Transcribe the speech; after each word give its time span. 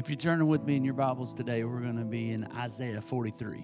If 0.00 0.08
you're 0.08 0.16
turning 0.16 0.46
with 0.46 0.64
me 0.64 0.76
in 0.76 0.82
your 0.82 0.94
Bibles 0.94 1.34
today, 1.34 1.62
we're 1.62 1.82
going 1.82 1.98
to 1.98 2.06
be 2.06 2.30
in 2.30 2.46
Isaiah 2.56 3.02
43. 3.02 3.62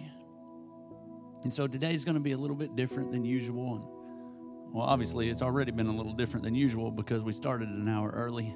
And 1.44 1.50
so 1.50 1.66
today's 1.66 2.04
going 2.04 2.16
to 2.16 2.20
be 2.20 2.32
a 2.32 2.36
little 2.36 2.54
bit 2.54 2.76
different 2.76 3.10
than 3.10 3.24
usual. 3.24 3.76
And 3.76 4.74
well, 4.74 4.84
obviously, 4.86 5.30
it's 5.30 5.40
already 5.40 5.72
been 5.72 5.86
a 5.86 5.96
little 5.96 6.12
different 6.12 6.44
than 6.44 6.54
usual 6.54 6.90
because 6.90 7.22
we 7.22 7.32
started 7.32 7.70
an 7.70 7.88
hour 7.88 8.10
early. 8.10 8.54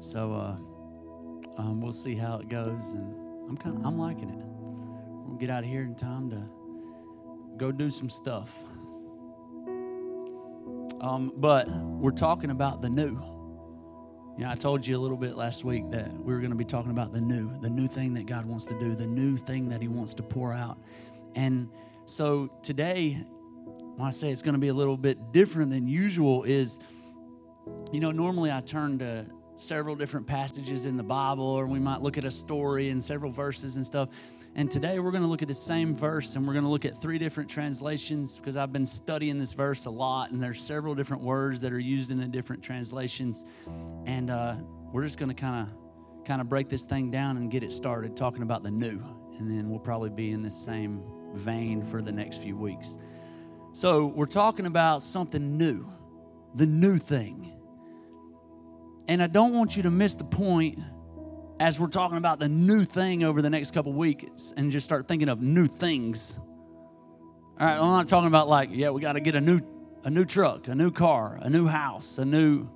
So 0.00 0.32
uh, 0.32 1.60
um, 1.60 1.82
we'll 1.82 1.92
see 1.92 2.14
how 2.14 2.38
it 2.38 2.48
goes. 2.48 2.94
And 2.94 3.14
I'm 3.46 3.58
kind 3.58 3.76
of 3.76 3.84
I'm 3.84 3.98
liking 3.98 4.30
it. 4.30 4.46
We'll 5.28 5.36
get 5.36 5.50
out 5.50 5.64
of 5.64 5.68
here 5.68 5.82
in 5.82 5.94
time 5.94 6.30
to 6.30 6.42
go 7.58 7.70
do 7.72 7.90
some 7.90 8.08
stuff. 8.08 8.56
Um, 11.02 11.30
but 11.36 11.68
we're 11.68 12.12
talking 12.12 12.48
about 12.48 12.80
the 12.80 12.88
new. 12.88 13.31
You 14.38 14.44
know, 14.44 14.50
I 14.50 14.54
told 14.54 14.86
you 14.86 14.96
a 14.96 15.00
little 15.00 15.18
bit 15.18 15.36
last 15.36 15.62
week 15.62 15.90
that 15.90 16.10
we 16.14 16.32
were 16.32 16.40
going 16.40 16.52
to 16.52 16.56
be 16.56 16.64
talking 16.64 16.90
about 16.90 17.12
the 17.12 17.20
new, 17.20 17.54
the 17.60 17.68
new 17.68 17.86
thing 17.86 18.14
that 18.14 18.24
God 18.24 18.46
wants 18.46 18.64
to 18.66 18.78
do, 18.78 18.94
the 18.94 19.06
new 19.06 19.36
thing 19.36 19.68
that 19.68 19.82
He 19.82 19.88
wants 19.88 20.14
to 20.14 20.22
pour 20.22 20.54
out. 20.54 20.78
And 21.34 21.68
so 22.06 22.50
today, 22.62 23.22
when 23.96 24.08
I 24.08 24.10
say 24.10 24.30
it's 24.30 24.40
going 24.40 24.54
to 24.54 24.60
be 24.60 24.68
a 24.68 24.74
little 24.74 24.96
bit 24.96 25.32
different 25.32 25.70
than 25.70 25.86
usual, 25.86 26.44
is, 26.44 26.80
you 27.92 28.00
know, 28.00 28.10
normally 28.10 28.50
I 28.50 28.62
turn 28.62 28.98
to 29.00 29.26
several 29.56 29.94
different 29.94 30.26
passages 30.26 30.86
in 30.86 30.96
the 30.96 31.02
Bible, 31.02 31.44
or 31.44 31.66
we 31.66 31.78
might 31.78 32.00
look 32.00 32.16
at 32.16 32.24
a 32.24 32.30
story 32.30 32.88
and 32.88 33.04
several 33.04 33.30
verses 33.30 33.76
and 33.76 33.84
stuff. 33.84 34.08
And 34.54 34.70
today 34.70 34.98
we're 34.98 35.12
going 35.12 35.22
to 35.22 35.28
look 35.28 35.40
at 35.40 35.48
the 35.48 35.54
same 35.54 35.96
verse 35.96 36.36
and 36.36 36.46
we're 36.46 36.52
going 36.52 36.66
to 36.66 36.70
look 36.70 36.84
at 36.84 37.00
three 37.00 37.18
different 37.18 37.48
translations 37.48 38.36
because 38.36 38.54
I've 38.58 38.72
been 38.72 38.84
studying 38.84 39.38
this 39.38 39.54
verse 39.54 39.86
a 39.86 39.90
lot 39.90 40.30
and 40.30 40.42
there's 40.42 40.60
several 40.60 40.94
different 40.94 41.22
words 41.22 41.62
that 41.62 41.72
are 41.72 41.78
used 41.78 42.10
in 42.10 42.20
the 42.20 42.26
different 42.26 42.62
translations. 42.62 43.46
And 44.04 44.28
uh, 44.28 44.56
we're 44.92 45.04
just 45.04 45.18
going 45.18 45.30
to 45.30 45.34
kind 45.34 45.66
of 45.66 46.26
kind 46.26 46.40
of 46.40 46.50
break 46.50 46.68
this 46.68 46.84
thing 46.84 47.10
down 47.10 47.38
and 47.38 47.50
get 47.50 47.62
it 47.62 47.72
started 47.72 48.14
talking 48.14 48.42
about 48.42 48.62
the 48.62 48.70
new. 48.70 49.02
And 49.38 49.50
then 49.50 49.70
we'll 49.70 49.80
probably 49.80 50.10
be 50.10 50.32
in 50.32 50.42
the 50.42 50.50
same 50.50 51.02
vein 51.32 51.82
for 51.82 52.02
the 52.02 52.12
next 52.12 52.42
few 52.42 52.54
weeks. 52.54 52.98
So 53.72 54.06
we're 54.06 54.26
talking 54.26 54.66
about 54.66 55.00
something 55.00 55.56
new, 55.56 55.90
the 56.54 56.66
new 56.66 56.98
thing. 56.98 57.50
And 59.08 59.22
I 59.22 59.28
don't 59.28 59.54
want 59.54 59.78
you 59.78 59.82
to 59.84 59.90
miss 59.90 60.14
the 60.14 60.24
point 60.24 60.78
as 61.62 61.78
we're 61.78 61.86
talking 61.86 62.18
about 62.18 62.40
the 62.40 62.48
new 62.48 62.82
thing 62.82 63.22
over 63.22 63.40
the 63.40 63.48
next 63.48 63.72
couple 63.72 63.92
weeks 63.92 64.52
and 64.56 64.72
just 64.72 64.84
start 64.84 65.06
thinking 65.06 65.28
of 65.28 65.40
new 65.40 65.68
things. 65.68 66.34
All 66.36 67.64
right, 67.64 67.74
I'm 67.74 67.92
not 67.92 68.08
talking 68.08 68.26
about 68.26 68.48
like, 68.48 68.70
yeah, 68.72 68.90
we 68.90 69.00
got 69.00 69.12
to 69.12 69.20
get 69.20 69.36
a 69.36 69.40
new 69.40 69.60
a 70.02 70.10
new 70.10 70.24
truck, 70.24 70.66
a 70.66 70.74
new 70.74 70.90
car, 70.90 71.38
a 71.40 71.48
new 71.48 71.68
house, 71.68 72.18
a 72.18 72.24
new 72.24 72.68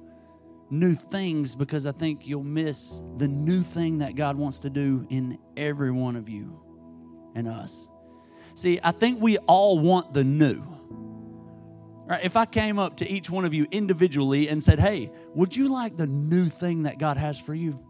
new 0.70 0.94
things 0.94 1.56
because 1.56 1.84
I 1.84 1.90
think 1.90 2.28
you'll 2.28 2.44
miss 2.44 3.02
the 3.16 3.26
new 3.26 3.62
thing 3.62 3.98
that 3.98 4.14
God 4.14 4.36
wants 4.36 4.60
to 4.60 4.70
do 4.70 5.04
in 5.10 5.36
every 5.56 5.90
one 5.90 6.14
of 6.14 6.28
you 6.28 6.62
and 7.34 7.48
us. 7.48 7.88
See, 8.54 8.78
I 8.84 8.92
think 8.92 9.20
we 9.20 9.36
all 9.38 9.80
want 9.80 10.14
the 10.14 10.22
new. 10.22 10.62
Right, 12.06 12.22
if 12.22 12.36
I 12.36 12.46
came 12.46 12.78
up 12.78 12.98
to 12.98 13.10
each 13.10 13.30
one 13.30 13.44
of 13.44 13.52
you 13.52 13.66
individually 13.72 14.48
and 14.48 14.62
said, 14.62 14.78
"Hey, 14.78 15.10
would 15.34 15.56
you 15.56 15.66
like 15.72 15.96
the 15.96 16.06
new 16.06 16.44
thing 16.44 16.84
that 16.84 17.00
God 17.00 17.16
has 17.16 17.40
for 17.40 17.52
you?" 17.52 17.85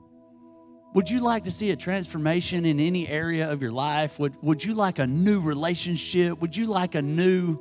Would 0.97 1.11
you 1.11 1.21
like 1.21 1.45
to 1.45 1.51
see 1.51 1.73
a 1.73 1.77
transformation 1.77 2.65
in 2.65 2.81
any 2.81 3.07
area 3.07 3.53
of 3.53 3.61
your 3.61 3.71
life? 3.71 4.19
Would, 4.19 4.43
would 4.43 4.65
you 4.65 4.73
like 4.73 4.99
a 4.99 5.07
new 5.07 5.43
relationship? 5.43 6.41
Would 6.41 6.57
you 6.57 6.65
like 6.65 6.95
a 6.95 7.03
new 7.03 7.61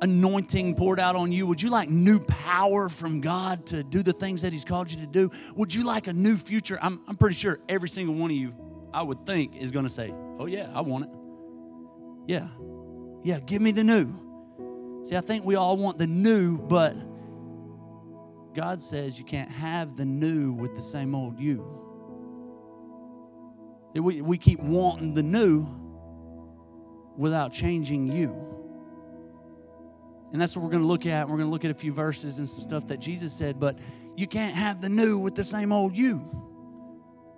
anointing 0.00 0.76
poured 0.76 1.00
out 1.00 1.16
on 1.16 1.32
you? 1.32 1.48
Would 1.48 1.60
you 1.60 1.68
like 1.68 1.90
new 1.90 2.20
power 2.20 2.88
from 2.88 3.20
God 3.20 3.66
to 3.66 3.82
do 3.82 4.04
the 4.04 4.12
things 4.12 4.42
that 4.42 4.52
He's 4.52 4.64
called 4.64 4.88
you 4.88 4.98
to 4.98 5.06
do? 5.08 5.32
Would 5.56 5.74
you 5.74 5.82
like 5.82 6.06
a 6.06 6.12
new 6.12 6.36
future? 6.36 6.78
I'm, 6.80 7.00
I'm 7.08 7.16
pretty 7.16 7.34
sure 7.34 7.58
every 7.68 7.88
single 7.88 8.14
one 8.14 8.30
of 8.30 8.36
you, 8.36 8.54
I 8.92 9.02
would 9.02 9.26
think, 9.26 9.56
is 9.56 9.72
going 9.72 9.86
to 9.86 9.92
say, 9.92 10.14
Oh, 10.38 10.46
yeah, 10.46 10.70
I 10.72 10.80
want 10.82 11.06
it. 11.06 11.10
Yeah. 12.28 12.46
Yeah, 13.24 13.40
give 13.40 13.62
me 13.62 13.72
the 13.72 13.82
new. 13.82 15.02
See, 15.02 15.16
I 15.16 15.22
think 15.22 15.44
we 15.44 15.56
all 15.56 15.76
want 15.76 15.98
the 15.98 16.06
new, 16.06 16.58
but 16.58 16.94
God 18.54 18.80
says 18.80 19.18
you 19.18 19.24
can't 19.24 19.50
have 19.50 19.96
the 19.96 20.04
new 20.04 20.52
with 20.52 20.76
the 20.76 20.82
same 20.82 21.16
old 21.16 21.40
you. 21.40 21.83
We, 23.94 24.22
we 24.22 24.38
keep 24.38 24.60
wanting 24.60 25.14
the 25.14 25.22
new 25.22 25.66
without 27.16 27.52
changing 27.52 28.10
you. 28.10 28.54
And 30.32 30.40
that's 30.40 30.56
what 30.56 30.64
we're 30.64 30.70
going 30.70 30.82
to 30.82 30.88
look 30.88 31.06
at. 31.06 31.28
We're 31.28 31.36
going 31.36 31.48
to 31.48 31.52
look 31.52 31.64
at 31.64 31.70
a 31.70 31.78
few 31.78 31.92
verses 31.92 32.40
and 32.40 32.48
some 32.48 32.62
stuff 32.62 32.88
that 32.88 32.98
Jesus 32.98 33.32
said, 33.32 33.60
but 33.60 33.78
you 34.16 34.26
can't 34.26 34.54
have 34.54 34.82
the 34.82 34.88
new 34.88 35.18
with 35.18 35.36
the 35.36 35.44
same 35.44 35.70
old 35.70 35.96
you. 35.96 36.28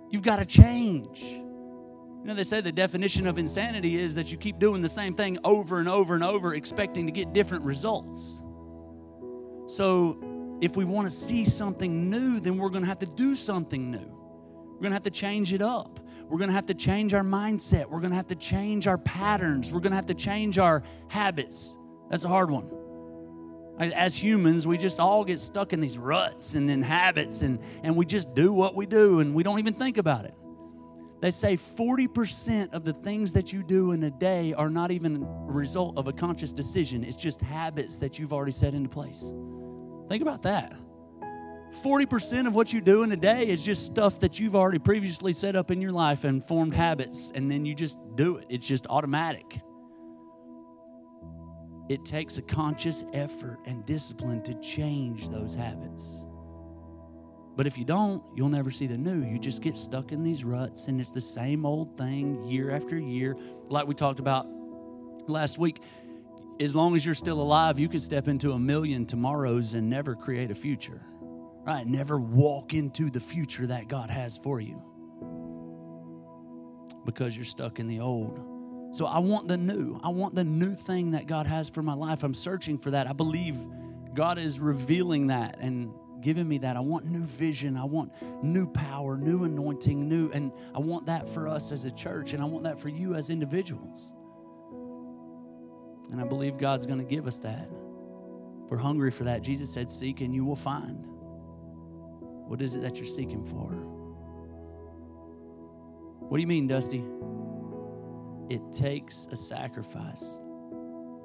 You've 0.09 0.23
got 0.23 0.37
to 0.37 0.45
change. 0.45 1.21
You 1.21 2.23
know, 2.23 2.33
they 2.33 2.43
say 2.43 2.59
the 2.59 2.71
definition 2.71 3.27
of 3.27 3.37
insanity 3.37 3.97
is 3.97 4.15
that 4.15 4.31
you 4.31 4.37
keep 4.37 4.57
doing 4.57 4.81
the 4.81 4.89
same 4.89 5.13
thing 5.13 5.37
over 5.43 5.79
and 5.79 5.87
over 5.87 6.15
and 6.15 6.23
over, 6.23 6.55
expecting 6.55 7.05
to 7.05 7.11
get 7.11 7.33
different 7.33 7.65
results. 7.65 8.41
So, 9.67 10.17
if 10.59 10.75
we 10.75 10.85
want 10.85 11.07
to 11.07 11.13
see 11.13 11.45
something 11.45 12.09
new, 12.09 12.39
then 12.39 12.57
we're 12.57 12.69
going 12.69 12.81
to 12.81 12.87
have 12.87 12.99
to 12.99 13.05
do 13.05 13.35
something 13.35 13.91
new. 13.91 13.99
We're 13.99 14.81
going 14.81 14.89
to 14.89 14.95
have 14.95 15.03
to 15.03 15.11
change 15.11 15.53
it 15.53 15.61
up. 15.61 15.99
We're 16.29 16.37
going 16.37 16.49
to 16.49 16.55
have 16.55 16.65
to 16.65 16.73
change 16.73 17.13
our 17.13 17.23
mindset. 17.23 17.89
We're 17.89 18.01
going 18.01 18.11
to 18.11 18.17
have 18.17 18.27
to 18.27 18.35
change 18.35 18.85
our 18.85 18.97
patterns. 18.97 19.71
We're 19.71 19.79
going 19.79 19.91
to 19.91 19.95
have 19.95 20.07
to 20.07 20.13
change 20.13 20.57
our 20.57 20.83
habits. 21.07 21.77
That's 22.09 22.25
a 22.25 22.27
hard 22.27 22.51
one. 22.51 22.69
As 23.79 24.15
humans, 24.15 24.65
we 24.65 24.77
just 24.77 24.99
all 24.99 25.23
get 25.23 25.39
stuck 25.39 25.71
in 25.71 25.79
these 25.79 25.97
ruts 25.97 26.55
and 26.55 26.69
in 26.69 26.81
habits, 26.81 27.43
and, 27.43 27.59
and 27.83 27.95
we 27.95 28.05
just 28.05 28.33
do 28.33 28.51
what 28.51 28.75
we 28.75 28.87
do, 28.87 29.19
and 29.19 29.35
we 29.35 29.43
don't 29.43 29.59
even 29.59 29.73
think 29.73 29.97
about 29.97 30.25
it. 30.25 30.33
They 31.21 31.31
say 31.31 31.57
40% 31.57 32.73
of 32.73 32.83
the 32.83 32.93
things 32.93 33.33
that 33.33 33.53
you 33.53 33.63
do 33.63 33.91
in 33.91 34.03
a 34.03 34.11
day 34.11 34.53
are 34.53 34.69
not 34.69 34.91
even 34.91 35.23
a 35.23 35.51
result 35.51 35.97
of 35.97 36.07
a 36.07 36.13
conscious 36.13 36.51
decision, 36.51 37.03
it's 37.03 37.17
just 37.17 37.39
habits 37.39 37.99
that 37.99 38.17
you've 38.17 38.33
already 38.33 38.51
set 38.51 38.73
into 38.73 38.89
place. 38.89 39.31
Think 40.09 40.21
about 40.21 40.41
that. 40.43 40.75
40% 41.73 42.47
of 42.47 42.55
what 42.55 42.73
you 42.73 42.81
do 42.81 43.03
in 43.03 43.11
a 43.11 43.17
day 43.17 43.47
is 43.47 43.61
just 43.61 43.85
stuff 43.85 44.19
that 44.21 44.39
you've 44.39 44.55
already 44.55 44.79
previously 44.79 45.33
set 45.33 45.55
up 45.55 45.69
in 45.69 45.81
your 45.81 45.91
life 45.91 46.23
and 46.23 46.45
formed 46.47 46.73
habits, 46.73 47.31
and 47.35 47.51
then 47.51 47.65
you 47.65 47.75
just 47.75 47.99
do 48.15 48.37
it. 48.37 48.45
It's 48.49 48.67
just 48.67 48.87
automatic. 48.87 49.59
It 51.89 52.03
takes 52.03 52.37
a 52.37 52.41
conscious 52.41 53.05
effort 53.13 53.59
and 53.65 53.85
discipline 53.85 54.41
to 54.43 54.53
change 54.55 55.29
those 55.29 55.55
habits. 55.55 56.25
But 57.55 57.65
if 57.65 57.77
you 57.77 57.85
don't, 57.85 58.23
you'll 58.35 58.49
never 58.49 58.69
see 58.69 58.87
the 58.87 58.97
new. 58.97 59.23
You 59.25 59.39
just 59.39 59.61
get 59.61 59.75
stuck 59.75 60.11
in 60.11 60.23
these 60.23 60.43
ruts, 60.43 60.87
and 60.87 60.99
it's 60.99 61.11
the 61.11 61.21
same 61.21 61.65
old 61.65 61.97
thing 61.97 62.43
year 62.45 62.71
after 62.71 62.97
year. 62.97 63.35
Like 63.69 63.87
we 63.87 63.95
talked 63.95 64.19
about 64.19 64.47
last 65.27 65.57
week, 65.57 65.81
as 66.59 66.75
long 66.75 66.95
as 66.95 67.05
you're 67.05 67.15
still 67.15 67.41
alive, 67.41 67.79
you 67.79 67.87
can 67.87 67.99
step 67.99 68.27
into 68.27 68.51
a 68.51 68.59
million 68.59 69.05
tomorrows 69.05 69.73
and 69.73 69.89
never 69.89 70.15
create 70.15 70.51
a 70.51 70.55
future 70.55 71.01
right? 71.67 71.85
Never 71.85 72.17
walk 72.17 72.73
into 72.73 73.09
the 73.09 73.19
future 73.19 73.67
that 73.67 73.89
God 73.89 74.09
has 74.09 74.37
for 74.37 74.61
you 74.61 74.81
because 77.05 77.35
you're 77.35 77.45
stuck 77.45 77.79
in 77.79 77.89
the 77.89 77.99
old. 77.99 78.39
So 78.91 79.05
I 79.05 79.19
want 79.19 79.49
the 79.49 79.57
new. 79.57 79.99
I 80.01 80.07
want 80.07 80.33
the 80.33 80.45
new 80.45 80.75
thing 80.75 81.11
that 81.11 81.27
God 81.27 81.45
has 81.45 81.69
for 81.69 81.83
my 81.83 81.93
life. 81.93 82.23
I'm 82.23 82.33
searching 82.33 82.77
for 82.77 82.91
that. 82.91 83.05
I 83.05 83.11
believe 83.11 83.57
God 84.13 84.37
is 84.37 84.61
revealing 84.61 85.27
that 85.27 85.57
and 85.59 85.91
giving 86.21 86.47
me 86.47 86.59
that. 86.59 86.77
I 86.77 86.79
want 86.79 87.05
new 87.05 87.25
vision. 87.25 87.75
I 87.75 87.83
want 87.83 88.13
new 88.41 88.65
power, 88.71 89.17
new 89.17 89.43
anointing, 89.43 90.07
new 90.07 90.31
and 90.31 90.53
I 90.73 90.79
want 90.79 91.07
that 91.07 91.27
for 91.27 91.49
us 91.49 91.73
as 91.73 91.83
a 91.83 91.91
church 91.91 92.31
and 92.31 92.41
I 92.41 92.45
want 92.45 92.63
that 92.63 92.79
for 92.79 92.87
you 92.87 93.13
as 93.13 93.29
individuals. 93.29 94.13
And 96.11 96.21
I 96.21 96.23
believe 96.23 96.57
God's 96.57 96.85
going 96.85 96.99
to 96.99 97.05
give 97.05 97.27
us 97.27 97.39
that. 97.39 97.67
If 98.63 98.71
we're 98.71 98.77
hungry 98.77 99.11
for 99.11 99.25
that. 99.25 99.41
Jesus 99.41 99.69
said, 99.69 99.91
"Seek 99.91 100.21
and 100.21 100.33
you 100.33 100.45
will 100.45 100.55
find." 100.55 101.16
What 102.47 102.61
is 102.61 102.75
it 102.75 102.81
that 102.81 102.97
you're 102.97 103.05
seeking 103.05 103.45
for? 103.45 103.67
What 106.27 106.37
do 106.37 106.41
you 106.41 106.47
mean, 106.47 106.67
Dusty? 106.67 107.03
It 108.49 108.61
takes 108.71 109.27
a 109.31 109.35
sacrifice. 109.35 110.41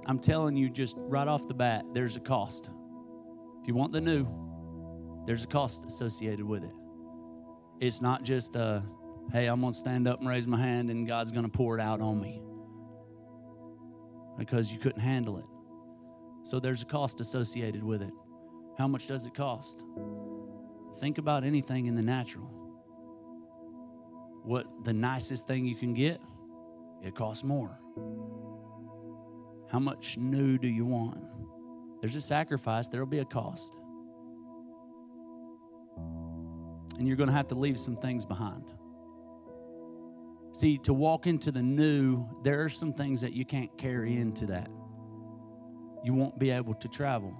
I'm 0.06 0.18
telling 0.18 0.56
you, 0.56 0.68
just 0.68 0.96
right 0.98 1.28
off 1.28 1.46
the 1.46 1.54
bat, 1.54 1.84
there's 1.92 2.16
a 2.16 2.20
cost. 2.20 2.70
If 3.60 3.68
you 3.68 3.74
want 3.74 3.92
the 3.92 4.00
new, 4.00 4.26
there's 5.26 5.44
a 5.44 5.46
cost 5.46 5.84
associated 5.86 6.44
with 6.44 6.64
it. 6.64 6.72
It's 7.80 8.00
not 8.00 8.24
just 8.24 8.56
a, 8.56 8.82
hey, 9.32 9.46
I'm 9.46 9.60
going 9.60 9.72
to 9.72 9.78
stand 9.78 10.08
up 10.08 10.20
and 10.20 10.28
raise 10.28 10.48
my 10.48 10.60
hand 10.60 10.90
and 10.90 11.06
God's 11.06 11.30
going 11.30 11.44
to 11.44 11.50
pour 11.50 11.78
it 11.78 11.80
out 11.80 12.00
on 12.00 12.20
me 12.20 12.42
because 14.36 14.72
you 14.72 14.78
couldn't 14.78 15.00
handle 15.00 15.38
it. 15.38 15.46
So 16.44 16.58
there's 16.58 16.82
a 16.82 16.86
cost 16.86 17.20
associated 17.20 17.84
with 17.84 18.02
it. 18.02 18.12
How 18.78 18.88
much 18.88 19.06
does 19.06 19.26
it 19.26 19.34
cost? 19.34 19.84
Think 20.98 21.18
about 21.18 21.44
anything 21.44 21.86
in 21.86 21.94
the 21.94 22.02
natural. 22.02 22.50
What 24.44 24.66
the 24.84 24.92
nicest 24.92 25.46
thing 25.46 25.66
you 25.66 25.76
can 25.76 25.94
get, 25.94 26.20
it 27.02 27.14
costs 27.14 27.44
more. 27.44 27.78
How 29.70 29.78
much 29.78 30.18
new 30.18 30.58
do 30.58 30.68
you 30.68 30.84
want? 30.84 31.22
There's 32.00 32.16
a 32.16 32.20
sacrifice, 32.20 32.88
there'll 32.88 33.06
be 33.06 33.20
a 33.20 33.24
cost. 33.24 33.76
And 36.98 37.08
you're 37.08 37.16
going 37.16 37.28
to 37.28 37.34
have 37.34 37.48
to 37.48 37.54
leave 37.54 37.78
some 37.78 37.96
things 37.96 38.26
behind. 38.26 38.64
See, 40.52 40.76
to 40.78 40.92
walk 40.92 41.26
into 41.26 41.50
the 41.50 41.62
new, 41.62 42.28
there 42.42 42.62
are 42.62 42.68
some 42.68 42.92
things 42.92 43.22
that 43.22 43.32
you 43.32 43.44
can't 43.46 43.76
carry 43.78 44.16
into 44.18 44.46
that. 44.46 44.68
You 46.04 46.12
won't 46.12 46.38
be 46.38 46.50
able 46.50 46.74
to 46.74 46.88
travel. 46.88 47.32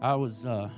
I 0.00 0.16
was 0.16 0.44
uh, 0.46 0.68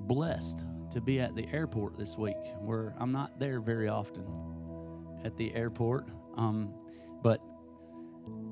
blessed 0.00 0.64
to 0.90 1.00
be 1.00 1.20
at 1.20 1.34
the 1.34 1.48
airport 1.52 1.96
this 1.96 2.16
week, 2.18 2.36
where 2.60 2.94
I'm 2.98 3.12
not 3.12 3.38
there 3.38 3.60
very 3.60 3.88
often 3.88 4.26
at 5.24 5.36
the 5.36 5.54
airport, 5.54 6.08
um, 6.36 6.74
but 7.22 7.40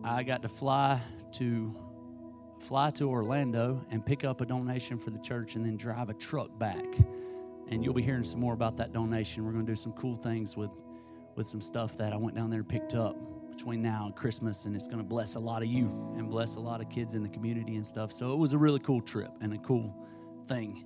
I 0.05 0.23
got 0.23 0.43
to 0.43 0.49
fly 0.49 1.01
to 1.33 1.77
fly 2.61 2.91
to 2.91 3.09
Orlando 3.09 3.85
and 3.91 4.05
pick 4.05 4.25
up 4.25 4.41
a 4.41 4.47
donation 4.47 4.99
for 4.99 5.11
the 5.11 5.19
church, 5.19 5.57
and 5.57 5.65
then 5.65 5.77
drive 5.77 6.11
a 6.11 6.15
truck 6.15 6.59
back 6.59 6.85
and 7.71 7.85
you'll 7.85 7.95
be 7.95 8.03
hearing 8.03 8.25
some 8.25 8.41
more 8.41 8.53
about 8.53 8.77
that 8.77 8.93
donation. 8.93 9.45
We're 9.45 9.53
going 9.53 9.65
to 9.65 9.73
do 9.73 9.77
some 9.77 9.93
cool 9.93 10.17
things 10.17 10.57
with 10.57 10.71
with 11.37 11.47
some 11.47 11.61
stuff 11.61 11.97
that 11.97 12.13
I 12.13 12.17
went 12.17 12.37
down 12.37 12.51
there 12.51 12.59
and 12.59 12.69
picked 12.69 12.93
up 12.93 13.17
between 13.49 13.81
now 13.81 14.07
and 14.07 14.17
Christmas, 14.17 14.67
and 14.67 14.75
it's 14.75 14.87
going 14.87 14.99
to 14.99 15.05
bless 15.05 15.37
a 15.37 15.39
lot 15.39 15.63
of 15.63 15.69
you 15.69 15.87
and 16.17 16.29
bless 16.29 16.57
a 16.57 16.61
lot 16.61 16.81
of 16.81 16.91
kids 16.91 17.15
in 17.15 17.23
the 17.23 17.29
community 17.29 17.77
and 17.77 17.87
stuff. 17.87 18.11
So 18.11 18.33
it 18.33 18.39
was 18.39 18.53
a 18.53 18.59
really 18.59 18.81
cool 18.81 19.01
trip 19.01 19.31
and 19.41 19.55
a 19.55 19.59
cool 19.59 19.95
thing. 20.49 20.85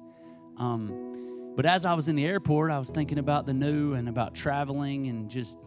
Um, 0.56 1.52
but 1.56 1.66
as 1.66 1.84
I 1.84 1.94
was 1.94 2.08
in 2.08 2.16
the 2.16 2.26
airport, 2.26 2.70
I 2.70 2.78
was 2.78 2.90
thinking 2.90 3.18
about 3.18 3.46
the 3.46 3.54
new 3.54 3.94
and 3.94 4.08
about 4.08 4.34
traveling 4.34 5.06
and 5.06 5.30
just, 5.30 5.58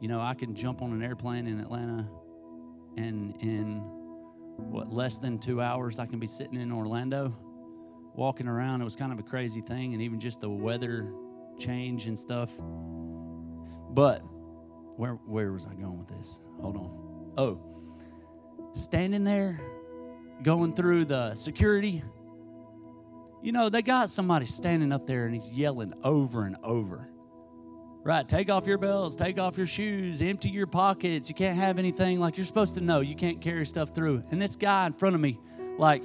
you 0.00 0.08
know, 0.08 0.20
I 0.20 0.34
can 0.34 0.54
jump 0.54 0.82
on 0.82 0.92
an 0.92 1.02
airplane 1.02 1.46
in 1.46 1.60
Atlanta 1.60 2.08
and 2.96 3.34
in 3.40 3.78
what 4.56 4.92
less 4.92 5.18
than 5.18 5.38
two 5.38 5.60
hours 5.60 5.98
I 5.98 6.06
can 6.06 6.18
be 6.18 6.26
sitting 6.26 6.60
in 6.60 6.72
Orlando 6.72 7.34
walking 8.14 8.46
around. 8.46 8.80
It 8.80 8.84
was 8.84 8.96
kind 8.96 9.12
of 9.12 9.18
a 9.18 9.22
crazy 9.22 9.60
thing, 9.60 9.94
and 9.94 10.02
even 10.02 10.20
just 10.20 10.40
the 10.40 10.48
weather 10.48 11.12
change 11.58 12.06
and 12.06 12.18
stuff. 12.18 12.56
But 13.90 14.20
where 14.96 15.14
where 15.26 15.52
was 15.52 15.66
I 15.66 15.74
going 15.74 15.98
with 15.98 16.08
this? 16.08 16.40
Hold 16.60 16.76
on. 16.76 17.32
Oh, 17.36 17.60
standing 18.74 19.24
there, 19.24 19.60
going 20.42 20.74
through 20.74 21.06
the 21.06 21.34
security. 21.34 22.02
You 23.44 23.52
know, 23.52 23.68
they 23.68 23.82
got 23.82 24.08
somebody 24.08 24.46
standing 24.46 24.90
up 24.90 25.06
there 25.06 25.26
and 25.26 25.34
he's 25.34 25.50
yelling 25.50 25.92
over 26.02 26.46
and 26.46 26.56
over. 26.64 27.10
Right, 28.02 28.26
take 28.26 28.48
off 28.48 28.66
your 28.66 28.78
belts, 28.78 29.16
take 29.16 29.38
off 29.38 29.58
your 29.58 29.66
shoes, 29.66 30.22
empty 30.22 30.48
your 30.48 30.66
pockets. 30.66 31.28
You 31.28 31.34
can't 31.34 31.56
have 31.58 31.78
anything 31.78 32.20
like 32.20 32.38
you're 32.38 32.46
supposed 32.46 32.74
to 32.76 32.80
know. 32.80 33.00
You 33.00 33.14
can't 33.14 33.42
carry 33.42 33.66
stuff 33.66 33.90
through. 33.90 34.22
And 34.30 34.40
this 34.40 34.56
guy 34.56 34.86
in 34.86 34.94
front 34.94 35.14
of 35.14 35.20
me, 35.20 35.38
like, 35.78 36.02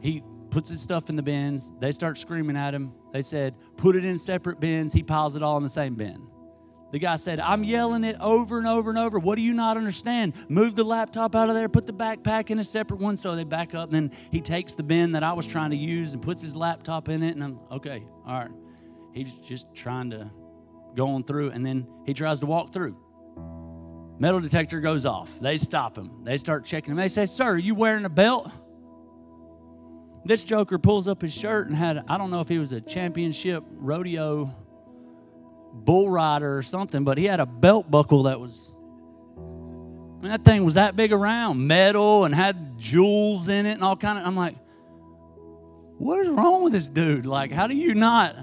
he 0.00 0.22
puts 0.50 0.68
his 0.68 0.80
stuff 0.80 1.10
in 1.10 1.16
the 1.16 1.24
bins. 1.24 1.72
They 1.80 1.90
start 1.90 2.16
screaming 2.18 2.56
at 2.56 2.72
him. 2.72 2.92
They 3.12 3.22
said, 3.22 3.56
put 3.76 3.96
it 3.96 4.04
in 4.04 4.16
separate 4.16 4.60
bins. 4.60 4.92
He 4.92 5.02
piles 5.02 5.34
it 5.34 5.42
all 5.42 5.56
in 5.56 5.64
the 5.64 5.68
same 5.68 5.96
bin. 5.96 6.28
The 6.92 6.98
guy 6.98 7.16
said, 7.16 7.40
I'm 7.40 7.64
yelling 7.64 8.04
it 8.04 8.16
over 8.20 8.58
and 8.58 8.66
over 8.66 8.90
and 8.90 8.98
over. 8.98 9.18
What 9.18 9.36
do 9.36 9.42
you 9.42 9.54
not 9.54 9.78
understand? 9.78 10.34
Move 10.50 10.76
the 10.76 10.84
laptop 10.84 11.34
out 11.34 11.48
of 11.48 11.54
there, 11.54 11.68
put 11.68 11.86
the 11.86 11.92
backpack 11.92 12.50
in 12.50 12.58
a 12.58 12.64
separate 12.64 13.00
one. 13.00 13.16
So 13.16 13.34
they 13.34 13.44
back 13.44 13.74
up. 13.74 13.92
And 13.92 14.10
then 14.10 14.18
he 14.30 14.42
takes 14.42 14.74
the 14.74 14.82
bin 14.82 15.12
that 15.12 15.22
I 15.22 15.32
was 15.32 15.46
trying 15.46 15.70
to 15.70 15.76
use 15.76 16.12
and 16.12 16.22
puts 16.22 16.42
his 16.42 16.54
laptop 16.54 17.08
in 17.08 17.22
it. 17.22 17.34
And 17.34 17.42
I'm, 17.42 17.58
okay, 17.70 18.04
all 18.26 18.38
right. 18.38 18.50
He's 19.14 19.32
just 19.32 19.74
trying 19.74 20.10
to 20.10 20.30
go 20.94 21.08
on 21.08 21.24
through. 21.24 21.50
And 21.52 21.64
then 21.64 21.86
he 22.04 22.12
tries 22.12 22.40
to 22.40 22.46
walk 22.46 22.74
through. 22.74 22.94
Metal 24.18 24.40
detector 24.40 24.80
goes 24.80 25.06
off. 25.06 25.40
They 25.40 25.56
stop 25.56 25.96
him. 25.96 26.24
They 26.24 26.36
start 26.36 26.66
checking 26.66 26.90
him. 26.90 26.98
They 26.98 27.08
say, 27.08 27.24
Sir, 27.24 27.52
are 27.52 27.58
you 27.58 27.74
wearing 27.74 28.04
a 28.04 28.10
belt? 28.10 28.50
This 30.26 30.44
joker 30.44 30.78
pulls 30.78 31.08
up 31.08 31.22
his 31.22 31.32
shirt 31.32 31.68
and 31.68 31.74
had, 31.74 32.04
I 32.06 32.18
don't 32.18 32.30
know 32.30 32.40
if 32.40 32.48
he 32.48 32.58
was 32.58 32.72
a 32.72 32.82
championship 32.82 33.64
rodeo 33.70 34.54
bull 35.72 36.10
rider 36.10 36.56
or 36.56 36.62
something, 36.62 37.04
but 37.04 37.18
he 37.18 37.24
had 37.24 37.40
a 37.40 37.46
belt 37.46 37.90
buckle 37.90 38.24
that 38.24 38.40
was, 38.40 38.72
I 39.36 40.22
mean, 40.22 40.32
that 40.32 40.44
thing 40.44 40.64
was 40.64 40.74
that 40.74 40.96
big 40.96 41.12
around, 41.12 41.66
metal 41.66 42.24
and 42.24 42.34
had 42.34 42.78
jewels 42.78 43.48
in 43.48 43.66
it 43.66 43.72
and 43.72 43.82
all 43.82 43.96
kind 43.96 44.18
of, 44.18 44.26
I'm 44.26 44.36
like, 44.36 44.56
what 45.98 46.18
is 46.20 46.28
wrong 46.28 46.62
with 46.62 46.72
this 46.72 46.88
dude? 46.88 47.26
Like, 47.26 47.52
how 47.52 47.66
do 47.66 47.76
you 47.76 47.94
not, 47.94 48.36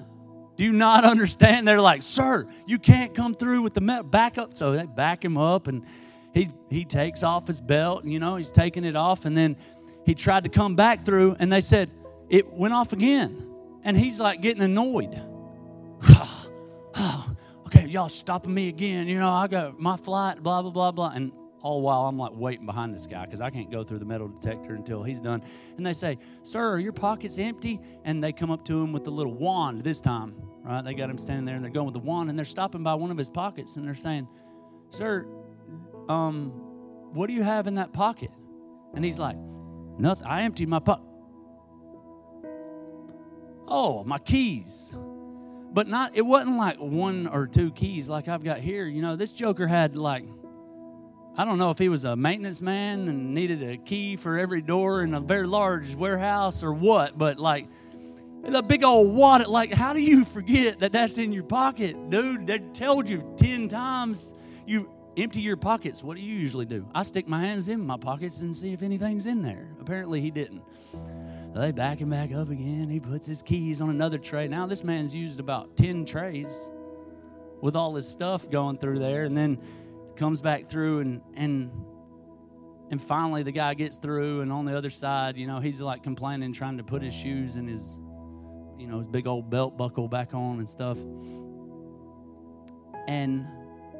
do 0.58 0.64
you 0.64 0.74
not 0.74 1.06
understand? 1.06 1.68
They're 1.68 1.82
like, 1.82 2.04
sir, 2.04 2.48
you 2.66 2.80
can't 2.80 3.14
come 3.14 3.36
through 3.36 3.62
with 3.62 3.74
the 3.74 3.82
metal, 3.82 4.04
back 4.04 4.38
up. 4.38 4.54
So 4.54 4.72
they 4.72 4.86
back 4.86 5.24
him 5.24 5.38
up 5.38 5.68
and 5.68 5.86
he, 6.34 6.50
he 6.70 6.86
takes 6.86 7.24
off 7.24 7.48
his 7.48 7.60
belt, 7.60 8.04
and, 8.04 8.14
you 8.14 8.20
know, 8.20 8.36
he's 8.36 8.52
taking 8.52 8.84
it 8.84 8.96
off 8.96 9.26
and 9.26 9.36
then, 9.36 9.58
he 10.10 10.16
tried 10.16 10.44
to 10.44 10.50
come 10.50 10.76
back 10.76 11.02
through 11.02 11.36
and 11.38 11.54
they 11.54 11.62
said 11.62 11.92
it 12.30 12.52
went 12.52 12.74
off 12.74 12.94
again. 12.94 13.46
And 13.84 13.96
he's 13.96 14.20
like 14.20 14.42
getting 14.42 14.64
annoyed. 14.64 15.22
y'all 17.90 18.10
stopping 18.10 18.54
me 18.54 18.70
again. 18.70 19.08
You 19.08 19.20
know, 19.20 19.30
I 19.30 19.48
got 19.48 19.80
my 19.80 19.98
flight, 19.98 20.42
blah, 20.42 20.62
blah, 20.62 20.72
blah, 20.72 20.92
blah. 20.92 21.12
And 21.14 21.32
all 21.62 21.82
while 21.82 22.04
I'm 22.04 22.18
like 22.18 22.32
waiting 22.34 22.66
behind 22.66 22.94
this 22.94 23.08
guy 23.08 23.26
because 23.26 23.42
I 23.42 23.50
can't 23.50 23.70
go 23.70 23.84
through 23.84 24.00
the 24.00 24.06
metal 24.06 24.28
detector 24.28 24.76
until 24.76 25.04
he's 25.04 25.20
done. 25.20 25.42
And 25.78 25.86
they 25.86 25.94
say, 25.94 26.18
Sir, 26.44 26.80
your 26.80 26.94
pockets 26.94 27.38
empty? 27.38 27.82
And 28.06 28.24
they 28.24 28.32
come 28.32 28.52
up 28.52 28.64
to 28.66 28.82
him 28.82 28.94
with 28.94 29.04
the 29.04 29.12
little 29.12 29.34
wand 29.34 29.84
this 29.84 30.00
time, 30.00 30.36
right? 30.64 30.84
They 30.84 30.94
got 30.94 31.10
him 31.10 31.18
standing 31.18 31.46
there 31.46 31.56
and 31.56 31.64
they're 31.64 31.72
going 31.72 31.88
with 31.88 31.94
the 31.94 32.00
wand 32.00 32.30
and 32.30 32.38
they're 32.38 32.46
stopping 32.46 32.84
by 32.84 32.94
one 32.94 33.12
of 33.12 33.18
his 33.18 33.30
pockets 33.30 33.76
and 33.76 33.86
they're 33.86 33.96
saying, 33.96 34.28
Sir, 34.92 35.26
um, 36.08 36.50
what 37.14 37.28
do 37.28 37.34
you 37.34 37.44
have 37.44 37.68
in 37.68 37.76
that 37.76 37.92
pocket? 37.92 38.32
And 38.94 39.04
he's 39.04 39.20
like, 39.20 39.38
Nothing. 39.98 40.28
I 40.28 40.44
emptied 40.44 40.70
my 40.70 40.80
pocket. 40.80 41.06
Oh, 43.68 44.04
my 44.06 44.18
keys. 44.18 44.96
But 45.72 45.88
not 45.88 46.16
it 46.16 46.24
wasn't 46.24 46.58
like 46.58 46.78
one 46.78 47.28
or 47.28 47.48
two 47.48 47.72
keys 47.72 48.10
like 48.10 48.28
I've 48.28 48.44
got 48.44 48.60
here. 48.60 48.86
You 48.86 49.02
know, 49.02 49.16
this 49.16 49.32
joker 49.32 49.68
had 49.68 49.96
like 49.96 50.26
I 51.38 51.46
don't 51.46 51.58
know 51.58 51.70
if 51.70 51.78
he 51.78 51.90
was 51.90 52.06
a 52.06 52.16
maintenance 52.16 52.62
man 52.62 53.08
and 53.08 53.34
needed 53.34 53.64
a 53.64 53.78
key 53.78 54.16
for 54.16 54.38
every 54.38 54.62
door 54.62 55.04
in 55.04 55.14
a 55.14 55.20
very 55.20 55.48
large 55.48 55.96
warehouse 55.96 56.64
or 56.64 56.74
what, 56.74 57.18
but 57.18 57.40
like 57.40 57.68
the 58.44 58.62
big 58.62 58.84
old 58.84 59.16
wad. 59.16 59.48
Like, 59.48 59.74
how 59.74 59.94
do 59.94 60.02
you 60.02 60.26
forget 60.26 60.80
that 60.80 60.92
that's 60.92 61.18
in 61.18 61.32
your 61.32 61.44
pocket, 61.44 62.10
dude? 62.10 62.48
They 62.48 62.60
told 62.60 63.08
you 63.08 63.34
ten 63.38 63.68
times. 63.68 64.36
You 64.66 64.90
empty 65.18 65.42
your 65.42 65.58
pockets. 65.58 66.04
What 66.04 66.18
do 66.18 66.24
you 66.24 66.36
usually 66.36 66.66
do? 66.66 66.88
I 66.94 67.04
stick 67.04 67.28
my 67.28 67.42
hands 67.42 67.70
in 67.70 67.86
my 67.86 67.98
pockets 67.98 68.42
and 68.42 68.56
see 68.56 68.74
if 68.74 68.82
anything's 68.82 69.26
in 69.26 69.42
there. 69.42 69.70
Apparently, 69.80 70.22
he 70.22 70.32
didn't. 70.32 70.62
They 71.54 71.72
back 71.72 72.00
him 72.00 72.10
back 72.10 72.32
up 72.32 72.50
again. 72.50 72.90
He 72.90 73.00
puts 73.00 73.26
his 73.26 73.42
keys 73.42 73.82
on 73.82 73.90
another 73.90 74.18
tray. 74.18 74.48
Now, 74.48 74.66
this 74.66 74.84
man's 74.84 75.16
used 75.16 75.40
about 75.40 75.76
10 75.78 76.06
trays 76.06 76.70
with 77.62 77.76
all 77.76 77.96
his 77.96 78.08
stuff 78.08 78.50
going 78.50 78.78
through 78.78 79.00
there, 79.00 79.24
and 79.24 79.36
then 79.36 79.60
comes 80.16 80.42
back 80.42 80.68
through 80.68 81.00
and 81.00 81.22
and 81.36 81.72
and 82.92 83.02
finally 83.02 83.42
the 83.42 83.54
guy 83.54 83.74
gets 83.74 83.96
through 83.96 84.42
and 84.42 84.52
on 84.52 84.66
the 84.66 84.78
other 84.78 84.90
side 84.90 85.38
you 85.38 85.48
know 85.48 85.62
he's 85.62 85.80
like 85.80 86.04
complaining 86.04 86.52
trying 86.52 86.76
to 86.76 86.84
put 86.84 87.02
his 87.02 87.14
shoes 87.14 87.56
and 87.56 87.70
his 87.70 88.02
you 88.78 88.86
know 88.86 88.98
his 88.98 89.08
big 89.08 89.28
old 89.28 89.50
belt 89.50 89.78
buckle 89.78 90.10
back 90.10 90.34
on 90.34 90.60
and 90.60 90.68
stuff 90.68 90.98
and 93.08 93.48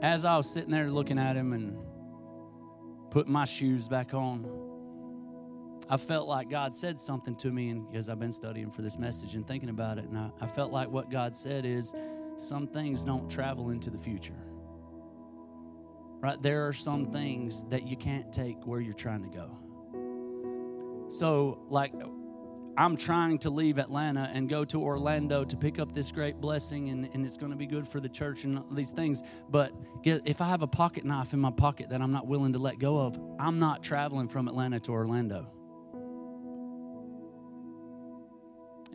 as 0.02 0.24
I 0.24 0.38
was 0.38 0.50
sitting 0.50 0.72
there 0.72 0.90
looking 0.90 1.18
at 1.18 1.36
him 1.36 1.54
and 1.54 1.78
putting 3.12 3.34
my 3.34 3.46
shoes 3.46 3.88
back 3.88 4.14
on, 4.14 4.46
I 5.90 5.98
felt 5.98 6.28
like 6.28 6.52
God 6.52 6.76
said 6.76 7.02
something 7.02 7.34
to 7.36 7.52
me, 7.52 7.70
and 7.70 7.96
as 7.96 8.10
I've 8.10 8.20
been 8.20 8.32
studying 8.32 8.70
for 8.70 8.84
this 8.84 9.00
message 9.00 9.34
and 9.34 9.48
thinking 9.48 9.70
about 9.70 9.98
it, 9.98 10.06
and 10.06 10.18
I, 10.18 10.30
I 10.40 10.46
felt 10.46 10.72
like 10.72 10.90
what 10.90 11.10
God 11.10 11.36
said 11.36 11.66
is 11.66 11.96
some 12.38 12.68
things 12.68 13.04
don't 13.04 13.30
travel 13.30 13.72
into 13.72 13.90
the 13.90 13.98
future. 13.98 14.38
Right? 16.22 16.40
There 16.42 16.68
are 16.68 16.74
some 16.74 17.06
things 17.06 17.64
that 17.70 17.88
you 17.88 17.98
can't 17.98 18.32
take 18.32 18.68
where 18.68 18.80
you're 18.80 18.94
trying 18.94 19.24
to 19.24 19.30
go. 19.30 19.58
So, 21.10 21.60
like 21.70 21.94
I'm 22.78 22.96
trying 22.96 23.40
to 23.40 23.50
leave 23.50 23.80
Atlanta 23.80 24.30
and 24.32 24.48
go 24.48 24.64
to 24.66 24.84
Orlando 24.84 25.44
to 25.44 25.58
pick 25.58 25.80
up 25.80 25.92
this 25.92 26.12
great 26.12 26.40
blessing, 26.40 26.90
and, 26.90 27.10
and 27.14 27.26
it's 27.26 27.36
going 27.36 27.52
to 27.52 27.58
be 27.58 27.66
good 27.66 27.88
for 27.88 28.00
the 28.00 28.10
church 28.10 28.44
and 28.44 28.64
these 28.72 28.92
things. 28.92 29.24
But 29.50 29.74
if 30.04 30.40
I 30.40 30.50
have 30.50 30.62
a 30.62 30.68
pocket 30.68 31.04
knife 31.04 31.34
in 31.34 31.40
my 31.40 31.52
pocket 31.52 31.90
that 31.90 32.00
I'm 32.00 32.12
not 32.12 32.28
willing 32.28 32.54
to 32.54 32.60
let 32.60 32.78
go 32.78 33.00
of, 33.00 33.20
I'm 33.40 33.58
not 33.58 33.82
traveling 33.82 34.28
from 34.28 34.48
Atlanta 34.48 34.80
to 34.82 34.92
Orlando. 34.92 35.52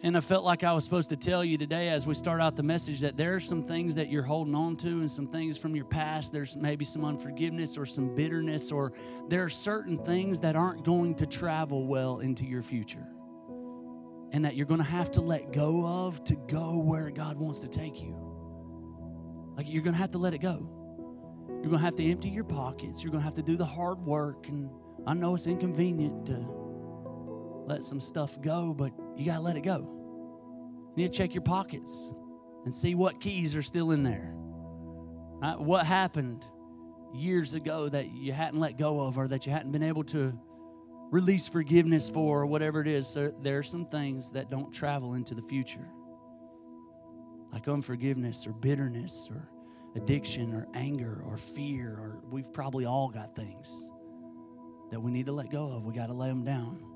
And 0.03 0.17
I 0.17 0.21
felt 0.21 0.45
like 0.45 0.65
I 0.65 0.73
was 0.73 0.85
supposed 0.85 1.09
to 1.11 1.17
tell 1.17 1.43
you 1.43 1.57
today 1.57 1.89
as 1.89 2.07
we 2.07 2.15
start 2.15 2.41
out 2.41 2.57
the 2.57 2.63
message 2.63 3.01
that 3.01 3.17
there 3.17 3.35
are 3.35 3.41
some 3.41 3.63
things 3.63 3.95
that 3.95 4.11
you're 4.11 4.23
holding 4.23 4.55
on 4.55 4.77
to 4.79 4.89
and 4.89 5.11
some 5.11 5.27
things 5.27 5.57
from 5.57 5.75
your 5.75 5.87
past. 5.87 6.33
There's 6.33 6.57
maybe 6.57 6.85
some 6.85 7.05
unforgiveness 7.05 7.79
or 7.79 7.87
some 7.87 8.15
bitterness, 8.15 8.71
or 8.71 8.93
there 9.29 9.43
are 9.45 9.49
certain 9.49 9.97
things 9.97 10.41
that 10.41 10.57
aren't 10.57 10.85
going 10.85 11.15
to 11.17 11.27
travel 11.27 11.87
well 11.87 12.19
into 12.19 12.45
your 12.45 12.63
future 12.63 13.07
and 14.33 14.45
that 14.45 14.57
you're 14.57 14.67
going 14.67 14.83
to 14.83 14.85
have 14.85 15.13
to 15.13 15.21
let 15.21 15.53
go 15.53 15.87
of 15.87 16.23
to 16.25 16.35
go 16.35 16.83
where 16.83 17.09
God 17.11 17.39
wants 17.39 17.61
to 17.61 17.69
take 17.69 18.03
you. 18.03 18.17
Like 19.57 19.71
you're 19.71 19.83
going 19.83 19.95
to 19.95 20.01
have 20.01 20.11
to 20.11 20.19
let 20.19 20.35
it 20.35 20.43
go. 20.43 20.69
You're 21.49 21.71
going 21.71 21.79
to 21.79 21.85
have 21.85 21.95
to 21.97 22.05
empty 22.05 22.29
your 22.29 22.45
pockets. 22.45 23.03
You're 23.03 23.13
going 23.13 23.21
to 23.21 23.25
have 23.25 23.37
to 23.37 23.43
do 23.43 23.57
the 23.57 23.65
hard 23.65 24.01
work. 24.01 24.49
And 24.49 24.69
I 25.07 25.15
know 25.15 25.35
it's 25.35 25.47
inconvenient 25.47 26.27
to 26.27 26.64
let 27.67 27.85
some 27.85 28.01
stuff 28.01 28.41
go, 28.41 28.75
but 28.75 28.93
you 29.17 29.27
got 29.27 29.37
to 29.37 29.41
let 29.41 29.57
it 29.57 29.63
go. 29.63 29.79
You 30.97 31.03
need 31.03 31.13
to 31.13 31.17
check 31.17 31.35
your 31.35 31.43
pockets 31.43 32.15
and 32.65 32.75
see 32.75 32.95
what 32.95 33.21
keys 33.21 33.57
are 33.57 33.63
still 33.63 33.91
in 33.91 34.03
there. 34.03 34.33
Right? 34.35 35.59
What 35.59 35.87
happened 35.87 36.45
years 37.15 37.55
ago 37.55 37.89
that 37.89 38.11
you 38.11 38.33
hadn't 38.33 38.61
let 38.61 38.79
go 38.79 39.01
of 39.01 39.19
or 39.19 39.29
that 39.29 39.47
you 39.47 39.53
hadn't 39.53 39.73
been 39.73 39.83
able 39.83 40.05
to 40.05 40.37
release 41.11 41.49
forgiveness 41.49 42.09
for 42.09 42.41
or 42.41 42.47
whatever 42.47 42.81
it 42.81 42.89
is. 42.89 43.07
So 43.07 43.33
there 43.43 43.59
are 43.59 43.63
some 43.63 43.87
things 43.87 44.33
that 44.33 44.51
don't 44.51 44.73
travel 44.73 45.15
into 45.15 45.35
the 45.35 45.43
future, 45.43 45.89
like 47.53 47.69
unforgiveness 47.69 48.47
or 48.47 48.53
bitterness 48.53 49.29
or 49.31 49.49
addiction 49.97 50.53
or 50.53 50.67
anger 50.75 51.23
or 51.25 51.37
fear, 51.37 51.91
or 51.91 52.21
we've 52.31 52.53
probably 52.53 52.85
all 52.85 53.09
got 53.09 53.37
things 53.37 53.93
that 54.91 55.01
we 55.01 55.13
need 55.13 55.27
to 55.27 55.33
let 55.33 55.51
go 55.51 55.71
of. 55.71 55.85
We 55.85 55.95
got 55.95 56.07
to 56.07 56.15
lay 56.15 56.29
them 56.29 56.45
down 56.45 56.94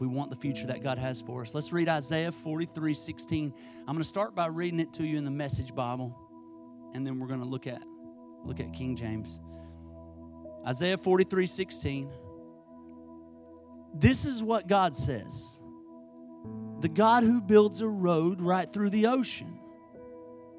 we 0.00 0.06
want 0.06 0.30
the 0.30 0.36
future 0.36 0.66
that 0.66 0.82
God 0.82 0.96
has 0.98 1.20
for 1.20 1.42
us. 1.42 1.54
Let's 1.54 1.72
read 1.72 1.88
Isaiah 1.88 2.32
43 2.32 2.94
16. 2.94 3.54
I'm 3.80 3.86
going 3.86 3.98
to 3.98 4.04
start 4.04 4.34
by 4.34 4.46
reading 4.46 4.80
it 4.80 4.94
to 4.94 5.06
you 5.06 5.18
in 5.18 5.24
the 5.24 5.30
Message 5.30 5.74
Bible, 5.74 6.16
and 6.94 7.06
then 7.06 7.20
we're 7.20 7.28
going 7.28 7.40
to 7.42 7.46
look 7.46 7.66
at 7.66 7.82
look 8.44 8.58
at 8.58 8.72
King 8.72 8.96
James. 8.96 9.40
Isaiah 10.66 10.96
43 10.96 11.46
16. 11.46 12.10
This 13.94 14.24
is 14.24 14.42
what 14.42 14.66
God 14.66 14.96
says 14.96 15.60
the 16.80 16.88
God 16.88 17.22
who 17.22 17.42
builds 17.42 17.82
a 17.82 17.88
road 17.88 18.40
right 18.40 18.72
through 18.72 18.90
the 18.90 19.06
ocean, 19.06 19.60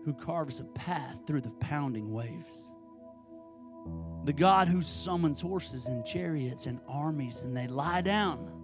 who 0.06 0.14
carves 0.14 0.60
a 0.60 0.66
path 0.66 1.22
through 1.26 1.42
the 1.42 1.52
pounding 1.52 2.12
waves. 2.12 2.72
The 4.26 4.34
God 4.34 4.68
who 4.68 4.84
summons 4.84 5.42
horses 5.42 5.88
and 5.88 6.06
chariots 6.06 6.68
and 6.68 6.80
armies, 6.88 7.42
and 7.42 7.58
they 7.58 7.66
lie 7.66 8.02
down, 8.02 8.61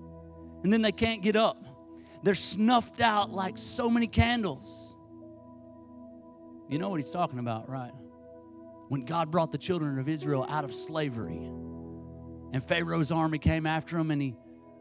and 0.64 0.72
then 0.72 0.82
they 0.82 0.92
can't 0.92 1.22
get 1.22 1.36
up. 1.36 1.64
They're 2.24 2.36
snuffed 2.36 3.02
out 3.02 3.32
like 3.32 3.58
so 3.58 3.90
many 3.90 4.08
candles. 4.08 4.98
You 6.70 6.80
know 6.80 6.90
what 6.90 7.00
he's 7.00 7.12
talking 7.12 7.40
about, 7.40 7.70
right? 7.70 7.94
When 8.90 9.06
God 9.06 9.32
brought 9.32 9.52
the 9.52 9.58
children 9.58 10.00
of 10.00 10.10
Israel 10.10 10.46
out 10.50 10.64
of 10.64 10.74
slavery, 10.74 11.38
and 12.54 12.64
Pharaoh's 12.64 13.12
army 13.12 13.38
came 13.38 13.66
after 13.66 13.98
them, 13.98 14.12
and 14.12 14.22
he 14.22 14.36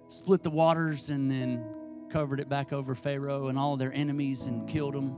split 0.08 0.42
the 0.42 0.50
waters 0.50 1.08
and 1.08 1.30
then 1.30 1.64
covered 2.10 2.40
it 2.40 2.48
back 2.48 2.72
over 2.72 2.94
Pharaoh 2.94 3.48
and 3.48 3.58
all 3.58 3.76
their 3.76 3.92
enemies 3.92 4.46
and 4.46 4.68
killed 4.68 4.94
them. 4.94 5.16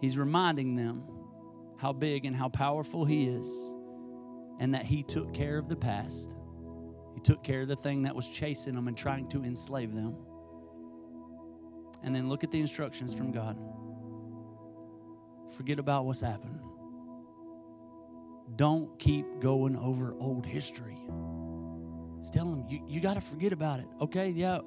He's 0.00 0.18
reminding 0.18 0.76
them 0.76 1.04
how 1.78 1.92
big 1.92 2.24
and 2.24 2.34
how 2.34 2.48
powerful 2.48 3.04
He 3.04 3.28
is 3.28 3.74
and 4.60 4.74
that 4.74 4.84
He 4.84 5.02
took 5.02 5.32
care 5.32 5.58
of 5.58 5.68
the 5.68 5.76
past. 5.76 6.34
He 7.14 7.20
took 7.20 7.42
care 7.42 7.62
of 7.62 7.68
the 7.68 7.76
thing 7.76 8.02
that 8.02 8.14
was 8.14 8.28
chasing 8.28 8.74
them 8.74 8.88
and 8.88 8.96
trying 8.96 9.28
to 9.28 9.44
enslave 9.44 9.94
them. 9.94 10.16
And 12.02 12.14
then 12.14 12.28
look 12.28 12.44
at 12.44 12.50
the 12.50 12.60
instructions 12.60 13.14
from 13.14 13.32
God. 13.32 13.56
Forget 15.56 15.78
about 15.78 16.04
what's 16.04 16.20
happened. 16.20 16.60
Don't 18.56 18.98
keep 18.98 19.26
going 19.40 19.76
over 19.76 20.14
old 20.18 20.44
history. 20.44 20.98
He's 22.20 22.30
telling 22.30 22.50
them, 22.50 22.66
you, 22.68 22.80
you 22.86 23.00
got 23.00 23.14
to 23.14 23.20
forget 23.20 23.52
about 23.52 23.80
it. 23.80 23.86
Okay, 24.00 24.28
yeah. 24.30 24.58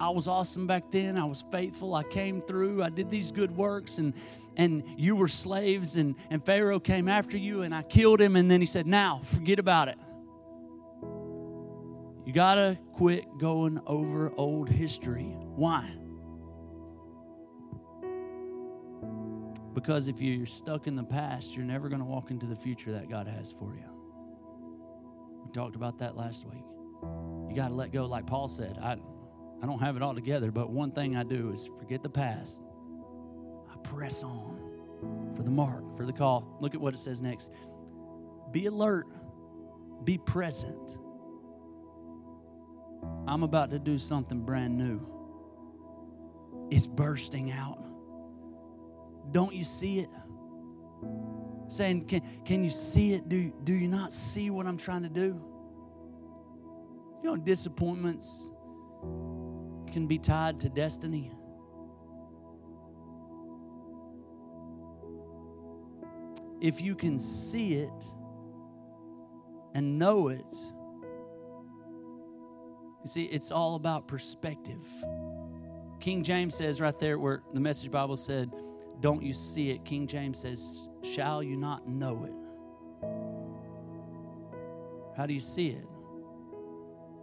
I 0.00 0.10
was 0.10 0.28
awesome 0.28 0.66
back 0.66 0.90
then. 0.92 1.18
I 1.18 1.24
was 1.24 1.44
faithful. 1.50 1.94
I 1.94 2.04
came 2.04 2.40
through. 2.40 2.82
I 2.82 2.90
did 2.90 3.10
these 3.10 3.32
good 3.32 3.56
works 3.56 3.98
and 3.98 4.14
and 4.56 4.82
you 4.96 5.14
were 5.14 5.28
slaves 5.28 5.96
and, 5.96 6.16
and 6.30 6.44
Pharaoh 6.44 6.80
came 6.80 7.06
after 7.06 7.38
you 7.38 7.62
and 7.62 7.72
I 7.72 7.82
killed 7.82 8.20
him 8.20 8.34
and 8.34 8.50
then 8.50 8.60
he 8.60 8.66
said, 8.66 8.86
"Now, 8.86 9.20
forget 9.22 9.60
about 9.60 9.86
it." 9.86 9.96
You 12.28 12.34
got 12.34 12.56
to 12.56 12.76
quit 12.92 13.24
going 13.38 13.80
over 13.86 14.30
old 14.36 14.68
history. 14.68 15.34
Why? 15.56 15.90
Because 19.72 20.08
if 20.08 20.20
you're 20.20 20.44
stuck 20.44 20.86
in 20.86 20.94
the 20.94 21.04
past, 21.04 21.56
you're 21.56 21.64
never 21.64 21.88
going 21.88 22.02
to 22.02 22.04
walk 22.04 22.30
into 22.30 22.44
the 22.44 22.54
future 22.54 22.92
that 22.92 23.08
God 23.08 23.28
has 23.28 23.50
for 23.50 23.74
you. 23.74 23.86
We 25.42 25.52
talked 25.52 25.74
about 25.74 26.00
that 26.00 26.18
last 26.18 26.44
week. 26.44 26.66
You 27.48 27.56
got 27.56 27.68
to 27.68 27.74
let 27.74 27.92
go, 27.92 28.04
like 28.04 28.26
Paul 28.26 28.46
said. 28.46 28.76
I, 28.78 28.98
I 29.62 29.66
don't 29.66 29.80
have 29.80 29.96
it 29.96 30.02
all 30.02 30.14
together, 30.14 30.50
but 30.50 30.68
one 30.68 30.90
thing 30.90 31.16
I 31.16 31.22
do 31.22 31.50
is 31.50 31.70
forget 31.78 32.02
the 32.02 32.10
past. 32.10 32.62
I 33.72 33.78
press 33.78 34.22
on 34.22 35.32
for 35.34 35.42
the 35.42 35.50
mark, 35.50 35.96
for 35.96 36.04
the 36.04 36.12
call. 36.12 36.58
Look 36.60 36.74
at 36.74 36.80
what 36.82 36.92
it 36.92 36.98
says 36.98 37.22
next. 37.22 37.52
Be 38.52 38.66
alert, 38.66 39.06
be 40.04 40.18
present. 40.18 40.98
I'm 43.26 43.42
about 43.42 43.70
to 43.70 43.78
do 43.78 43.98
something 43.98 44.40
brand 44.40 44.76
new. 44.76 45.00
It's 46.70 46.86
bursting 46.86 47.52
out. 47.52 47.84
Don't 49.30 49.54
you 49.54 49.64
see 49.64 50.00
it? 50.00 50.10
saying, 51.68 52.06
Can, 52.06 52.22
can 52.44 52.64
you 52.64 52.70
see 52.70 53.12
it? 53.12 53.28
Do, 53.28 53.52
do 53.64 53.72
you 53.72 53.88
not 53.88 54.12
see 54.12 54.50
what 54.50 54.66
I'm 54.66 54.78
trying 54.78 55.02
to 55.02 55.08
do? 55.08 55.40
You 57.22 57.30
know, 57.30 57.36
disappointments 57.36 58.50
can 59.92 60.06
be 60.06 60.18
tied 60.18 60.60
to 60.60 60.68
destiny. 60.68 61.32
If 66.60 66.80
you 66.80 66.96
can 66.96 67.18
see 67.18 67.74
it 67.74 68.12
and 69.74 69.98
know 69.98 70.28
it, 70.28 70.56
you 73.02 73.08
see, 73.08 73.24
it's 73.24 73.50
all 73.50 73.74
about 73.74 74.08
perspective. 74.08 74.86
King 76.00 76.22
James 76.22 76.54
says 76.54 76.80
right 76.80 76.98
there 76.98 77.18
where 77.18 77.42
the 77.52 77.60
message 77.60 77.90
Bible 77.90 78.16
said, 78.16 78.50
Don't 79.00 79.22
you 79.22 79.32
see 79.32 79.70
it? 79.70 79.84
King 79.84 80.06
James 80.06 80.38
says, 80.40 80.88
Shall 81.02 81.42
you 81.42 81.56
not 81.56 81.88
know 81.88 82.24
it? 82.24 82.34
How 85.16 85.26
do 85.26 85.34
you 85.34 85.40
see 85.40 85.68
it? 85.70 85.84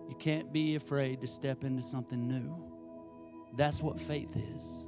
You 0.10 0.16
can't 0.16 0.52
be 0.52 0.76
afraid 0.76 1.22
to 1.22 1.28
step 1.28 1.64
into 1.64 1.82
something 1.82 2.28
new. 2.28 2.56
That's 3.56 3.82
what 3.82 4.00
faith 4.00 4.36
is. 4.36 4.88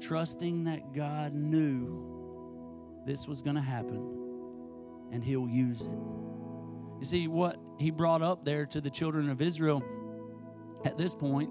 Trusting 0.00 0.64
that 0.64 0.92
God 0.92 1.34
knew 1.34 3.02
this 3.06 3.26
was 3.26 3.40
going 3.40 3.56
to 3.56 3.62
happen 3.62 4.16
and 5.12 5.24
He'll 5.24 5.48
use 5.48 5.86
it. 5.86 5.98
You 6.98 7.04
see, 7.04 7.28
what 7.28 7.58
He 7.78 7.90
brought 7.90 8.22
up 8.22 8.44
there 8.44 8.66
to 8.66 8.80
the 8.80 8.90
children 8.90 9.28
of 9.28 9.42
Israel 9.42 9.82
at 10.84 10.96
this 10.96 11.14
point, 11.14 11.50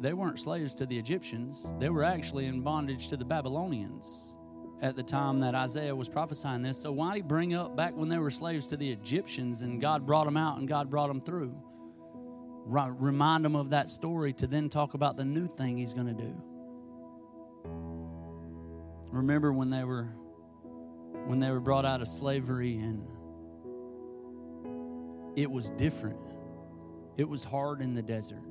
they 0.00 0.12
weren't 0.12 0.38
slaves 0.38 0.76
to 0.76 0.86
the 0.86 0.96
Egyptians, 0.96 1.74
they 1.78 1.90
were 1.90 2.04
actually 2.04 2.46
in 2.46 2.60
bondage 2.60 3.08
to 3.08 3.16
the 3.16 3.24
Babylonians 3.24 4.38
at 4.80 4.96
the 4.96 5.02
time 5.02 5.40
that 5.40 5.54
Isaiah 5.54 5.94
was 5.94 6.08
prophesying 6.08 6.62
this. 6.62 6.80
So 6.80 6.92
why 6.92 7.14
did 7.14 7.16
he 7.16 7.22
bring 7.22 7.52
up 7.54 7.76
back 7.76 7.96
when 7.96 8.08
they 8.08 8.18
were 8.18 8.30
slaves 8.30 8.68
to 8.68 8.76
the 8.76 8.90
Egyptians 8.90 9.62
and 9.62 9.80
God 9.80 10.06
brought 10.06 10.24
them 10.24 10.36
out 10.36 10.58
and 10.58 10.68
God 10.68 10.88
brought 10.88 11.08
them 11.08 11.20
through? 11.20 11.54
Remind 12.64 13.44
them 13.44 13.56
of 13.56 13.70
that 13.70 13.90
story 13.90 14.32
to 14.34 14.46
then 14.46 14.70
talk 14.70 14.94
about 14.94 15.16
the 15.16 15.24
new 15.24 15.48
thing 15.48 15.76
he's 15.76 15.92
going 15.92 16.06
to 16.06 16.14
do. 16.14 16.34
Remember 19.10 19.52
when 19.52 19.70
they 19.70 19.82
were 19.82 20.14
when 21.26 21.40
they 21.40 21.50
were 21.50 21.60
brought 21.60 21.84
out 21.84 22.00
of 22.00 22.08
slavery 22.08 22.76
and 22.76 23.04
it 25.36 25.50
was 25.50 25.70
different. 25.70 26.18
It 27.16 27.28
was 27.28 27.44
hard 27.44 27.80
in 27.82 27.94
the 27.94 28.02
desert. 28.02 28.42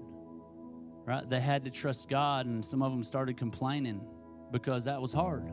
Right? 1.05 1.27
They 1.27 1.39
had 1.39 1.65
to 1.65 1.71
trust 1.71 2.09
God 2.09 2.45
and 2.45 2.63
some 2.63 2.83
of 2.83 2.91
them 2.91 3.03
started 3.03 3.37
complaining 3.37 4.01
because 4.51 4.85
that 4.85 5.01
was 5.01 5.13
hard. 5.13 5.51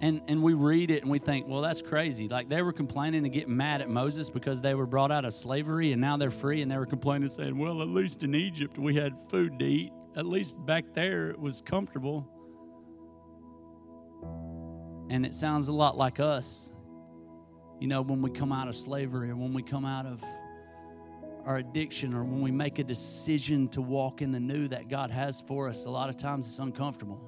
And, 0.00 0.22
and 0.28 0.42
we 0.42 0.54
read 0.54 0.90
it 0.90 1.02
and 1.02 1.10
we 1.10 1.18
think, 1.18 1.48
well, 1.48 1.60
that's 1.60 1.82
crazy. 1.82 2.28
Like 2.28 2.48
they 2.48 2.62
were 2.62 2.72
complaining 2.72 3.24
and 3.24 3.32
getting 3.32 3.56
mad 3.56 3.80
at 3.80 3.88
Moses 3.88 4.30
because 4.30 4.60
they 4.60 4.74
were 4.74 4.86
brought 4.86 5.10
out 5.10 5.24
of 5.24 5.34
slavery 5.34 5.92
and 5.92 6.00
now 6.00 6.16
they're 6.16 6.30
free. 6.30 6.62
And 6.62 6.70
they 6.70 6.78
were 6.78 6.86
complaining, 6.86 7.28
saying, 7.28 7.58
well, 7.58 7.82
at 7.82 7.88
least 7.88 8.22
in 8.22 8.34
Egypt 8.34 8.78
we 8.78 8.94
had 8.94 9.14
food 9.28 9.58
to 9.58 9.64
eat. 9.64 9.92
At 10.16 10.26
least 10.26 10.56
back 10.66 10.84
there 10.94 11.30
it 11.30 11.38
was 11.38 11.60
comfortable. 11.60 12.28
And 15.10 15.24
it 15.26 15.34
sounds 15.34 15.68
a 15.68 15.72
lot 15.72 15.96
like 15.96 16.20
us, 16.20 16.70
you 17.80 17.88
know, 17.88 18.02
when 18.02 18.22
we 18.22 18.30
come 18.30 18.52
out 18.52 18.68
of 18.68 18.74
slavery 18.74 19.30
or 19.30 19.36
when 19.36 19.52
we 19.52 19.62
come 19.62 19.84
out 19.84 20.06
of 20.06 20.22
our 21.44 21.56
addiction 21.56 22.14
or 22.14 22.24
when 22.24 22.42
we 22.42 22.50
make 22.50 22.78
a 22.78 22.84
decision 22.84 23.68
to 23.68 23.80
walk 23.80 24.20
in 24.20 24.32
the 24.32 24.40
new 24.40 24.68
that 24.68 24.88
God 24.88 25.10
has 25.10 25.40
for 25.40 25.68
us. 25.68 25.86
A 25.86 25.90
lot 25.90 26.10
of 26.10 26.16
times 26.16 26.46
it's 26.46 26.58
uncomfortable 26.58 27.18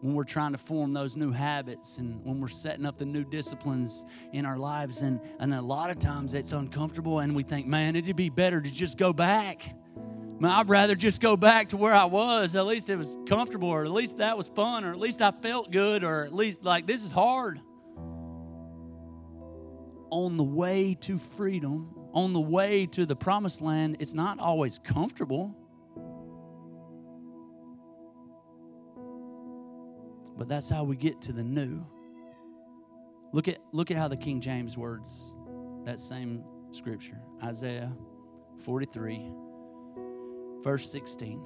when 0.00 0.14
we're 0.14 0.24
trying 0.24 0.50
to 0.50 0.58
form 0.58 0.92
those 0.92 1.16
new 1.16 1.30
habits 1.30 1.98
and 1.98 2.24
when 2.24 2.40
we're 2.40 2.48
setting 2.48 2.84
up 2.84 2.98
the 2.98 3.06
new 3.06 3.22
disciplines 3.22 4.04
in 4.32 4.44
our 4.44 4.58
lives. 4.58 5.02
And, 5.02 5.20
and 5.38 5.54
a 5.54 5.62
lot 5.62 5.90
of 5.90 6.00
times 6.00 6.34
it's 6.34 6.52
uncomfortable 6.52 7.20
and 7.20 7.36
we 7.36 7.44
think, 7.44 7.68
man, 7.68 7.94
it'd 7.94 8.16
be 8.16 8.28
better 8.28 8.60
to 8.60 8.70
just 8.70 8.98
go 8.98 9.12
back. 9.12 9.76
Man, 10.40 10.50
I'd 10.50 10.68
rather 10.68 10.96
just 10.96 11.20
go 11.20 11.36
back 11.36 11.68
to 11.68 11.76
where 11.76 11.94
I 11.94 12.06
was. 12.06 12.56
At 12.56 12.66
least 12.66 12.90
it 12.90 12.96
was 12.96 13.16
comfortable, 13.28 13.68
or 13.68 13.84
at 13.84 13.92
least 13.92 14.18
that 14.18 14.36
was 14.36 14.48
fun, 14.48 14.84
or 14.84 14.90
at 14.90 14.98
least 14.98 15.22
I 15.22 15.30
felt 15.30 15.70
good, 15.70 16.02
or 16.02 16.24
at 16.24 16.34
least 16.34 16.64
like 16.64 16.88
this 16.88 17.04
is 17.04 17.12
hard. 17.12 17.60
On 20.12 20.36
the 20.36 20.44
way 20.44 20.94
to 21.00 21.18
freedom, 21.18 21.94
on 22.12 22.34
the 22.34 22.40
way 22.40 22.84
to 22.86 23.06
the 23.06 23.16
promised 23.16 23.62
land, 23.62 23.96
it's 23.98 24.12
not 24.12 24.38
always 24.38 24.78
comfortable. 24.78 25.56
But 30.36 30.48
that's 30.48 30.68
how 30.68 30.84
we 30.84 30.96
get 30.96 31.22
to 31.22 31.32
the 31.32 31.42
new. 31.42 31.86
Look 33.32 33.48
at 33.48 33.58
look 33.72 33.90
at 33.90 33.96
how 33.96 34.08
the 34.08 34.16
King 34.16 34.42
James 34.42 34.76
words 34.76 35.34
that 35.84 35.98
same 35.98 36.44
scripture. 36.72 37.18
Isaiah 37.42 37.90
43 38.58 39.32
verse 40.62 40.90
16. 40.90 41.42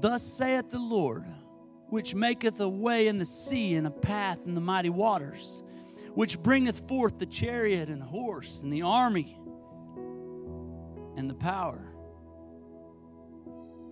Thus 0.00 0.22
saith 0.22 0.70
the 0.70 0.78
Lord, 0.78 1.24
which 1.88 2.14
maketh 2.14 2.58
a 2.60 2.68
way 2.68 3.06
in 3.06 3.18
the 3.18 3.26
sea 3.26 3.74
and 3.76 3.86
a 3.86 3.90
path 3.90 4.38
in 4.46 4.54
the 4.54 4.60
mighty 4.60 4.90
waters, 4.90 5.62
which 6.14 6.42
bringeth 6.42 6.86
forth 6.88 7.18
the 7.18 7.26
chariot 7.26 7.88
and 7.88 8.00
the 8.00 8.06
horse 8.06 8.62
and 8.62 8.72
the 8.72 8.82
army 8.82 9.38
and 11.16 11.28
the 11.28 11.34
power. 11.34 11.92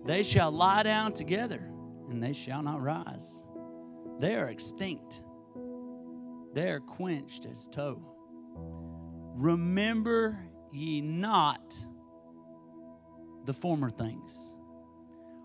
They 0.05 0.23
shall 0.23 0.51
lie 0.51 0.83
down 0.83 1.13
together, 1.13 1.61
and 2.09 2.21
they 2.23 2.33
shall 2.33 2.63
not 2.63 2.81
rise. 2.81 3.45
They 4.19 4.35
are 4.35 4.49
extinct, 4.49 5.23
they 6.53 6.69
are 6.71 6.79
quenched 6.79 7.45
as 7.45 7.67
tow. 7.67 8.01
Remember 9.35 10.37
ye 10.71 11.01
not 11.01 11.73
the 13.45 13.53
former 13.53 13.89
things. 13.89 14.55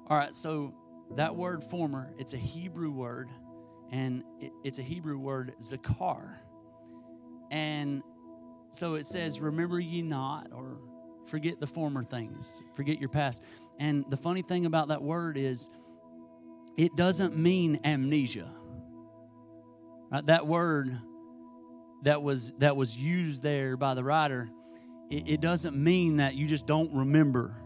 All 0.08 0.16
right, 0.16 0.34
so 0.34 0.74
that 1.16 1.34
word 1.34 1.64
former, 1.64 2.12
it's 2.18 2.32
a 2.32 2.38
Hebrew 2.38 2.90
word, 2.90 3.30
and 3.90 4.24
it's 4.64 4.78
a 4.78 4.82
Hebrew 4.82 5.18
word, 5.18 5.54
zakar. 5.60 6.34
And 7.50 8.02
so 8.70 8.94
it 8.94 9.06
says, 9.06 9.40
Remember 9.40 9.78
ye 9.80 10.02
not, 10.02 10.48
or 10.52 10.78
forget 11.26 11.60
the 11.60 11.66
former 11.66 12.02
things, 12.02 12.62
forget 12.74 13.00
your 13.00 13.08
past. 13.08 13.42
And 13.78 14.04
the 14.08 14.16
funny 14.16 14.42
thing 14.42 14.66
about 14.66 14.88
that 14.88 15.02
word 15.02 15.36
is, 15.36 15.70
it 16.76 16.94
doesn't 16.96 17.36
mean 17.36 17.80
amnesia. 17.84 18.50
Right? 20.10 20.26
That 20.26 20.46
word 20.46 20.96
that 22.02 22.22
was 22.22 22.52
that 22.58 22.76
was 22.76 22.96
used 22.96 23.42
there 23.42 23.76
by 23.76 23.94
the 23.94 24.04
writer, 24.04 24.48
it, 25.10 25.28
it 25.28 25.40
doesn't 25.40 25.76
mean 25.76 26.18
that 26.18 26.34
you 26.34 26.46
just 26.46 26.66
don't 26.66 26.92
remember 26.94 27.56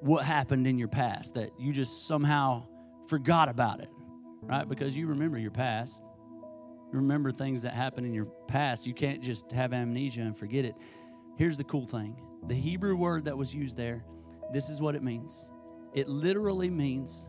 what 0.00 0.24
happened 0.24 0.66
in 0.66 0.78
your 0.78 0.88
past, 0.88 1.34
that 1.34 1.50
you 1.58 1.72
just 1.72 2.06
somehow 2.06 2.64
forgot 3.08 3.48
about 3.48 3.80
it, 3.80 3.90
right? 4.42 4.68
Because 4.68 4.96
you 4.96 5.08
remember 5.08 5.38
your 5.38 5.50
past. 5.50 6.02
Remember 6.90 7.30
things 7.30 7.62
that 7.62 7.74
happened 7.74 8.06
in 8.06 8.14
your 8.14 8.26
past. 8.46 8.86
You 8.86 8.94
can't 8.94 9.22
just 9.22 9.52
have 9.52 9.72
amnesia 9.72 10.22
and 10.22 10.36
forget 10.36 10.64
it. 10.64 10.74
Here's 11.36 11.56
the 11.56 11.64
cool 11.64 11.86
thing 11.86 12.16
the 12.46 12.54
Hebrew 12.54 12.96
word 12.96 13.24
that 13.24 13.36
was 13.36 13.54
used 13.54 13.76
there, 13.76 14.04
this 14.52 14.70
is 14.70 14.80
what 14.80 14.94
it 14.94 15.02
means 15.02 15.50
it 15.94 16.08
literally 16.08 16.70
means 16.70 17.28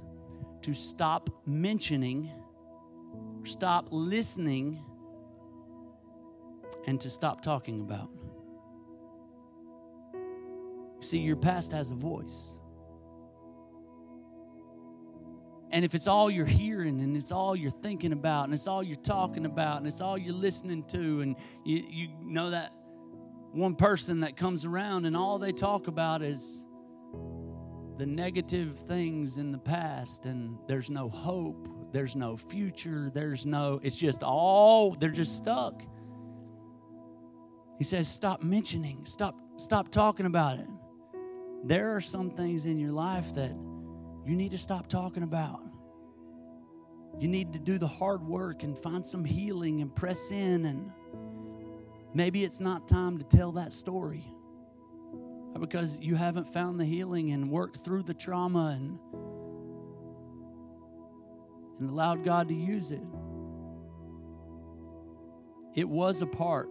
to 0.61 0.75
stop 0.75 1.29
mentioning, 1.45 2.31
stop 3.43 3.87
listening, 3.89 4.83
and 6.85 7.01
to 7.01 7.09
stop 7.09 7.41
talking 7.41 7.81
about. 7.81 8.09
See, 10.99 11.17
your 11.17 11.37
past 11.37 11.71
has 11.71 11.89
a 11.89 11.95
voice. 11.95 12.58
And 15.71 15.85
if 15.85 15.93
it's 15.93 16.07
all 16.07 16.31
you're 16.31 16.45
hearing 16.45 16.99
and 17.01 17.15
it's 17.15 17.31
all 17.31 17.55
you're 17.55 17.69
thinking 17.69 18.11
about 18.11 18.45
and 18.45 18.53
it's 18.53 18.67
all 18.67 18.81
you're 18.81 18.95
talking 18.95 19.45
about 19.45 19.77
and 19.77 19.87
it's 19.87 20.01
all 20.01 20.17
you're 20.17 20.33
listening 20.33 20.83
to, 20.85 21.21
and 21.21 21.35
you, 21.63 21.83
you 21.87 22.07
know 22.21 22.49
that 22.49 22.73
one 23.51 23.75
person 23.75 24.21
that 24.21 24.35
comes 24.35 24.65
around 24.65 25.05
and 25.05 25.15
all 25.15 25.37
they 25.37 25.51
talk 25.51 25.87
about 25.87 26.23
is 26.23 26.65
the 27.97 28.05
negative 28.05 28.79
things 28.79 29.37
in 29.37 29.51
the 29.51 29.57
past 29.57 30.25
and 30.25 30.57
there's 30.67 30.89
no 30.89 31.07
hope, 31.07 31.67
there's 31.91 32.15
no 32.15 32.35
future, 32.35 33.11
there's 33.13 33.45
no, 33.45 33.79
it's 33.83 33.97
just 33.97 34.23
all, 34.23 34.91
they're 34.91 35.09
just 35.09 35.37
stuck. 35.37 35.83
He 37.77 37.83
says, 37.83 38.07
stop 38.07 38.41
mentioning, 38.41 39.05
stop, 39.05 39.35
stop 39.57 39.89
talking 39.91 40.25
about 40.25 40.59
it. 40.59 40.67
There 41.63 41.95
are 41.95 42.01
some 42.01 42.31
things 42.31 42.65
in 42.65 42.79
your 42.79 42.91
life 42.91 43.35
that 43.35 43.51
you 44.29 44.35
need 44.35 44.51
to 44.51 44.59
stop 44.59 44.85
talking 44.85 45.23
about. 45.23 45.63
You 47.19 47.27
need 47.27 47.51
to 47.53 47.59
do 47.59 47.79
the 47.79 47.87
hard 47.87 48.21
work 48.21 48.61
and 48.61 48.77
find 48.77 49.03
some 49.03 49.25
healing 49.25 49.81
and 49.81 49.93
press 49.93 50.29
in. 50.29 50.65
And 50.65 50.91
maybe 52.13 52.43
it's 52.43 52.59
not 52.59 52.87
time 52.87 53.17
to 53.17 53.23
tell 53.23 53.53
that 53.53 53.73
story 53.73 54.23
because 55.59 55.97
you 55.99 56.13
haven't 56.13 56.47
found 56.47 56.79
the 56.79 56.85
healing 56.85 57.31
and 57.31 57.49
worked 57.49 57.77
through 57.83 58.03
the 58.03 58.13
trauma 58.13 58.75
and, 58.77 58.99
and 61.79 61.89
allowed 61.89 62.23
God 62.23 62.49
to 62.49 62.53
use 62.53 62.91
it. 62.91 63.01
It 65.73 65.89
was 65.89 66.21
a 66.21 66.27
part 66.27 66.69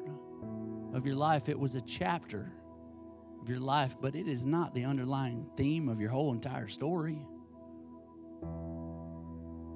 of 0.95 1.07
your 1.07 1.17
life, 1.17 1.49
it 1.49 1.59
was 1.59 1.75
a 1.75 1.81
chapter 1.81 2.53
of 3.43 3.49
your 3.49 3.59
life, 3.59 3.97
but 4.01 4.15
it 4.15 4.29
is 4.29 4.47
not 4.47 4.75
the 4.75 4.85
underlying 4.85 5.51
theme 5.57 5.89
of 5.89 6.01
your 6.01 6.11
whole 6.11 6.33
entire 6.33 6.69
story. 6.69 7.27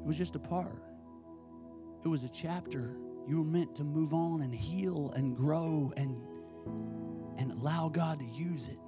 It 0.02 0.06
was 0.06 0.18
just 0.18 0.34
a 0.34 0.40
part, 0.40 0.82
it 2.04 2.08
was 2.08 2.24
a 2.24 2.28
chapter. 2.28 2.96
You 3.28 3.38
were 3.38 3.44
meant 3.44 3.76
to 3.76 3.84
move 3.84 4.12
on 4.12 4.42
and 4.42 4.52
heal 4.52 5.12
and 5.14 5.36
grow 5.36 5.92
and, 5.96 6.20
and 7.38 7.52
allow 7.52 7.88
God 7.88 8.18
to 8.18 8.26
use 8.26 8.66
it. 8.66 8.78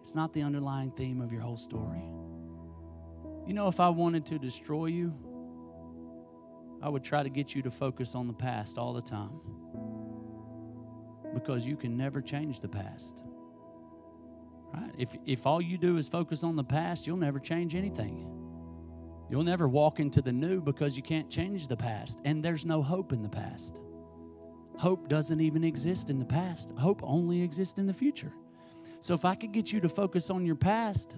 It's 0.00 0.14
not 0.14 0.32
the 0.32 0.42
underlying 0.42 0.92
theme 0.92 1.20
of 1.20 1.32
your 1.32 1.40
whole 1.40 1.56
story. 1.56 2.04
You 3.44 3.54
know, 3.54 3.66
if 3.66 3.80
I 3.80 3.88
wanted 3.88 4.24
to 4.26 4.38
destroy 4.38 4.86
you, 4.86 5.12
I 6.80 6.88
would 6.88 7.02
try 7.02 7.24
to 7.24 7.28
get 7.28 7.54
you 7.56 7.62
to 7.62 7.70
focus 7.70 8.14
on 8.14 8.28
the 8.28 8.32
past 8.32 8.78
all 8.78 8.92
the 8.92 9.02
time 9.02 9.40
because 11.34 11.66
you 11.66 11.76
can 11.76 11.96
never 11.96 12.22
change 12.22 12.60
the 12.60 12.68
past. 12.68 13.22
Right? 14.72 14.92
If, 14.96 15.16
if 15.26 15.46
all 15.46 15.60
you 15.60 15.78
do 15.78 15.96
is 15.96 16.08
focus 16.08 16.44
on 16.44 16.56
the 16.56 16.64
past, 16.64 17.06
you'll 17.06 17.16
never 17.16 17.38
change 17.38 17.74
anything. 17.74 18.26
You'll 19.28 19.44
never 19.44 19.68
walk 19.68 20.00
into 20.00 20.20
the 20.20 20.32
new 20.32 20.60
because 20.60 20.96
you 20.96 21.02
can't 21.02 21.30
change 21.30 21.68
the 21.68 21.76
past. 21.76 22.18
And 22.24 22.42
there's 22.42 22.64
no 22.64 22.82
hope 22.82 23.12
in 23.12 23.22
the 23.22 23.28
past. 23.28 23.80
Hope 24.76 25.08
doesn't 25.08 25.40
even 25.40 25.62
exist 25.62 26.08
in 26.08 26.18
the 26.18 26.24
past, 26.24 26.72
hope 26.78 27.02
only 27.04 27.42
exists 27.42 27.78
in 27.78 27.86
the 27.86 27.92
future. 27.92 28.32
So 29.00 29.14
if 29.14 29.24
I 29.24 29.34
could 29.34 29.52
get 29.52 29.72
you 29.72 29.80
to 29.80 29.88
focus 29.88 30.30
on 30.30 30.46
your 30.46 30.56
past, 30.56 31.16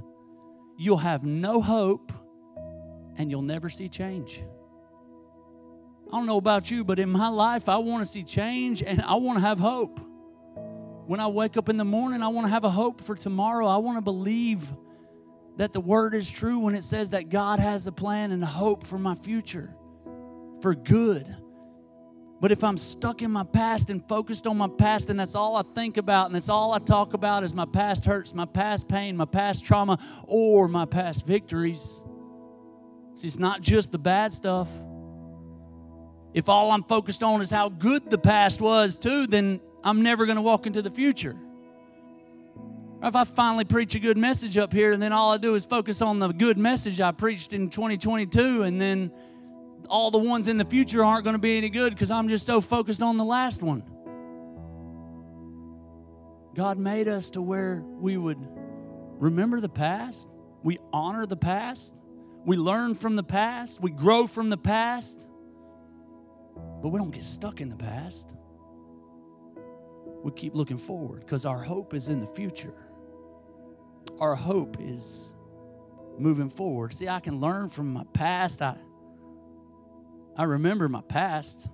you'll 0.76 0.96
have 0.98 1.24
no 1.24 1.60
hope 1.60 2.12
and 3.16 3.30
you'll 3.30 3.42
never 3.42 3.68
see 3.68 3.88
change. 3.88 4.42
I 6.12 6.16
don't 6.16 6.26
know 6.26 6.38
about 6.38 6.70
you, 6.70 6.84
but 6.84 6.98
in 6.98 7.08
my 7.08 7.28
life, 7.28 7.68
I 7.68 7.76
want 7.78 8.02
to 8.02 8.06
see 8.06 8.22
change 8.22 8.82
and 8.82 9.00
I 9.00 9.14
want 9.14 9.38
to 9.38 9.40
have 9.40 9.58
hope. 9.58 10.00
When 11.06 11.18
I 11.18 11.26
wake 11.26 11.56
up 11.56 11.68
in 11.68 11.76
the 11.76 11.84
morning, 11.84 12.22
I 12.22 12.28
want 12.28 12.46
to 12.46 12.50
have 12.50 12.64
a 12.64 12.70
hope 12.70 13.00
for 13.00 13.16
tomorrow. 13.16 13.66
I 13.66 13.78
want 13.78 13.98
to 13.98 14.02
believe 14.02 14.72
that 15.56 15.72
the 15.72 15.80
word 15.80 16.14
is 16.14 16.30
true 16.30 16.60
when 16.60 16.74
it 16.74 16.84
says 16.84 17.10
that 17.10 17.28
God 17.28 17.58
has 17.58 17.86
a 17.86 17.92
plan 17.92 18.30
and 18.30 18.42
a 18.42 18.46
hope 18.46 18.86
for 18.86 18.98
my 18.98 19.14
future, 19.16 19.74
for 20.60 20.74
good. 20.74 21.26
But 22.40 22.52
if 22.52 22.64
I'm 22.64 22.76
stuck 22.76 23.20
in 23.22 23.30
my 23.30 23.44
past 23.44 23.90
and 23.90 24.06
focused 24.08 24.46
on 24.46 24.56
my 24.58 24.68
past, 24.68 25.10
and 25.10 25.18
that's 25.18 25.34
all 25.34 25.56
I 25.56 25.62
think 25.74 25.96
about, 25.96 26.26
and 26.26 26.34
that's 26.34 26.48
all 26.48 26.72
I 26.72 26.78
talk 26.78 27.14
about 27.14 27.44
is 27.44 27.52
my 27.52 27.66
past 27.66 28.04
hurts, 28.04 28.34
my 28.34 28.46
past 28.46 28.88
pain, 28.88 29.16
my 29.16 29.24
past 29.24 29.64
trauma, 29.64 29.98
or 30.26 30.68
my 30.68 30.84
past 30.84 31.26
victories. 31.26 32.02
See, 33.14 33.28
it's 33.28 33.38
not 33.38 33.60
just 33.60 33.92
the 33.92 33.98
bad 33.98 34.32
stuff. 34.32 34.68
If 36.32 36.48
all 36.48 36.70
I'm 36.70 36.82
focused 36.84 37.22
on 37.22 37.42
is 37.42 37.50
how 37.50 37.68
good 37.68 38.10
the 38.10 38.18
past 38.18 38.60
was, 38.60 38.96
too, 38.96 39.26
then 39.26 39.60
I'm 39.84 40.02
never 40.02 40.26
going 40.26 40.36
to 40.36 40.42
walk 40.42 40.66
into 40.66 40.82
the 40.82 40.90
future. 40.90 41.36
If 43.02 43.16
I 43.16 43.24
finally 43.24 43.64
preach 43.64 43.96
a 43.96 43.98
good 43.98 44.16
message 44.16 44.56
up 44.56 44.72
here 44.72 44.92
and 44.92 45.02
then 45.02 45.12
all 45.12 45.32
I 45.32 45.36
do 45.36 45.56
is 45.56 45.64
focus 45.64 46.02
on 46.02 46.20
the 46.20 46.28
good 46.28 46.56
message 46.56 47.00
I 47.00 47.10
preached 47.10 47.52
in 47.52 47.68
2022 47.68 48.62
and 48.62 48.80
then 48.80 49.10
all 49.88 50.12
the 50.12 50.18
ones 50.18 50.46
in 50.46 50.56
the 50.56 50.64
future 50.64 51.04
aren't 51.04 51.24
going 51.24 51.34
to 51.34 51.40
be 51.40 51.56
any 51.56 51.68
good 51.68 51.92
because 51.92 52.12
I'm 52.12 52.28
just 52.28 52.46
so 52.46 52.60
focused 52.60 53.02
on 53.02 53.16
the 53.16 53.24
last 53.24 53.60
one. 53.60 53.82
God 56.54 56.78
made 56.78 57.08
us 57.08 57.30
to 57.30 57.42
where 57.42 57.82
we 57.84 58.16
would 58.16 58.38
remember 59.18 59.60
the 59.60 59.68
past, 59.68 60.28
we 60.62 60.78
honor 60.92 61.26
the 61.26 61.36
past, 61.36 61.94
we 62.44 62.56
learn 62.56 62.94
from 62.94 63.16
the 63.16 63.22
past, 63.24 63.80
we 63.80 63.90
grow 63.90 64.28
from 64.28 64.48
the 64.48 64.56
past, 64.56 65.26
but 66.82 66.90
we 66.90 66.98
don't 66.98 67.10
get 67.10 67.24
stuck 67.24 67.60
in 67.60 67.68
the 67.68 67.76
past. 67.76 68.32
We 70.22 70.30
keep 70.32 70.54
looking 70.54 70.78
forward 70.78 71.20
because 71.20 71.44
our 71.44 71.62
hope 71.62 71.94
is 71.94 72.08
in 72.08 72.20
the 72.20 72.28
future 72.28 72.74
our 74.22 74.34
hope 74.34 74.76
is 74.80 75.34
moving 76.18 76.48
forward. 76.48 76.94
See, 76.94 77.08
I 77.08 77.20
can 77.20 77.40
learn 77.40 77.68
from 77.68 77.92
my 77.92 78.04
past. 78.12 78.62
I, 78.62 78.76
I 80.36 80.44
remember 80.44 80.88
my 80.88 81.02
past. 81.02 81.68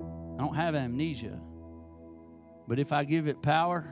I 0.00 0.38
don't 0.38 0.54
have 0.54 0.74
amnesia. 0.74 1.40
But 2.68 2.78
if 2.78 2.92
I 2.92 3.04
give 3.04 3.26
it 3.26 3.42
power, 3.42 3.84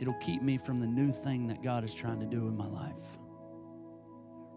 it'll 0.00 0.18
keep 0.20 0.42
me 0.42 0.58
from 0.58 0.80
the 0.80 0.86
new 0.86 1.12
thing 1.12 1.48
that 1.48 1.62
God 1.62 1.84
is 1.84 1.94
trying 1.94 2.20
to 2.20 2.26
do 2.26 2.46
in 2.46 2.56
my 2.56 2.66
life. 2.66 3.18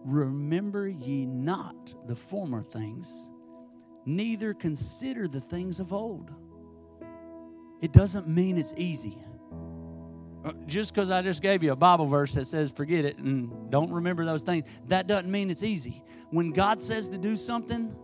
Remember 0.05 0.87
ye 0.87 1.25
not 1.25 1.93
the 2.07 2.15
former 2.15 2.61
things, 2.61 3.29
neither 4.05 4.53
consider 4.53 5.27
the 5.27 5.41
things 5.41 5.79
of 5.79 5.91
old. 5.91 6.31
It 7.81 7.91
doesn't 7.91 8.27
mean 8.27 8.57
it's 8.57 8.73
easy. 8.75 9.17
Uh, 10.43 10.53
just 10.65 10.93
because 10.93 11.11
I 11.11 11.21
just 11.21 11.41
gave 11.41 11.63
you 11.63 11.71
a 11.71 11.75
Bible 11.75 12.07
verse 12.07 12.33
that 12.35 12.47
says 12.47 12.71
forget 12.71 13.05
it 13.05 13.17
and 13.17 13.69
don't 13.69 13.91
remember 13.91 14.25
those 14.25 14.43
things, 14.43 14.65
that 14.87 15.07
doesn't 15.07 15.29
mean 15.29 15.49
it's 15.49 15.63
easy. 15.63 16.03
When 16.29 16.51
God 16.51 16.81
says 16.81 17.09
to 17.09 17.17
do 17.17 17.37
something, 17.37 17.95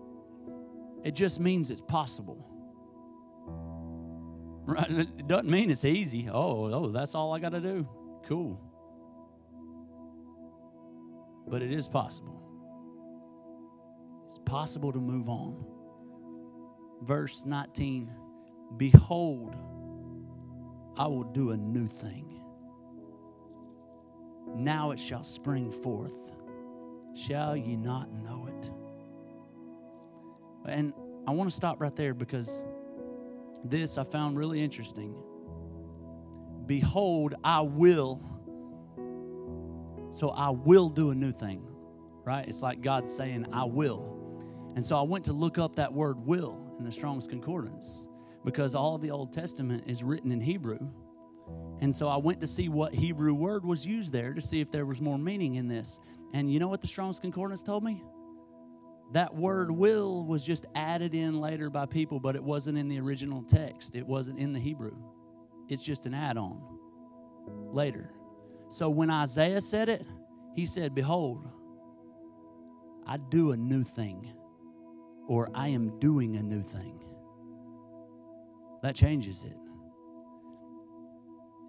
it 1.04 1.16
just 1.16 1.40
means 1.40 1.72
it's 1.72 1.82
possible. 1.82 2.50
Right? 4.66 4.90
It 4.90 5.28
doesn't 5.28 5.50
mean 5.50 5.70
it's 5.70 5.86
easy. 5.86 6.30
Oh, 6.32 6.74
oh, 6.74 6.90
that's 6.90 7.16
all 7.16 7.34
I 7.34 7.40
got 7.40 7.52
to 7.52 7.60
do. 7.60 7.88
Cool. 8.28 8.60
But 11.48 11.62
it 11.62 11.72
is 11.72 11.90
possible. 11.90 12.42
It's 14.24 14.40
possible 14.46 14.94
to 14.94 15.00
move 15.00 15.28
on. 15.28 15.66
Verse 17.02 17.46
19 17.46 18.10
Behold, 18.78 19.56
I 20.98 21.08
will 21.08 21.24
do 21.24 21.52
a 21.52 21.58
new 21.58 21.88
thing. 21.88 22.42
Now 24.56 24.92
it 24.92 25.00
shall 25.00 25.24
spring 25.24 25.72
forth. 25.72 26.32
Shall 27.16 27.56
ye 27.56 27.76
not 27.76 28.12
know 28.12 28.48
it? 28.48 28.72
And 30.66 30.94
I 31.28 31.32
want 31.32 31.50
to 31.50 31.56
stop 31.56 31.82
right 31.82 31.96
there 31.96 32.14
because 32.14 32.66
this 33.64 33.98
I 33.98 34.04
found 34.04 34.38
really 34.38 34.62
interesting. 34.62 35.16
Behold, 36.66 37.36
I 37.44 37.62
will. 37.62 38.22
So 40.12 40.30
I 40.30 40.50
will 40.50 40.90
do 40.90 41.10
a 41.10 41.16
new 41.16 41.32
thing, 41.32 41.68
right? 42.24 42.48
It's 42.48 42.62
like 42.62 42.82
God 42.82 43.10
saying, 43.10 43.48
I 43.52 43.66
will. 43.66 44.20
And 44.76 44.86
so 44.86 44.98
I 44.98 45.02
went 45.02 45.26
to 45.26 45.34
look 45.34 45.58
up 45.58 45.76
that 45.76 45.92
word 45.92 46.26
will 46.26 46.76
in 46.78 46.86
the 46.86 46.92
Strong's 46.92 47.28
Concordance 47.28 48.08
because 48.46 48.76
all 48.76 48.98
the 48.98 49.12
Old 49.12 49.34
Testament 49.34 49.84
is 49.88 50.04
written 50.04 50.32
in 50.32 50.42
Hebrew. 50.42 50.80
And 51.80 51.94
so 51.96 52.08
I 52.08 52.18
went 52.18 52.42
to 52.42 52.48
see 52.48 52.70
what 52.70 52.94
Hebrew 52.94 53.34
word 53.34 53.66
was 53.66 53.86
used 53.86 54.14
there 54.14 54.34
to 54.34 54.42
see 54.42 54.62
if 54.62 54.72
there 54.72 54.86
was 54.86 55.02
more 55.02 55.18
meaning 55.18 55.56
in 55.56 55.68
this. 55.68 56.00
And 56.34 56.52
you 56.52 56.60
know 56.60 56.68
what 56.68 56.82
the 56.82 56.88
Strong's 56.88 57.20
Concordance 57.20 57.64
told 57.64 57.84
me? 57.84 58.04
That 59.12 59.36
word 59.36 59.70
will 59.70 60.26
was 60.26 60.44
just 60.44 60.66
added 60.76 61.14
in 61.14 61.40
later 61.40 61.70
by 61.70 61.86
people, 61.86 62.20
but 62.20 62.36
it 62.36 62.44
wasn't 62.44 62.78
in 62.78 62.88
the 62.88 63.00
original 63.00 63.44
text. 63.44 63.96
It 63.96 64.08
wasn't 64.08 64.40
in 64.40 64.54
the 64.54 64.60
Hebrew. 64.60 64.96
It's 65.70 65.84
just 65.84 66.06
an 66.06 66.14
add 66.14 66.38
on 66.38 66.62
later. 67.72 68.12
So 68.70 68.90
when 68.90 69.10
Isaiah 69.12 69.62
said 69.62 69.90
it, 69.90 70.06
he 70.56 70.66
said, 70.66 70.96
Behold, 70.96 71.48
I 73.06 73.18
do 73.18 73.52
a 73.52 73.58
new 73.58 73.84
thing, 73.84 74.34
or 75.28 75.50
I 75.54 75.68
am 75.70 76.00
doing 76.00 76.38
a 76.38 76.44
new 76.44 76.62
thing. 76.62 77.04
That 78.84 78.96
changes 78.96 79.46
it. 79.46 79.58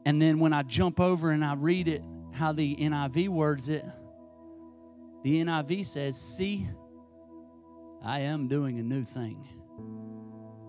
And 0.05 0.21
then 0.21 0.41
when 0.41 0.53
I 0.53 0.65
jump 0.65 1.01
over 1.01 1.31
and 1.31 1.45
I 1.45 1.55
read 1.55 1.89
it, 1.89 2.03
how 2.33 2.53
the 2.53 2.77
NIV 2.77 3.29
words 3.29 3.69
it, 3.69 3.85
the 5.23 5.37
NIV 5.37 5.87
says, 5.87 6.21
See, 6.21 6.69
I 8.05 8.21
am 8.21 8.49
doing 8.49 8.81
a 8.81 8.83
new 8.83 9.05
thing, 9.05 9.49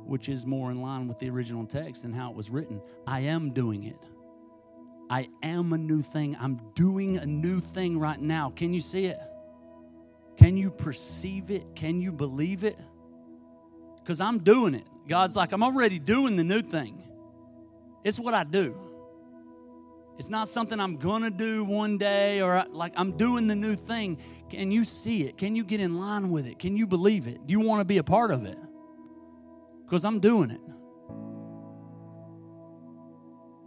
which 0.06 0.30
is 0.30 0.46
more 0.46 0.70
in 0.70 0.82
line 0.82 1.08
with 1.08 1.18
the 1.18 1.30
original 1.32 1.66
text 1.66 2.04
and 2.04 2.16
how 2.16 2.30
it 2.30 2.36
was 2.36 2.52
written. 2.52 2.80
I 3.08 3.22
am 3.22 3.52
doing 3.52 3.84
it. 3.84 4.00
I 5.10 5.30
am 5.42 5.74
a 5.74 5.78
new 5.80 6.04
thing. 6.04 6.38
I'm 6.40 6.62
doing 6.76 7.18
a 7.18 7.26
new 7.26 7.60
thing 7.60 8.00
right 8.00 8.22
now. 8.22 8.52
Can 8.56 8.72
you 8.74 8.82
see 8.82 9.06
it? 9.06 9.20
Can 10.38 10.58
you 10.58 10.70
perceive 10.70 11.50
it? 11.50 11.76
Can 11.76 12.00
you 12.02 12.12
believe 12.12 12.64
it? 12.64 12.78
Because 13.98 14.22
I'm 14.22 14.40
doing 14.40 14.76
it. 14.76 14.88
God's 15.08 15.36
like, 15.36 15.52
I'm 15.52 15.64
already 15.64 16.00
doing 16.00 16.36
the 16.36 16.44
new 16.44 16.62
thing. 16.62 17.02
It's 18.04 18.20
what 18.20 18.34
I 18.34 18.44
do. 18.44 18.76
It's 20.18 20.30
not 20.30 20.48
something 20.48 20.80
I'm 20.80 20.98
gonna 20.98 21.32
do 21.32 21.66
one 21.66 21.98
day 21.98 22.42
or 22.42 22.66
like 22.72 22.94
I'm 22.96 23.18
doing 23.18 23.48
the 23.48 23.56
new 23.56 23.76
thing. 23.76 24.18
Can 24.50 24.72
you 24.72 24.86
see 24.86 25.24
it? 25.24 25.38
Can 25.38 25.56
you 25.56 25.64
get 25.64 25.82
in 25.82 26.00
line 26.00 26.30
with 26.30 26.48
it? 26.48 26.60
Can 26.60 26.78
you 26.78 26.88
believe 26.88 27.28
it? 27.28 27.46
Do 27.46 27.52
you 27.52 27.60
want 27.60 27.82
to 27.82 27.86
be 27.86 27.98
a 27.98 28.04
part 28.04 28.32
of 28.32 28.46
it? 28.46 28.58
Because 29.84 30.06
I'm 30.06 30.20
doing 30.20 30.52
it. 30.52 30.62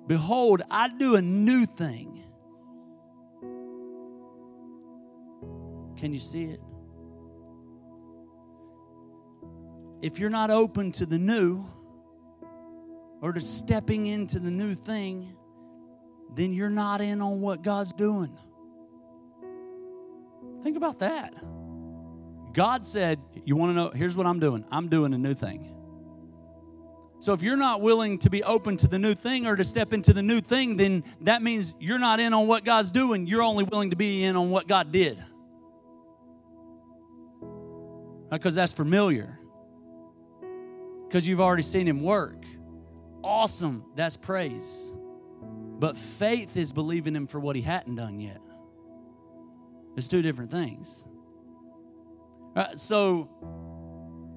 Behold, 0.07 0.62
I 0.70 0.88
do 0.88 1.16
a 1.16 1.22
new 1.22 1.66
thing. 1.66 2.24
Can 5.98 6.14
you 6.14 6.20
see 6.20 6.44
it? 6.44 6.61
If 10.00 10.18
you're 10.18 10.30
not 10.30 10.50
open 10.50 10.92
to 10.92 11.06
the 11.06 11.18
new 11.18 11.66
or 13.20 13.32
to 13.32 13.40
stepping 13.40 14.06
into 14.06 14.38
the 14.38 14.50
new 14.50 14.74
thing, 14.74 15.34
then 16.34 16.52
you're 16.52 16.70
not 16.70 17.00
in 17.00 17.20
on 17.20 17.40
what 17.40 17.62
God's 17.62 17.92
doing. 17.92 18.37
Think 20.62 20.76
about 20.76 21.00
that. 21.00 21.34
God 22.52 22.87
said, 22.87 23.20
You 23.44 23.56
want 23.56 23.70
to 23.70 23.74
know? 23.74 23.90
Here's 23.90 24.16
what 24.16 24.26
I'm 24.26 24.40
doing 24.40 24.64
I'm 24.70 24.88
doing 24.88 25.14
a 25.14 25.18
new 25.18 25.34
thing. 25.34 25.74
So 27.20 27.32
if 27.32 27.42
you're 27.42 27.56
not 27.56 27.80
willing 27.80 28.18
to 28.18 28.30
be 28.30 28.44
open 28.44 28.76
to 28.78 28.87
the 28.87 28.98
new 28.98 29.14
thing 29.14 29.46
or 29.46 29.56
to 29.56 29.64
step 29.64 29.92
into 29.92 30.12
the 30.12 30.22
new 30.22 30.40
thing, 30.40 30.76
then 30.76 31.02
that 31.22 31.42
means 31.42 31.74
you're 31.80 31.98
not 31.98 32.20
in 32.20 32.32
on 32.32 32.46
what 32.46 32.64
God's 32.64 32.92
doing. 32.92 33.26
You're 33.26 33.42
only 33.42 33.64
willing 33.64 33.90
to 33.90 33.96
be 33.96 34.22
in 34.22 34.37
on 34.37 34.50
what 34.50 34.68
God 34.68 34.92
did. 34.92 35.18
Because 38.30 38.54
that's 38.54 38.72
familiar. 38.72 39.38
Because 41.09 41.27
you've 41.27 41.40
already 41.40 41.62
seen 41.62 41.88
Him 41.88 42.03
work. 42.03 42.44
Awesome. 43.25 43.85
That's 43.94 44.16
praise. 44.16 44.92
But 45.79 45.97
faith 45.97 46.57
is 46.57 46.73
believing 46.73 47.16
Him 47.16 47.27
for 47.27 47.40
what 47.40 47.57
He 47.57 47.62
hadn't 47.62 47.97
done 47.97 48.21
yet. 48.21 48.42
It's 49.97 50.07
two 50.07 50.23
different 50.23 50.51
things. 50.51 51.05
Right, 52.55 52.68
uh, 52.68 52.77
so 52.77 53.29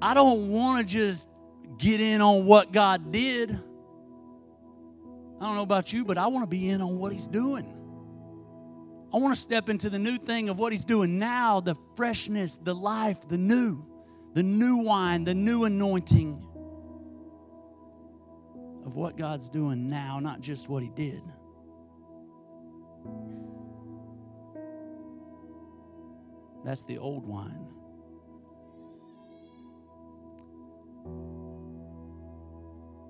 I 0.02 0.14
don't 0.14 0.50
want 0.50 0.88
to 0.88 0.94
just 0.94 1.30
get 1.78 2.02
in 2.02 2.22
on 2.22 2.46
what 2.46 2.72
God 2.72 3.12
did. 3.12 3.52
I 3.52 5.46
don't 5.46 5.56
know 5.56 5.64
about 5.64 5.92
you, 5.92 6.06
but 6.06 6.18
I 6.18 6.28
want 6.28 6.44
to 6.44 6.48
be 6.48 6.70
in 6.70 6.82
on 6.82 6.98
what 7.00 7.12
He's 7.12 7.28
doing. 7.28 7.78
I 9.14 9.18
want 9.18 9.36
to 9.36 9.42
step 9.42 9.68
into 9.70 9.90
the 9.90 10.00
new 10.00 10.18
thing 10.18 10.50
of 10.50 10.58
what 10.58 10.72
He's 10.72 10.86
doing 10.86 11.20
now 11.20 11.60
the 11.60 11.76
freshness, 11.96 12.58
the 12.58 12.74
life, 12.74 13.28
the 13.28 13.38
new, 13.38 13.86
the 14.34 14.44
new 14.44 14.78
wine, 14.78 15.26
the 15.26 15.36
new 15.36 15.66
anointing 15.66 16.48
of 18.86 18.96
what 18.96 19.18
God's 19.18 19.50
doing 19.50 19.90
now, 19.90 20.20
not 20.20 20.42
just 20.42 20.70
what 20.70 20.84
He 20.84 20.90
did. 20.90 21.22
That's 26.64 26.84
the 26.86 26.98
old 26.98 27.26
wine. 27.26 27.68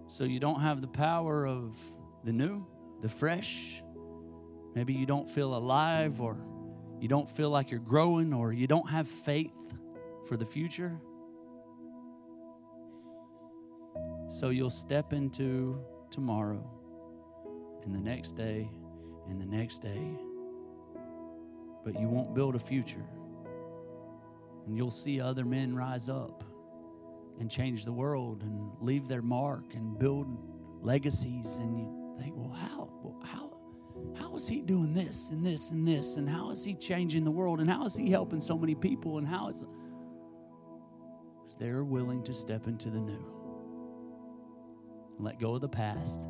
So 0.07 0.23
you 0.25 0.39
don't 0.39 0.59
have 0.59 0.81
the 0.81 0.87
power 0.87 1.47
of 1.47 1.81
the 2.23 2.33
new, 2.33 2.65
the 3.01 3.09
fresh. 3.09 3.81
Maybe 4.75 4.93
you 4.93 5.05
don't 5.05 5.29
feel 5.29 5.55
alive 5.55 6.21
or 6.21 6.37
you 6.99 7.07
don't 7.07 7.27
feel 7.27 7.49
like 7.49 7.71
you're 7.71 7.79
growing 7.79 8.33
or 8.33 8.53
you 8.53 8.67
don't 8.67 8.89
have 8.89 9.07
faith 9.07 9.53
for 10.27 10.37
the 10.37 10.45
future. 10.45 10.99
So 14.31 14.47
you'll 14.49 14.69
step 14.69 15.11
into 15.11 15.83
tomorrow 16.09 16.65
and 17.83 17.93
the 17.93 17.99
next 17.99 18.31
day 18.31 18.71
and 19.27 19.41
the 19.41 19.45
next 19.45 19.79
day, 19.79 20.17
but 21.83 21.99
you 21.99 22.07
won't 22.07 22.33
build 22.33 22.55
a 22.55 22.59
future. 22.59 23.05
And 24.65 24.77
you'll 24.77 24.89
see 24.89 25.19
other 25.19 25.43
men 25.43 25.75
rise 25.75 26.07
up 26.07 26.45
and 27.41 27.51
change 27.51 27.83
the 27.83 27.91
world 27.91 28.43
and 28.43 28.71
leave 28.79 29.09
their 29.09 29.21
mark 29.21 29.73
and 29.73 29.99
build 29.99 30.27
legacies. 30.81 31.57
And 31.57 31.77
you 31.77 32.15
think, 32.17 32.33
well, 32.37 32.53
how? 32.53 32.89
How? 33.25 33.57
How 34.15 34.33
is 34.37 34.47
he 34.47 34.61
doing 34.61 34.93
this 34.93 35.29
and 35.31 35.45
this 35.45 35.71
and 35.71 35.85
this? 35.85 36.15
And 36.15 36.29
how 36.29 36.51
is 36.51 36.63
he 36.63 36.73
changing 36.75 37.25
the 37.25 37.31
world? 37.31 37.59
And 37.59 37.69
how 37.69 37.83
is 37.83 37.97
he 37.97 38.09
helping 38.09 38.39
so 38.39 38.57
many 38.57 38.75
people? 38.75 39.17
And 39.17 39.27
how 39.27 39.49
is. 39.49 39.65
Because 41.41 41.57
they're 41.57 41.83
willing 41.83 42.23
to 42.23 42.33
step 42.33 42.67
into 42.67 42.89
the 42.89 43.01
new, 43.01 43.40
let 45.21 45.39
go 45.39 45.55
of 45.55 45.61
the 45.61 45.69
past, 45.69 46.21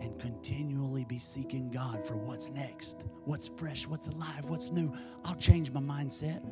and 0.00 0.18
continually 0.18 1.04
be 1.04 1.18
seeking 1.18 1.70
God 1.70 2.06
for 2.06 2.16
what's 2.16 2.50
next, 2.50 3.04
what's 3.24 3.48
fresh, 3.48 3.86
what's 3.86 4.08
alive, 4.08 4.48
what's 4.48 4.70
new. 4.70 4.92
I'll 5.24 5.36
change 5.36 5.70
my 5.72 5.80
mindset 5.80 6.42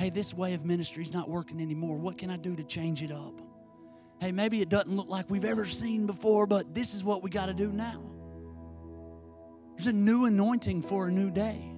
hey, 0.00 0.08
this 0.08 0.32
way 0.32 0.54
of 0.54 0.64
ministry 0.64 1.02
is 1.02 1.12
not 1.12 1.28
working 1.28 1.60
anymore. 1.60 1.98
What 1.98 2.16
can 2.16 2.30
I 2.30 2.38
do 2.38 2.56
to 2.56 2.64
change 2.64 3.02
it 3.02 3.12
up? 3.12 3.38
Hey, 4.18 4.32
maybe 4.32 4.62
it 4.62 4.70
doesn't 4.70 4.96
look 4.96 5.10
like 5.10 5.28
we've 5.28 5.44
ever 5.44 5.66
seen 5.66 6.06
before, 6.06 6.46
but 6.46 6.74
this 6.74 6.94
is 6.94 7.04
what 7.04 7.22
we 7.22 7.28
got 7.28 7.46
to 7.46 7.54
do 7.54 7.70
now. 7.70 8.02
There's 9.76 9.88
a 9.88 9.92
new 9.92 10.24
anointing 10.24 10.80
for 10.80 11.08
a 11.08 11.12
new 11.12 11.30
day. 11.30 11.70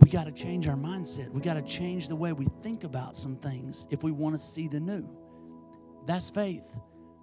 We 0.00 0.08
got 0.08 0.26
to 0.26 0.32
change 0.32 0.68
our 0.68 0.76
mindset. 0.76 1.30
We 1.30 1.40
got 1.40 1.54
to 1.54 1.62
change 1.62 2.06
the 2.06 2.14
way 2.14 2.32
we 2.32 2.46
think 2.62 2.84
about 2.84 3.16
some 3.16 3.34
things 3.34 3.88
if 3.90 4.04
we 4.04 4.12
want 4.12 4.36
to 4.36 4.38
see 4.38 4.68
the 4.68 4.78
new. 4.78 5.08
That's 6.06 6.30
faith. 6.30 6.64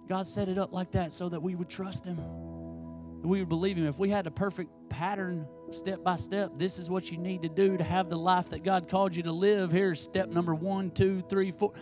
God 0.08 0.26
set 0.26 0.48
it 0.48 0.58
up 0.58 0.72
like 0.72 0.92
that 0.92 1.12
so 1.12 1.28
that 1.30 1.40
we 1.40 1.54
would 1.54 1.68
trust 1.68 2.04
Him. 2.04 2.18
We 3.22 3.40
would 3.40 3.48
believe 3.48 3.78
Him. 3.78 3.86
If 3.86 3.98
we 3.98 4.10
had 4.10 4.26
a 4.26 4.30
perfect 4.30 4.70
pattern, 4.90 5.46
step 5.70 6.04
by 6.04 6.16
step, 6.16 6.52
this 6.58 6.78
is 6.78 6.90
what 6.90 7.10
you 7.10 7.16
need 7.16 7.42
to 7.42 7.48
do 7.48 7.76
to 7.78 7.84
have 7.84 8.10
the 8.10 8.18
life 8.18 8.50
that 8.50 8.62
God 8.62 8.88
called 8.88 9.16
you 9.16 9.22
to 9.22 9.32
live. 9.32 9.72
Here's 9.72 10.00
step 10.00 10.28
number 10.28 10.54
one, 10.54 10.90
two, 10.90 11.22
three, 11.22 11.50
four. 11.50 11.72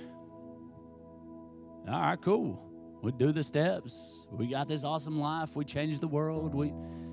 All 1.89 2.01
right, 2.01 2.21
cool. 2.21 2.63
We 3.03 3.11
do 3.11 3.33
the 3.33 3.43
steps. 3.43 4.29
We 4.31 4.47
got 4.47 4.69
this 4.69 4.85
awesome 4.85 5.19
life. 5.19 5.57
We 5.57 5.65
change 5.65 5.99
the 5.99 6.07
world. 6.07 6.55
We, 6.55 6.73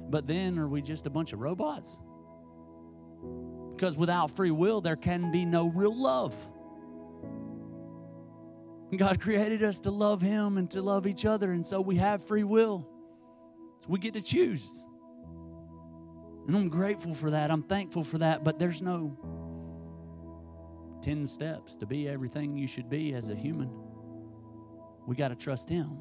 but 0.10 0.28
then 0.28 0.60
are 0.60 0.68
we 0.68 0.84
just 0.84 1.08
a 1.08 1.10
bunch 1.10 1.34
of 1.34 1.40
robots? 1.40 2.00
Because 3.76 3.98
without 3.98 4.30
free 4.30 4.52
will, 4.52 4.82
there 4.82 4.96
can 4.96 5.32
be 5.32 5.46
no 5.46 5.72
real 5.72 6.00
love. 6.00 6.36
God 8.98 9.22
created 9.22 9.62
us 9.62 9.80
to 9.80 9.92
love 9.92 10.22
Him 10.22 10.58
and 10.58 10.70
to 10.72 10.82
love 10.82 11.06
each 11.06 11.26
other, 11.26 11.52
and 11.52 11.66
so 11.66 11.80
we 11.80 11.96
have 11.98 12.26
free 12.26 12.44
will. 12.44 12.88
So 13.82 13.86
we 13.88 14.00
get 14.00 14.14
to 14.14 14.22
choose. 14.22 14.86
And 16.48 16.56
I'm 16.56 16.70
grateful 16.70 17.14
for 17.14 17.30
that. 17.30 17.52
I'm 17.52 17.62
thankful 17.62 18.04
for 18.04 18.18
that, 18.18 18.44
but 18.44 18.58
there's 18.58 18.82
no 18.82 19.16
10 21.04 21.28
steps 21.28 21.76
to 21.78 21.86
be 21.86 22.10
everything 22.10 22.58
you 22.58 22.68
should 22.68 22.90
be 22.90 23.14
as 23.14 23.30
a 23.30 23.36
human. 23.36 23.70
We 25.06 25.16
got 25.16 25.28
to 25.28 25.36
trust 25.36 25.70
Him. 25.70 25.92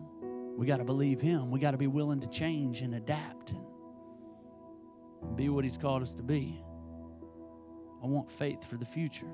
We 0.56 0.66
got 0.66 0.78
to 0.78 0.84
believe 0.84 1.20
Him. 1.20 1.50
We 1.50 1.60
got 1.60 1.72
to 1.72 1.76
be 1.76 1.86
willing 1.86 2.20
to 2.20 2.28
change 2.28 2.80
and 2.80 2.94
adapt 2.94 3.52
and 3.52 5.36
be 5.36 5.50
what 5.50 5.64
He's 5.64 5.76
called 5.76 6.02
us 6.02 6.14
to 6.14 6.22
be. 6.22 6.62
I 8.02 8.06
want 8.06 8.30
faith 8.30 8.64
for 8.64 8.76
the 8.76 8.86
future. 8.86 9.30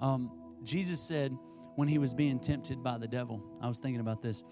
Um, 0.00 0.30
Jesus 0.62 1.00
said 1.00 1.36
when 1.78 1.86
he 1.86 1.98
was 1.98 2.12
being 2.12 2.40
tempted 2.40 2.82
by 2.82 2.98
the 2.98 3.06
devil, 3.06 3.40
I 3.62 3.68
was 3.68 3.78
thinking 3.78 4.00
about 4.00 4.20
this. 4.20 4.42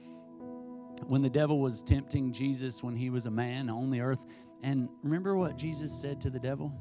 When 1.09 1.23
the 1.23 1.29
devil 1.29 1.59
was 1.59 1.83
tempting 1.83 2.33
Jesus 2.33 2.85
when 2.85 2.95
he 2.95 3.11
was 3.11 3.27
a 3.27 3.33
man 3.33 3.69
on 3.69 3.91
the 3.91 4.01
earth, 4.01 4.25
and 4.63 4.89
remember 5.03 5.37
what 5.37 5.59
Jesus 5.59 5.93
said 5.93 6.21
to 6.21 6.31
the 6.31 6.39
devil? 6.39 6.73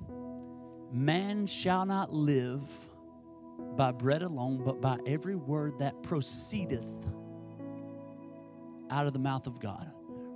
Man 0.91 1.47
shall 1.47 1.83
not 1.83 2.13
live 2.13 2.69
by 3.75 3.91
bread 3.91 4.21
alone, 4.21 4.61
but 4.63 4.81
by 4.81 4.99
every 5.07 5.35
word 5.35 5.79
that 5.79 6.03
proceedeth 6.03 7.07
out 8.91 9.07
of 9.07 9.13
the 9.13 9.19
mouth 9.19 9.47
of 9.47 9.59
God. 9.59 9.91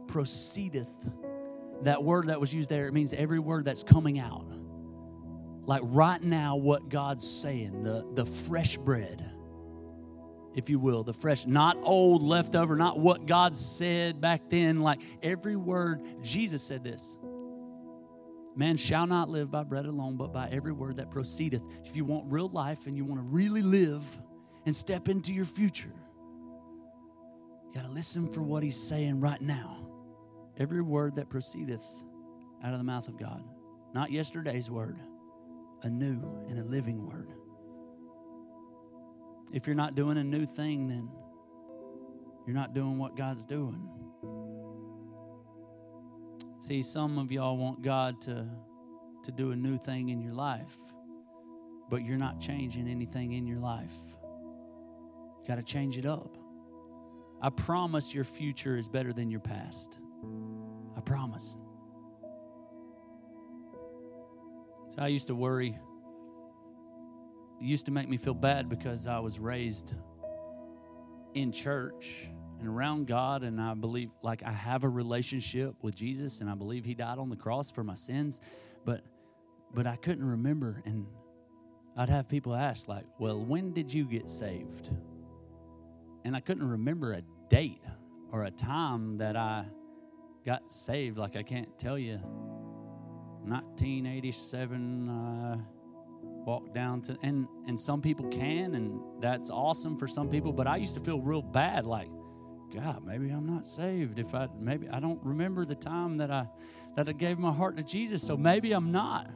Proceedeth. 0.08 0.90
That 1.84 2.04
word 2.04 2.30
that 2.30 2.42
was 2.42 2.52
used 2.52 2.72
there, 2.72 2.88
it 2.88 2.96
means 2.96 3.14
every 3.14 3.38
word 3.38 3.64
that's 3.64 3.84
coming 3.84 4.18
out 4.18 4.48
like 5.68 5.84
right 5.84 6.24
now 6.24 6.56
what 6.56 6.90
God's 6.90 7.30
saying, 7.30 7.84
the, 7.84 8.04
the 8.16 8.26
fresh 8.26 8.76
bread, 8.76 9.29
if 10.56 10.70
you 10.70 10.80
will, 10.80 11.04
the 11.04 11.14
fresh, 11.14 11.46
not 11.46 11.78
old 11.82 12.24
leftover, 12.24 12.76
not 12.76 13.00
what 13.00 13.26
God 13.26 13.56
said 13.56 14.20
back 14.20 14.50
then, 14.50 14.82
like 14.82 15.02
every 15.22 15.56
word. 15.56 16.02
Jesus 16.24 16.64
said 16.64 16.84
this 16.84 17.18
Man 18.56 18.78
shall 18.78 19.08
not 19.08 19.30
live 19.30 19.52
by 19.52 19.64
bread 19.64 19.86
alone, 19.86 20.18
but 20.18 20.34
by 20.34 20.50
every 20.50 20.72
word 20.72 20.98
that 20.98 21.12
proceedeth. 21.12 21.64
If 21.86 21.96
you 21.96 22.06
want 22.06 22.32
real 22.32 22.50
life 22.50 22.88
and 22.88 22.96
you 22.96 23.06
want 23.06 23.22
to 23.22 23.26
really 23.26 23.62
live 23.62 24.06
and 24.66 24.76
step 24.76 25.08
into 25.08 25.34
your 25.34 25.46
future, 25.46 25.94
you 27.68 27.74
got 27.74 27.86
to 27.86 27.94
listen 27.94 28.28
for 28.28 28.42
what 28.42 28.64
he's 28.64 28.82
saying 28.82 29.20
right 29.20 29.42
now. 29.42 29.78
Every 30.58 30.82
word 30.82 31.16
that 31.16 31.30
proceedeth 31.30 31.84
out 32.64 32.74
of 32.74 32.80
the 32.80 32.84
mouth 32.84 33.08
of 33.08 33.18
God, 33.18 33.44
not 33.94 34.12
yesterday's 34.12 34.70
word 34.70 35.00
a 35.84 35.90
new 35.90 36.22
and 36.50 36.60
a 36.60 36.64
living 36.64 37.08
word. 37.08 37.32
If 39.52 39.66
you're 39.66 39.76
not 39.76 39.96
doing 39.96 40.18
a 40.18 40.24
new 40.24 40.46
thing, 40.46 40.88
then 40.88 41.10
you're 42.46 42.56
not 42.56 42.74
doing 42.74 42.98
what 42.98 43.16
God's 43.16 43.46
doing. 43.46 43.90
See, 46.60 46.82
some 46.82 47.18
of 47.18 47.32
y'all 47.32 47.58
want 47.58 47.82
God 47.82 48.22
to, 48.24 48.46
to 49.24 49.32
do 49.32 49.52
a 49.52 49.56
new 49.56 49.78
thing 49.78 50.10
in 50.10 50.22
your 50.22 50.34
life, 50.34 50.78
but 51.90 52.04
you're 52.04 52.18
not 52.18 52.40
changing 52.40 52.88
anything 52.88 53.34
in 53.34 53.48
your 53.48 53.60
life. 53.60 53.94
You 55.42 55.48
got 55.48 55.56
to 55.56 55.64
change 55.64 55.98
it 55.98 56.06
up. 56.06 56.38
I 57.42 57.50
promise 57.50 58.14
your 58.14 58.26
future 58.26 58.78
is 58.78 58.88
better 58.88 59.14
than 59.14 59.32
your 59.32 59.40
past. 59.40 59.98
I 60.98 61.02
promise. 61.02 61.56
So 64.90 64.98
I 65.00 65.08
used 65.08 65.28
to 65.28 65.36
worry. 65.36 65.78
Used 67.62 67.86
to 67.88 67.92
make 67.92 68.08
me 68.08 68.18
feel 68.18 68.34
bad 68.34 68.70
because 68.70 69.08
I 69.08 69.20
was 69.20 69.40
raised 69.40 69.94
in 71.34 71.52
church 71.52 72.30
and 72.60 72.68
around 72.68 73.08
God, 73.08 73.44
and 73.44 73.60
I 73.60 73.74
believe, 73.74 74.10
like, 74.22 74.44
I 74.44 74.52
have 74.52 74.84
a 74.84 74.90
relationship 74.90 75.76
with 75.82 75.96
Jesus, 75.96 76.42
and 76.42 76.50
I 76.50 76.56
believe 76.56 76.84
He 76.86 76.94
died 76.94 77.18
on 77.18 77.30
the 77.30 77.36
cross 77.36 77.72
for 77.72 77.84
my 77.84 77.96
sins, 77.96 78.42
but 78.86 79.02
but 79.72 79.86
I 79.86 79.98
couldn't 79.98 80.26
remember, 80.26 80.82
and 80.86 81.06
I'd 81.96 82.10
have 82.10 82.28
people 82.28 82.56
ask, 82.56 82.88
like, 82.88 83.06
"Well, 83.20 83.40
when 83.40 83.72
did 83.74 83.94
you 83.94 84.06
get 84.06 84.30
saved?" 84.30 84.90
And 86.26 86.36
I 86.36 86.40
couldn't 86.40 86.68
remember 86.68 87.14
a 87.14 87.22
date 87.50 87.84
or 88.32 88.46
a 88.46 88.52
time 88.52 89.18
that 89.20 89.36
I 89.36 89.66
got 90.46 90.74
saved. 90.74 91.18
Like, 91.18 91.36
I 91.36 91.44
can't 91.44 91.78
tell 91.78 91.98
you 92.00 92.18
1987 93.44 95.10
uh, 95.10 95.58
walked 96.50 96.74
down 96.74 97.00
to 97.00 97.16
and 97.22 97.48
and 97.68 97.80
some 97.80 98.02
people 98.02 98.28
can 98.30 98.74
and 98.74 99.00
that's 99.22 99.52
awesome 99.52 99.96
for 99.96 100.08
some 100.08 100.28
people 100.28 100.52
but 100.52 100.66
i 100.66 100.78
used 100.78 100.96
to 100.96 101.00
feel 101.00 101.22
real 101.22 101.44
bad 101.44 101.86
like 101.86 102.10
god 102.74 103.06
maybe 103.06 103.30
i'm 103.30 103.46
not 103.46 103.64
saved 103.64 104.18
if 104.18 104.34
i 104.34 104.48
maybe 104.60 104.90
i 104.90 105.00
don't 105.00 105.24
remember 105.24 105.64
the 105.64 105.76
time 105.76 106.18
that 106.18 106.32
i 106.32 106.48
that 106.96 107.08
i 107.08 107.12
gave 107.12 107.38
my 107.38 107.54
heart 107.54 107.78
to 107.78 107.84
jesus 107.84 108.26
so 108.26 108.36
maybe 108.36 108.72
i'm 108.72 108.92
not. 108.92 109.30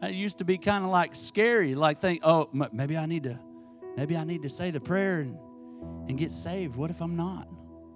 It 0.00 0.14
used 0.14 0.38
to 0.38 0.44
be 0.44 0.56
kind 0.56 0.82
of 0.82 0.90
like 0.90 1.14
scary 1.14 1.74
like 1.74 1.98
think 2.00 2.20
oh 2.22 2.48
maybe 2.72 2.96
i 2.96 3.04
need 3.04 3.24
to 3.24 3.38
maybe 3.94 4.16
i 4.16 4.24
need 4.24 4.42
to 4.42 4.48
say 4.48 4.70
the 4.70 4.80
prayer 4.80 5.20
and 5.20 5.36
and 6.08 6.18
get 6.18 6.32
saved. 6.32 6.76
What 6.76 6.90
if 6.90 7.02
i'm 7.02 7.16
not? 7.16 7.48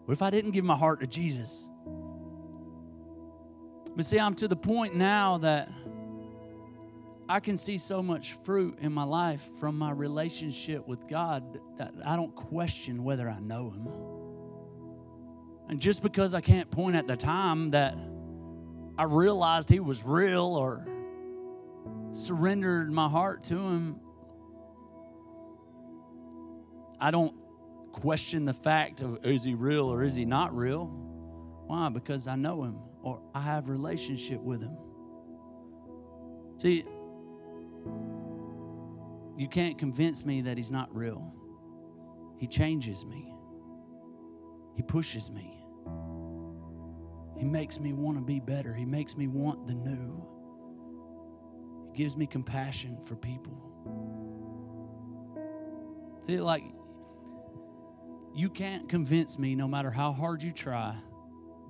What 0.04 0.12
if 0.12 0.22
i 0.22 0.30
didn't 0.30 0.50
give 0.50 0.64
my 0.64 0.76
heart 0.76 1.00
to 1.00 1.06
jesus? 1.06 1.70
But 3.94 4.04
see, 4.06 4.18
I'm 4.18 4.34
to 4.36 4.48
the 4.48 4.56
point 4.56 4.94
now 4.94 5.38
that 5.38 5.68
I 7.28 7.40
can 7.40 7.56
see 7.56 7.78
so 7.78 8.02
much 8.02 8.34
fruit 8.44 8.78
in 8.80 8.92
my 8.92 9.04
life 9.04 9.48
from 9.58 9.78
my 9.78 9.90
relationship 9.90 10.86
with 10.86 11.08
God 11.08 11.60
that 11.78 11.94
I 12.04 12.16
don't 12.16 12.34
question 12.34 13.04
whether 13.04 13.28
I 13.28 13.40
know 13.40 13.70
Him. 13.70 13.88
And 15.68 15.80
just 15.80 16.02
because 16.02 16.34
I 16.34 16.40
can't 16.40 16.70
point 16.70 16.96
at 16.96 17.06
the 17.06 17.16
time 17.16 17.70
that 17.70 17.96
I 18.98 19.04
realized 19.04 19.68
He 19.68 19.80
was 19.80 20.02
real 20.02 20.44
or 20.44 20.86
surrendered 22.12 22.92
my 22.92 23.08
heart 23.08 23.44
to 23.44 23.58
Him, 23.58 24.00
I 27.00 27.10
don't 27.10 27.34
question 27.92 28.44
the 28.44 28.54
fact 28.54 29.00
of 29.00 29.24
is 29.24 29.44
He 29.44 29.54
real 29.54 29.86
or 29.86 30.02
is 30.02 30.14
He 30.14 30.24
not 30.24 30.54
real. 30.54 30.86
Why? 31.66 31.88
Because 31.88 32.26
I 32.26 32.36
know 32.36 32.64
Him 32.64 32.78
or 33.02 33.20
I 33.34 33.40
have 33.40 33.68
relationship 33.68 34.40
with 34.40 34.62
him. 34.62 34.76
See, 36.58 36.84
you 39.36 39.48
can't 39.48 39.78
convince 39.78 40.24
me 40.24 40.42
that 40.42 40.56
he's 40.56 40.70
not 40.70 40.94
real. 40.94 41.32
He 42.38 42.46
changes 42.46 43.04
me. 43.04 43.34
He 44.76 44.82
pushes 44.82 45.30
me. 45.30 45.58
He 47.38 47.44
makes 47.44 47.80
me 47.80 47.92
want 47.92 48.18
to 48.18 48.22
be 48.22 48.40
better. 48.40 48.72
He 48.74 48.84
makes 48.84 49.16
me 49.16 49.26
want 49.26 49.66
the 49.66 49.74
new. 49.74 50.26
He 51.90 51.96
gives 51.96 52.16
me 52.16 52.26
compassion 52.26 52.98
for 53.00 53.16
people. 53.16 53.58
See, 56.22 56.38
like, 56.38 56.62
you 58.34 58.48
can't 58.48 58.88
convince 58.88 59.38
me, 59.38 59.54
no 59.54 59.66
matter 59.66 59.90
how 59.90 60.12
hard 60.12 60.42
you 60.42 60.52
try, 60.52 60.96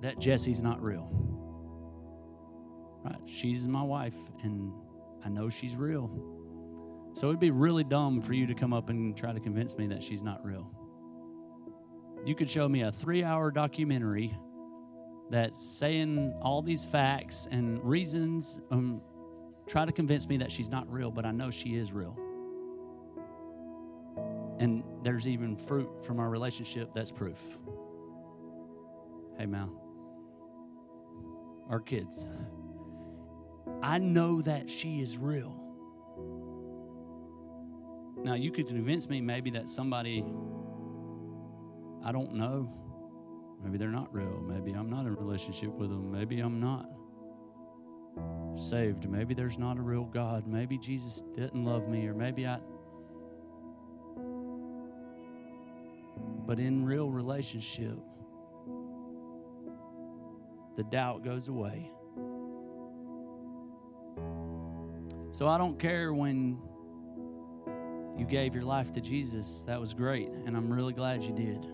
that 0.01 0.19
Jesse's 0.19 0.61
not 0.61 0.81
real. 0.81 1.09
Right? 3.03 3.19
She's 3.25 3.67
my 3.67 3.81
wife, 3.81 4.15
and 4.43 4.71
I 5.25 5.29
know 5.29 5.49
she's 5.49 5.75
real. 5.75 6.09
So 7.13 7.27
it'd 7.27 7.39
be 7.39 7.51
really 7.51 7.83
dumb 7.83 8.21
for 8.21 8.33
you 8.33 8.47
to 8.47 8.53
come 8.53 8.73
up 8.73 8.89
and 8.89 9.15
try 9.15 9.33
to 9.33 9.39
convince 9.39 9.77
me 9.77 9.87
that 9.87 10.01
she's 10.01 10.23
not 10.23 10.43
real. 10.43 10.71
You 12.25 12.35
could 12.35 12.49
show 12.49 12.67
me 12.67 12.81
a 12.83 12.91
three 12.91 13.23
hour 13.23 13.51
documentary 13.51 14.35
that's 15.29 15.59
saying 15.61 16.33
all 16.41 16.61
these 16.61 16.83
facts 16.83 17.47
and 17.51 17.83
reasons, 17.83 18.59
um, 18.71 19.01
try 19.67 19.85
to 19.85 19.91
convince 19.91 20.27
me 20.27 20.37
that 20.37 20.51
she's 20.51 20.69
not 20.69 20.91
real, 20.91 21.11
but 21.11 21.25
I 21.25 21.31
know 21.31 21.51
she 21.51 21.75
is 21.75 21.91
real. 21.91 22.17
And 24.59 24.83
there's 25.03 25.27
even 25.27 25.57
fruit 25.57 26.03
from 26.05 26.19
our 26.19 26.29
relationship 26.29 26.93
that's 26.93 27.11
proof. 27.11 27.41
Hey, 29.37 29.45
Mal. 29.45 29.69
our 31.69 31.79
kids. 31.79 32.25
I 33.81 33.99
know 33.99 34.41
that 34.41 34.69
she 34.69 34.99
is 34.99 35.17
real. 35.17 35.59
Now, 38.23 38.35
you 38.35 38.51
could 38.51 38.67
convince 38.67 39.09
me 39.09 39.21
maybe 39.21 39.51
that 39.51 39.67
somebody 39.67 40.23
I 42.05 42.11
don't 42.11 42.33
know, 42.33 42.69
maybe 43.63 43.77
they're 43.77 43.87
not 43.87 44.13
real. 44.13 44.41
Maybe 44.41 44.73
I'm 44.73 44.89
not 44.89 45.05
in 45.05 45.15
relationship 45.15 45.69
with 45.69 45.89
them. 45.89 46.11
Maybe 46.11 46.39
I'm 46.41 46.59
not 46.59 46.89
saved. 48.59 49.09
Maybe 49.09 49.33
there's 49.33 49.57
not 49.57 49.77
a 49.77 49.81
real 49.81 50.03
God. 50.03 50.45
Maybe 50.45 50.77
Jesus 50.77 51.23
didn't 51.33 51.63
love 51.63 51.87
me, 51.87 52.05
or 52.07 52.13
maybe 52.13 52.45
I. 52.45 52.59
But 56.45 56.59
in 56.59 56.83
real 56.83 57.09
relationship, 57.09 57.97
the 60.75 60.83
doubt 60.83 61.23
goes 61.23 61.47
away. 61.47 61.89
So 65.33 65.47
I 65.47 65.57
don't 65.57 65.79
care 65.79 66.13
when 66.13 66.59
you 68.15 68.23
gave 68.23 68.53
your 68.53 68.65
life 68.65 68.93
to 68.93 69.01
Jesus. 69.01 69.63
That 69.63 69.79
was 69.79 69.95
great, 69.95 70.29
and 70.29 70.55
I'm 70.55 70.71
really 70.71 70.93
glad 70.93 71.23
you 71.23 71.33
did. 71.33 71.65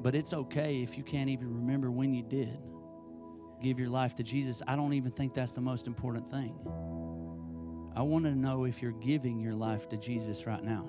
But 0.00 0.14
it's 0.14 0.32
okay 0.32 0.80
if 0.84 0.96
you 0.96 1.02
can't 1.02 1.28
even 1.28 1.52
remember 1.52 1.90
when 1.90 2.14
you 2.14 2.22
did 2.22 2.56
give 3.60 3.80
your 3.80 3.88
life 3.88 4.14
to 4.16 4.22
Jesus. 4.22 4.62
I 4.68 4.76
don't 4.76 4.92
even 4.92 5.10
think 5.10 5.34
that's 5.34 5.54
the 5.54 5.60
most 5.60 5.88
important 5.88 6.30
thing. 6.30 6.54
I 7.96 8.02
want 8.02 8.26
to 8.26 8.34
know 8.36 8.62
if 8.62 8.80
you're 8.80 8.92
giving 8.92 9.40
your 9.40 9.54
life 9.54 9.88
to 9.88 9.96
Jesus 9.96 10.46
right 10.46 10.62
now. 10.62 10.88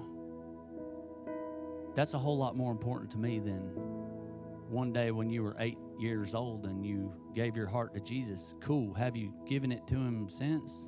That's 1.96 2.14
a 2.14 2.20
whole 2.20 2.38
lot 2.38 2.56
more 2.56 2.72
important 2.72 3.10
to 3.14 3.18
me 3.18 3.40
than 3.40 3.62
one 4.70 4.94
day 4.94 5.10
when 5.10 5.32
you 5.32 5.42
were 5.42 5.56
eight 5.58 5.80
years 6.00 6.36
old 6.36 6.66
and 6.66 6.86
you 6.86 7.14
gave 7.36 7.56
your 7.56 7.68
heart 7.68 7.94
to 7.94 8.00
Jesus. 8.00 8.56
Cool. 8.62 8.94
Have 8.94 9.16
you 9.16 9.34
given 9.48 9.72
it 9.72 9.88
to 9.88 9.96
Him 9.96 10.30
since? 10.30 10.88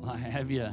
Like, 0.00 0.20
have 0.20 0.50
you 0.50 0.68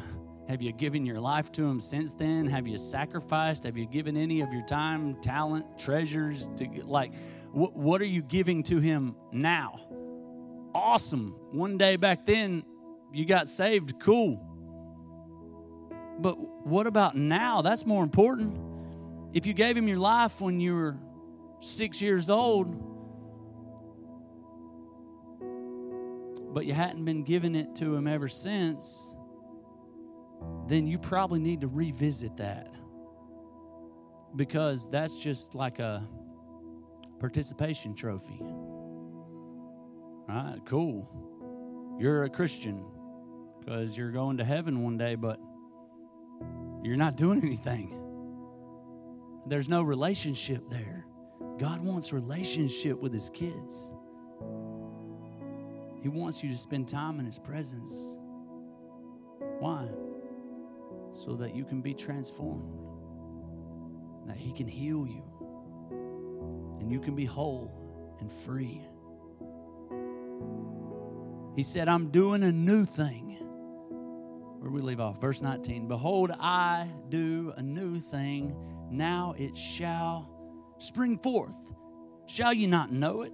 have 0.48 0.62
you 0.62 0.72
given 0.72 1.06
your 1.06 1.20
life 1.20 1.52
to 1.54 1.66
Him 1.66 1.80
since 1.80 2.14
then? 2.14 2.48
Have 2.48 2.68
you 2.68 2.78
sacrificed? 2.78 3.66
Have 3.66 3.78
you 3.78 3.86
given 3.86 4.16
any 4.16 4.42
of 4.42 4.54
your 4.54 4.66
time, 4.66 5.16
talent, 5.22 5.78
treasures 5.78 6.50
to 6.58 6.68
like? 6.86 7.14
What, 7.52 7.76
what 7.76 8.02
are 8.02 8.08
you 8.08 8.22
giving 8.22 8.64
to 8.64 8.80
Him 8.80 9.16
now? 9.32 9.80
Awesome. 10.74 11.36
One 11.52 11.78
day 11.78 11.98
back 11.98 12.26
then, 12.26 12.64
you 13.12 13.26
got 13.26 13.50
saved. 13.50 14.00
Cool. 14.00 14.44
But 16.20 16.36
what 16.66 16.88
about 16.88 17.16
now? 17.16 17.62
That's 17.62 17.86
more 17.86 18.04
important. 18.04 18.58
If 19.34 19.46
you 19.46 19.54
gave 19.54 19.76
Him 19.76 19.88
your 19.88 20.00
life 20.00 20.40
when 20.40 20.60
you 20.60 20.76
were 20.76 20.98
six 21.60 22.02
years 22.02 22.30
old, 22.30 22.76
but 26.54 26.66
you 26.66 26.74
hadn't 26.74 27.06
been 27.06 27.24
giving 27.24 27.56
it 27.56 27.76
to 27.78 27.96
Him 27.96 28.08
ever 28.08 28.28
since, 28.28 29.16
then 30.68 30.88
you 30.88 30.98
probably 30.98 31.40
need 31.40 31.62
to 31.62 31.68
revisit 31.68 32.38
that 32.38 32.74
because 34.36 34.88
that's 34.90 35.20
just 35.20 35.56
like 35.56 35.80
a 35.80 36.08
participation 37.20 37.96
trophy. 37.96 38.40
All 40.30 40.36
right, 40.36 40.60
cool. 40.66 41.98
You're 42.00 42.24
a 42.26 42.30
Christian 42.30 42.86
because 43.60 43.98
you're 43.98 44.12
going 44.12 44.38
to 44.38 44.44
heaven 44.44 44.84
one 44.84 44.98
day, 44.98 45.16
but 45.16 45.40
you're 46.84 46.98
not 46.98 47.18
doing 47.18 47.44
anything. 47.44 47.94
There's 49.48 49.68
no 49.70 49.82
relationship 49.82 50.70
there. 50.70 51.07
God 51.58 51.82
wants 51.84 52.14
relationship 52.14 53.00
with 53.00 53.14
his 53.14 53.30
kids. 53.30 53.92
He 56.02 56.10
wants 56.10 56.44
you 56.44 56.52
to 56.52 56.58
spend 56.58 56.88
time 56.88 57.20
in 57.20 57.26
his 57.26 57.40
presence. 57.40 58.18
Why? 59.60 59.88
so 61.12 61.36
that 61.36 61.56
you 61.56 61.66
can 61.66 61.82
be 61.82 61.94
transformed, 61.94 62.78
that 64.28 64.38
He 64.38 64.52
can 64.52 64.68
heal 64.68 65.08
you, 65.08 65.24
and 66.80 66.92
you 66.92 67.00
can 67.00 67.16
be 67.16 67.26
whole 67.26 67.72
and 68.20 68.32
free. 68.32 68.82
He 71.56 71.64
said, 71.64 71.88
I'm 71.88 72.10
doing 72.10 72.44
a 72.44 72.52
new 72.52 72.86
thing. 72.86 73.38
Where 74.60 74.70
we 74.70 74.82
leave 74.82 75.00
off? 75.00 75.20
Verse 75.20 75.42
19 75.42 75.88
Behold, 75.88 76.32
I 76.40 76.88
do 77.10 77.54
a 77.58 77.62
new 77.62 78.00
thing. 78.00 78.56
Now 78.92 79.34
it 79.38 79.58
shall 79.58 80.30
spring 80.80 81.18
forth. 81.18 81.56
Shall 82.26 82.54
you 82.54 82.68
not 82.68 82.92
know 82.92 83.22
it? 83.22 83.34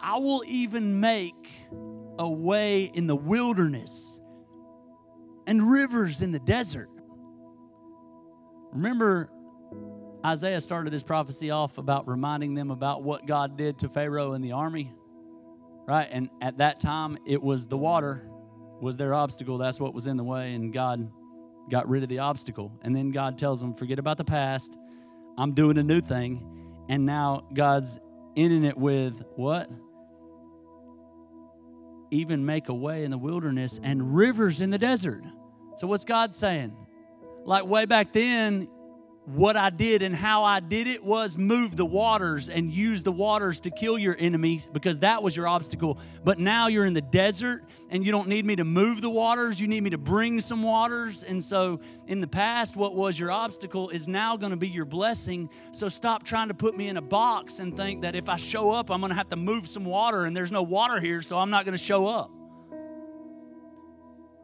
I 0.00 0.18
will 0.18 0.44
even 0.46 1.00
make 1.00 1.50
a 2.18 2.28
way 2.28 2.84
in 2.84 3.06
the 3.06 3.16
wilderness 3.16 4.20
and 5.46 5.70
rivers 5.70 6.22
in 6.22 6.30
the 6.30 6.38
desert. 6.38 6.90
Remember, 8.72 9.30
Isaiah 10.24 10.60
started 10.60 10.92
his 10.92 11.02
prophecy 11.02 11.50
off 11.50 11.78
about 11.78 12.06
reminding 12.06 12.54
them 12.54 12.70
about 12.70 13.02
what 13.02 13.26
God 13.26 13.56
did 13.56 13.78
to 13.80 13.88
Pharaoh 13.88 14.32
and 14.32 14.44
the 14.44 14.52
army, 14.52 14.92
right? 15.86 16.08
And 16.10 16.28
at 16.40 16.58
that 16.58 16.80
time, 16.80 17.18
it 17.26 17.42
was 17.42 17.66
the 17.66 17.78
water 17.78 18.28
was 18.80 18.96
their 18.96 19.14
obstacle. 19.14 19.58
That's 19.58 19.80
what 19.80 19.94
was 19.94 20.06
in 20.06 20.16
the 20.16 20.24
way, 20.24 20.54
and 20.54 20.72
God 20.72 21.10
got 21.70 21.88
rid 21.88 22.02
of 22.02 22.08
the 22.08 22.20
obstacle. 22.20 22.72
And 22.82 22.94
then 22.94 23.10
God 23.10 23.38
tells 23.38 23.60
them, 23.60 23.74
"Forget 23.74 23.98
about 23.98 24.16
the 24.16 24.24
past. 24.24 24.76
I'm 25.38 25.52
doing 25.52 25.78
a 25.78 25.82
new 25.82 26.02
thing." 26.02 26.44
And 26.90 27.06
now 27.06 27.44
God's 27.54 27.98
ending 28.36 28.64
it 28.64 28.76
with 28.76 29.22
what? 29.36 29.70
Even 32.10 32.44
make 32.44 32.68
a 32.68 32.74
way 32.74 33.04
in 33.04 33.10
the 33.10 33.18
wilderness 33.18 33.78
and 33.82 34.14
rivers 34.14 34.60
in 34.60 34.70
the 34.70 34.78
desert. 34.78 35.22
So, 35.76 35.86
what's 35.86 36.04
God 36.04 36.34
saying? 36.34 36.74
Like 37.44 37.66
way 37.66 37.84
back 37.84 38.12
then, 38.12 38.68
what 39.34 39.56
I 39.56 39.68
did 39.68 40.00
and 40.00 40.14
how 40.14 40.44
I 40.44 40.60
did 40.60 40.86
it 40.86 41.04
was 41.04 41.36
move 41.36 41.76
the 41.76 41.84
waters 41.84 42.48
and 42.48 42.72
use 42.72 43.02
the 43.02 43.12
waters 43.12 43.60
to 43.60 43.70
kill 43.70 43.98
your 43.98 44.16
enemy 44.18 44.62
because 44.72 45.00
that 45.00 45.22
was 45.22 45.36
your 45.36 45.46
obstacle. 45.46 45.98
But 46.24 46.38
now 46.38 46.68
you're 46.68 46.86
in 46.86 46.94
the 46.94 47.02
desert 47.02 47.64
and 47.90 48.04
you 48.04 48.10
don't 48.10 48.28
need 48.28 48.46
me 48.46 48.56
to 48.56 48.64
move 48.64 49.02
the 49.02 49.10
waters. 49.10 49.60
You 49.60 49.68
need 49.68 49.82
me 49.82 49.90
to 49.90 49.98
bring 49.98 50.40
some 50.40 50.62
waters. 50.62 51.24
And 51.24 51.44
so 51.44 51.80
in 52.06 52.22
the 52.22 52.26
past, 52.26 52.74
what 52.74 52.94
was 52.94 53.18
your 53.18 53.30
obstacle 53.30 53.90
is 53.90 54.08
now 54.08 54.38
going 54.38 54.52
to 54.52 54.56
be 54.56 54.68
your 54.68 54.86
blessing. 54.86 55.50
So 55.72 55.90
stop 55.90 56.24
trying 56.24 56.48
to 56.48 56.54
put 56.54 56.74
me 56.74 56.88
in 56.88 56.96
a 56.96 57.02
box 57.02 57.58
and 57.58 57.76
think 57.76 58.02
that 58.02 58.14
if 58.14 58.30
I 58.30 58.36
show 58.36 58.72
up, 58.72 58.90
I'm 58.90 59.00
going 59.00 59.10
to 59.10 59.16
have 59.16 59.28
to 59.28 59.36
move 59.36 59.68
some 59.68 59.84
water 59.84 60.24
and 60.24 60.34
there's 60.34 60.52
no 60.52 60.62
water 60.62 61.00
here, 61.00 61.20
so 61.20 61.38
I'm 61.38 61.50
not 61.50 61.66
going 61.66 61.76
to 61.76 61.84
show 61.84 62.06
up 62.06 62.37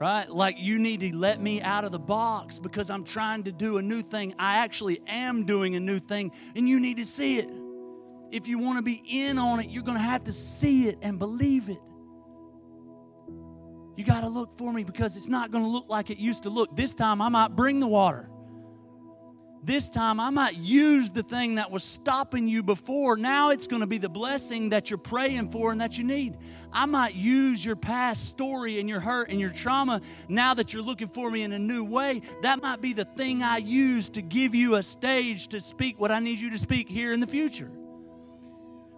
right? 0.05 0.29
Like 0.29 0.57
you 0.59 0.79
need 0.79 1.01
to 1.01 1.17
let 1.17 1.41
me 1.41 1.63
out 1.63 1.85
of 1.85 1.91
the 1.91 1.99
box 1.99 2.59
because 2.59 2.91
I'm 2.91 3.05
trying 3.05 3.45
to 3.45 3.53
do 3.53 3.79
a 3.79 3.83
new 3.83 4.03
thing. 4.03 4.35
I 4.39 4.59
actually 4.59 5.01
am 5.07 5.47
doing 5.47 5.77
a 5.77 5.81
new 5.81 5.99
thing, 5.99 6.31
and 6.55 6.69
you 6.69 6.79
need 6.79 6.99
to 6.99 7.07
see 7.07 7.39
it. 7.39 7.49
If 8.31 8.47
you 8.47 8.59
want 8.59 8.77
to 8.77 8.83
be 8.83 9.03
in 9.07 9.39
on 9.39 9.61
it, 9.61 9.71
you're 9.71 9.83
going 9.83 9.97
to 9.97 10.05
have 10.05 10.25
to 10.25 10.33
see 10.33 10.89
it 10.89 10.99
and 11.01 11.19
believe 11.19 11.71
it. 11.71 11.79
You 13.97 14.05
got 14.05 14.21
to 14.21 14.29
look 14.29 14.59
for 14.59 14.75
me 14.75 14.85
because 14.85 15.17
it's 15.17 15.29
not 15.29 15.51
going 15.51 15.65
to 15.65 15.71
look 15.71 15.89
like 15.89 16.11
it 16.11 16.19
used 16.19 16.43
to 16.43 16.51
look. 16.51 16.77
This 16.77 16.93
time 16.93 17.23
I 17.23 17.31
might 17.31 17.57
bring 17.57 17.81
the 17.81 17.89
water. 17.89 18.29
This 19.65 19.89
time 19.89 20.21
I 20.21 20.29
might 20.29 20.57
use 20.59 21.11
the 21.11 21.23
thing 21.23 21.55
that 21.55 21.71
was 21.71 21.83
stopping 21.83 22.47
you 22.47 22.63
before. 22.63 23.17
Now 23.17 23.49
it's 23.49 23.67
going 23.67 23.81
to 23.81 23.87
be 23.87 23.97
the 23.97 24.11
blessing 24.11 24.69
that 24.71 24.91
you're 24.91 24.99
praying 24.99 25.53
for 25.53 25.73
and 25.73 25.81
that 25.81 25.97
you 25.97 26.05
need. 26.05 26.37
I 26.71 26.85
might 26.85 27.15
use 27.15 27.65
your 27.65 27.77
past 27.77 28.29
story 28.29 28.79
and 28.79 28.91
your 28.91 29.01
hurt 29.01 29.31
and 29.31 29.41
your 29.41 29.49
trauma 29.49 30.03
now 30.29 30.53
that 30.53 30.75
you're 30.75 30.83
looking 30.83 31.09
for 31.09 31.31
me 31.31 31.45
in 31.45 31.53
a 31.53 31.59
new 31.59 31.83
way. 31.83 32.21
That 32.43 32.61
might 32.61 32.83
be 32.83 32.93
the 32.93 33.07
thing 33.07 33.43
I 33.43 33.57
use 33.57 34.11
to 34.11 34.21
give 34.21 34.55
you 34.55 34.75
a 34.75 34.83
stage 34.83 35.49
to 35.49 35.63
speak 35.63 35.99
what 35.99 36.11
I 36.11 36.21
need 36.21 36.41
you 36.41 36.51
to 36.51 36.59
speak 36.59 36.91
here 36.91 37.15
in 37.15 37.21
the 37.21 37.27
future. 37.27 37.71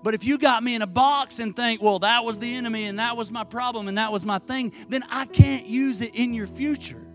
But 0.02 0.14
if 0.14 0.24
you 0.24 0.36
got 0.36 0.64
me 0.64 0.74
in 0.74 0.82
a 0.82 0.86
box 0.86 1.38
and 1.38 1.54
think, 1.54 1.80
well, 1.80 2.00
that 2.00 2.24
was 2.24 2.40
the 2.40 2.52
enemy 2.52 2.84
and 2.86 2.98
that 2.98 3.16
was 3.16 3.30
my 3.30 3.44
problem 3.44 3.86
and 3.86 3.98
that 3.98 4.10
was 4.10 4.26
my 4.26 4.40
thing, 4.40 4.72
then 4.88 5.04
I 5.10 5.26
can't 5.26 5.66
use 5.66 6.00
it 6.00 6.16
in 6.16 6.34
your 6.34 6.48
future 6.48 7.05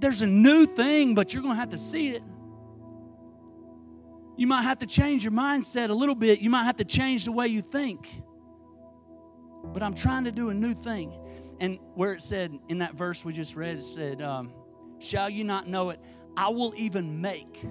there's 0.00 0.22
a 0.22 0.26
new 0.26 0.66
thing, 0.66 1.14
but 1.14 1.32
you're 1.32 1.42
going 1.42 1.54
to 1.54 1.60
have 1.60 1.70
to 1.70 1.78
see 1.78 2.08
it. 2.08 2.22
You 4.36 4.46
might 4.46 4.62
have 4.62 4.78
to 4.78 4.86
change 4.86 5.22
your 5.22 5.32
mindset 5.32 5.90
a 5.90 5.94
little 5.94 6.14
bit. 6.14 6.40
You 6.40 6.48
might 6.48 6.64
have 6.64 6.76
to 6.76 6.84
change 6.84 7.26
the 7.26 7.32
way 7.32 7.48
you 7.48 7.60
think. 7.60 8.08
But 9.62 9.82
I'm 9.82 9.94
trying 9.94 10.24
to 10.24 10.32
do 10.32 10.48
a 10.48 10.54
new 10.54 10.72
thing. 10.72 11.12
And 11.60 11.78
where 11.94 12.12
it 12.12 12.22
said 12.22 12.58
in 12.70 12.78
that 12.78 12.94
verse 12.94 13.22
we 13.22 13.34
just 13.34 13.54
read, 13.54 13.76
it 13.76 13.84
said, 13.84 14.22
um, 14.22 14.54
Shall 14.98 15.28
you 15.28 15.44
not 15.44 15.68
know 15.68 15.90
it? 15.90 16.00
I 16.36 16.48
will 16.48 16.72
even 16.76 17.20
make. 17.20 17.62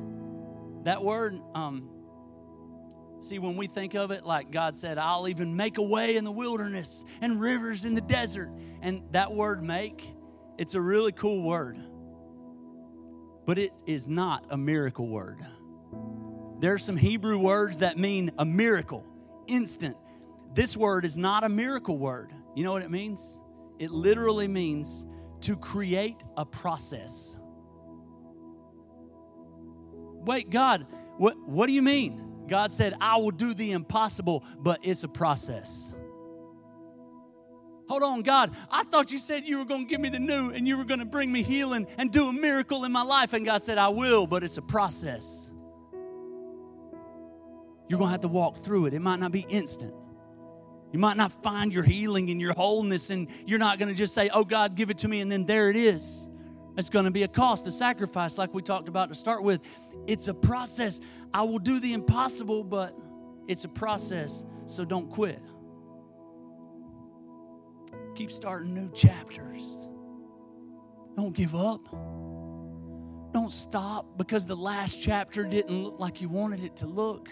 That 0.83 1.03
word, 1.03 1.39
um, 1.55 1.89
see, 3.19 3.39
when 3.39 3.55
we 3.55 3.65
think 3.65 3.95
of 3.95 4.11
it, 4.11 4.23
like 4.25 4.51
God 4.51 4.77
said, 4.77 4.99
I'll 4.99 5.27
even 5.27 5.55
make 5.55 5.79
a 5.79 5.83
way 5.83 6.17
in 6.17 6.23
the 6.23 6.31
wilderness 6.31 7.03
and 7.21 7.41
rivers 7.41 7.85
in 7.85 7.95
the 7.95 8.01
desert. 8.01 8.51
And 8.81 9.03
that 9.11 9.31
word 9.31 9.63
make, 9.63 10.07
it's 10.59 10.75
a 10.75 10.81
really 10.81 11.11
cool 11.11 11.41
word 11.41 11.79
but 13.49 13.57
it 13.57 13.73
is 13.87 14.07
not 14.07 14.45
a 14.51 14.57
miracle 14.57 15.07
word. 15.07 15.43
There 16.59 16.71
are 16.71 16.77
some 16.77 16.95
Hebrew 16.95 17.39
words 17.39 17.79
that 17.79 17.97
mean 17.97 18.31
a 18.37 18.45
miracle, 18.45 19.03
instant. 19.47 19.97
This 20.53 20.77
word 20.77 21.03
is 21.03 21.17
not 21.17 21.43
a 21.43 21.49
miracle 21.49 21.97
word. 21.97 22.31
You 22.55 22.63
know 22.63 22.71
what 22.71 22.83
it 22.83 22.91
means? 22.91 23.41
It 23.79 23.89
literally 23.89 24.47
means 24.47 25.07
to 25.41 25.55
create 25.55 26.17
a 26.37 26.45
process. 26.45 27.37
Wait, 30.13 30.51
God, 30.51 30.85
what, 31.17 31.35
what 31.47 31.65
do 31.65 31.73
you 31.73 31.81
mean? 31.81 32.45
God 32.47 32.71
said, 32.71 32.93
I 33.01 33.17
will 33.17 33.31
do 33.31 33.55
the 33.55 33.71
impossible, 33.71 34.43
but 34.59 34.81
it's 34.83 35.03
a 35.03 35.07
process. 35.07 35.91
Hold 37.89 38.03
on, 38.03 38.21
God, 38.21 38.55
I 38.69 38.83
thought 38.83 39.11
you 39.11 39.17
said 39.17 39.47
you 39.47 39.57
were 39.57 39.65
going 39.65 39.85
to 39.85 39.89
give 39.89 39.99
me 39.99 40.09
the 40.09 40.19
new 40.19 40.51
and 40.51 40.67
you 40.67 40.77
were 40.77 40.85
going 40.85 40.99
to 40.99 41.05
bring 41.05 41.31
me 41.31 41.41
healing 41.41 41.87
and 41.97 42.11
do 42.11 42.29
a 42.29 42.33
miracle 42.33 42.85
in 42.85 42.91
my 42.91 43.01
life. 43.01 43.33
And 43.33 43.43
God 43.43 43.63
said, 43.63 43.79
I 43.79 43.89
will, 43.89 44.27
but 44.27 44.43
it's 44.43 44.57
a 44.57 44.61
process. 44.61 45.49
You're 47.87 47.97
going 47.97 48.09
to 48.09 48.11
have 48.11 48.21
to 48.21 48.27
walk 48.27 48.57
through 48.57 48.85
it. 48.85 48.93
It 48.93 49.01
might 49.01 49.19
not 49.19 49.31
be 49.31 49.41
instant. 49.49 49.95
You 50.93 50.99
might 50.99 51.17
not 51.17 51.31
find 51.43 51.73
your 51.73 51.83
healing 51.83 52.29
and 52.29 52.39
your 52.39 52.53
wholeness, 52.53 53.09
and 53.09 53.27
you're 53.45 53.59
not 53.59 53.79
going 53.79 53.89
to 53.89 53.95
just 53.95 54.13
say, 54.13 54.29
Oh, 54.31 54.43
God, 54.43 54.75
give 54.75 54.89
it 54.89 54.99
to 54.99 55.07
me, 55.07 55.21
and 55.21 55.31
then 55.31 55.45
there 55.45 55.69
it 55.69 55.75
is. 55.75 56.27
It's 56.77 56.89
going 56.89 57.05
to 57.05 57.11
be 57.11 57.23
a 57.23 57.27
cost, 57.27 57.67
a 57.67 57.71
sacrifice, 57.71 58.37
like 58.37 58.53
we 58.53 58.61
talked 58.61 58.87
about 58.87 59.09
to 59.09 59.15
start 59.15 59.43
with. 59.43 59.61
It's 60.07 60.27
a 60.27 60.33
process. 60.33 60.99
I 61.33 61.43
will 61.43 61.59
do 61.59 61.79
the 61.79 61.93
impossible, 61.93 62.63
but 62.63 62.95
it's 63.47 63.65
a 63.65 63.67
process, 63.67 64.43
so 64.65 64.85
don't 64.85 65.09
quit. 65.09 65.39
Keep 68.15 68.31
starting 68.31 68.73
new 68.73 68.91
chapters. 68.91 69.87
Don't 71.15 71.35
give 71.35 71.55
up. 71.55 71.87
Don't 73.33 73.51
stop 73.51 74.17
because 74.17 74.45
the 74.45 74.55
last 74.55 75.01
chapter 75.01 75.43
didn't 75.43 75.83
look 75.83 75.99
like 75.99 76.21
you 76.21 76.29
wanted 76.29 76.63
it 76.63 76.77
to 76.77 76.87
look. 76.87 77.29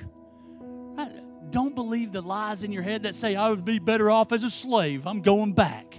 Don't 1.50 1.74
believe 1.74 2.12
the 2.12 2.22
lies 2.22 2.64
in 2.64 2.72
your 2.72 2.84
head 2.84 3.04
that 3.04 3.16
say, 3.16 3.36
I 3.36 3.50
would 3.50 3.66
be 3.66 3.80
better 3.80 4.12
off 4.12 4.32
as 4.32 4.44
a 4.44 4.50
slave. 4.50 5.08
I'm 5.08 5.22
going 5.22 5.54
back. 5.54 5.98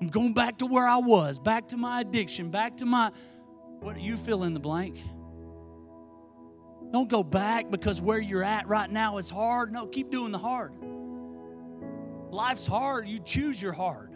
I'm 0.00 0.08
going 0.08 0.34
back 0.34 0.58
to 0.58 0.66
where 0.66 0.86
I 0.86 0.98
was, 0.98 1.40
back 1.40 1.68
to 1.68 1.76
my 1.76 2.00
addiction, 2.00 2.50
back 2.50 2.76
to 2.76 2.86
my. 2.86 3.10
What 3.80 3.96
do 3.96 4.02
you 4.02 4.16
fill 4.16 4.44
in 4.44 4.54
the 4.54 4.60
blank? 4.60 5.00
Don't 6.92 7.08
go 7.08 7.24
back 7.24 7.70
because 7.70 8.00
where 8.00 8.18
you're 8.18 8.44
at 8.44 8.68
right 8.68 8.90
now 8.90 9.18
is 9.18 9.28
hard. 9.28 9.72
No, 9.72 9.86
keep 9.86 10.10
doing 10.10 10.32
the 10.32 10.38
hard. 10.38 10.72
Life's 12.30 12.66
hard. 12.66 13.08
You 13.08 13.18
choose 13.18 13.60
your 13.60 13.72
hard. 13.72 14.10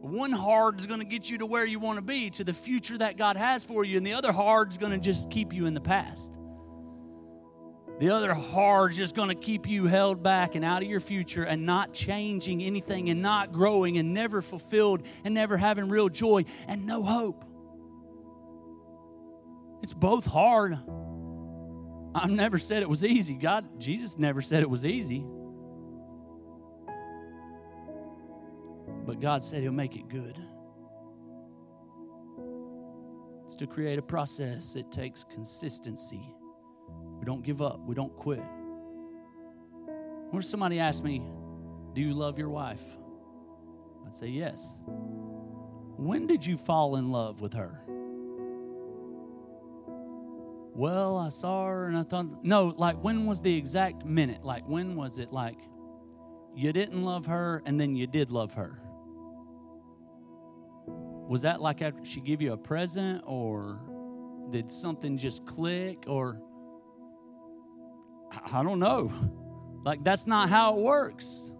One 0.00 0.32
hard 0.32 0.78
is 0.78 0.86
going 0.86 1.00
to 1.00 1.06
get 1.06 1.30
you 1.30 1.38
to 1.38 1.46
where 1.46 1.64
you 1.64 1.78
want 1.78 1.96
to 1.96 2.02
be, 2.02 2.28
to 2.30 2.44
the 2.44 2.52
future 2.52 2.98
that 2.98 3.16
God 3.16 3.36
has 3.36 3.64
for 3.64 3.84
you, 3.84 3.96
and 3.96 4.06
the 4.06 4.12
other 4.12 4.32
hard 4.32 4.70
is 4.70 4.76
going 4.76 4.92
to 4.92 4.98
just 4.98 5.30
keep 5.30 5.54
you 5.54 5.64
in 5.64 5.72
the 5.72 5.80
past. 5.80 6.30
The 8.00 8.10
other 8.10 8.34
hard 8.34 8.90
is 8.90 8.98
just 8.98 9.14
going 9.14 9.30
to 9.30 9.34
keep 9.34 9.66
you 9.66 9.86
held 9.86 10.22
back 10.22 10.56
and 10.56 10.64
out 10.64 10.82
of 10.82 10.88
your 10.88 11.00
future 11.00 11.44
and 11.44 11.64
not 11.64 11.94
changing 11.94 12.62
anything 12.62 13.08
and 13.08 13.22
not 13.22 13.52
growing 13.52 13.96
and 13.96 14.12
never 14.12 14.42
fulfilled 14.42 15.06
and 15.24 15.32
never 15.32 15.56
having 15.56 15.88
real 15.88 16.08
joy 16.08 16.44
and 16.68 16.84
no 16.86 17.02
hope. 17.02 17.44
It's 19.82 19.94
both 19.94 20.26
hard. 20.26 20.76
I've 22.14 22.30
never 22.30 22.58
said 22.58 22.82
it 22.82 22.90
was 22.90 23.04
easy. 23.04 23.34
God, 23.34 23.80
Jesus 23.80 24.18
never 24.18 24.42
said 24.42 24.62
it 24.62 24.70
was 24.70 24.84
easy. 24.84 25.24
But 29.04 29.20
God 29.20 29.42
said 29.42 29.62
He'll 29.62 29.72
make 29.72 29.96
it 29.96 30.08
good. 30.08 30.38
It's 33.44 33.56
to 33.56 33.66
create 33.66 33.98
a 33.98 34.02
process, 34.02 34.74
it 34.76 34.90
takes 34.90 35.24
consistency. 35.24 36.34
We 37.18 37.24
don't 37.24 37.42
give 37.42 37.62
up, 37.62 37.80
we 37.86 37.94
don't 37.94 38.14
quit. 38.16 38.42
When 40.30 40.42
somebody 40.42 40.78
asked 40.80 41.04
me, 41.04 41.22
Do 41.92 42.00
you 42.00 42.14
love 42.14 42.38
your 42.38 42.48
wife? 42.48 42.82
I'd 44.06 44.14
say 44.14 44.28
yes. 44.28 44.78
When 45.96 46.26
did 46.26 46.44
you 46.44 46.56
fall 46.56 46.96
in 46.96 47.10
love 47.10 47.40
with 47.40 47.54
her? 47.54 47.80
Well, 50.74 51.16
I 51.16 51.28
saw 51.28 51.66
her 51.66 51.86
and 51.86 51.96
I 51.96 52.02
thought, 52.02 52.44
no, 52.44 52.74
like 52.76 52.96
when 52.96 53.26
was 53.26 53.40
the 53.40 53.56
exact 53.56 54.04
minute? 54.04 54.44
Like 54.44 54.68
when 54.68 54.96
was 54.96 55.20
it 55.20 55.32
like 55.32 55.58
you 56.52 56.72
didn't 56.72 57.04
love 57.04 57.26
her 57.26 57.62
and 57.64 57.78
then 57.78 57.94
you 57.94 58.08
did 58.08 58.32
love 58.32 58.54
her? 58.54 58.76
Was 61.34 61.42
that 61.42 61.60
like 61.60 61.82
after 61.82 62.04
she 62.04 62.20
give 62.20 62.40
you 62.40 62.52
a 62.52 62.56
present 62.56 63.24
or 63.26 63.80
did 64.50 64.70
something 64.70 65.18
just 65.18 65.44
click 65.44 66.04
or 66.06 66.40
I 68.52 68.62
don't 68.62 68.78
know. 68.78 69.12
Like, 69.84 70.04
that's 70.04 70.28
not 70.28 70.48
how 70.48 70.76
it 70.76 70.82
works. 70.84 71.50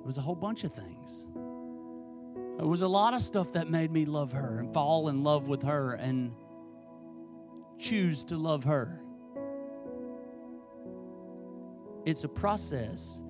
It 0.00 0.04
was 0.04 0.18
a 0.18 0.20
whole 0.20 0.34
bunch 0.34 0.64
of 0.64 0.72
things. 0.72 1.28
It 2.58 2.66
was 2.66 2.82
a 2.82 2.88
lot 2.88 3.14
of 3.14 3.22
stuff 3.22 3.52
that 3.52 3.70
made 3.70 3.92
me 3.92 4.04
love 4.04 4.32
her 4.32 4.58
and 4.58 4.74
fall 4.74 5.06
in 5.06 5.22
love 5.22 5.46
with 5.46 5.62
her 5.62 5.92
and 5.92 6.34
choose 7.78 8.24
to 8.24 8.36
love 8.36 8.64
her. 8.64 9.00
It's 12.04 12.24
a 12.24 12.28
process. 12.28 13.22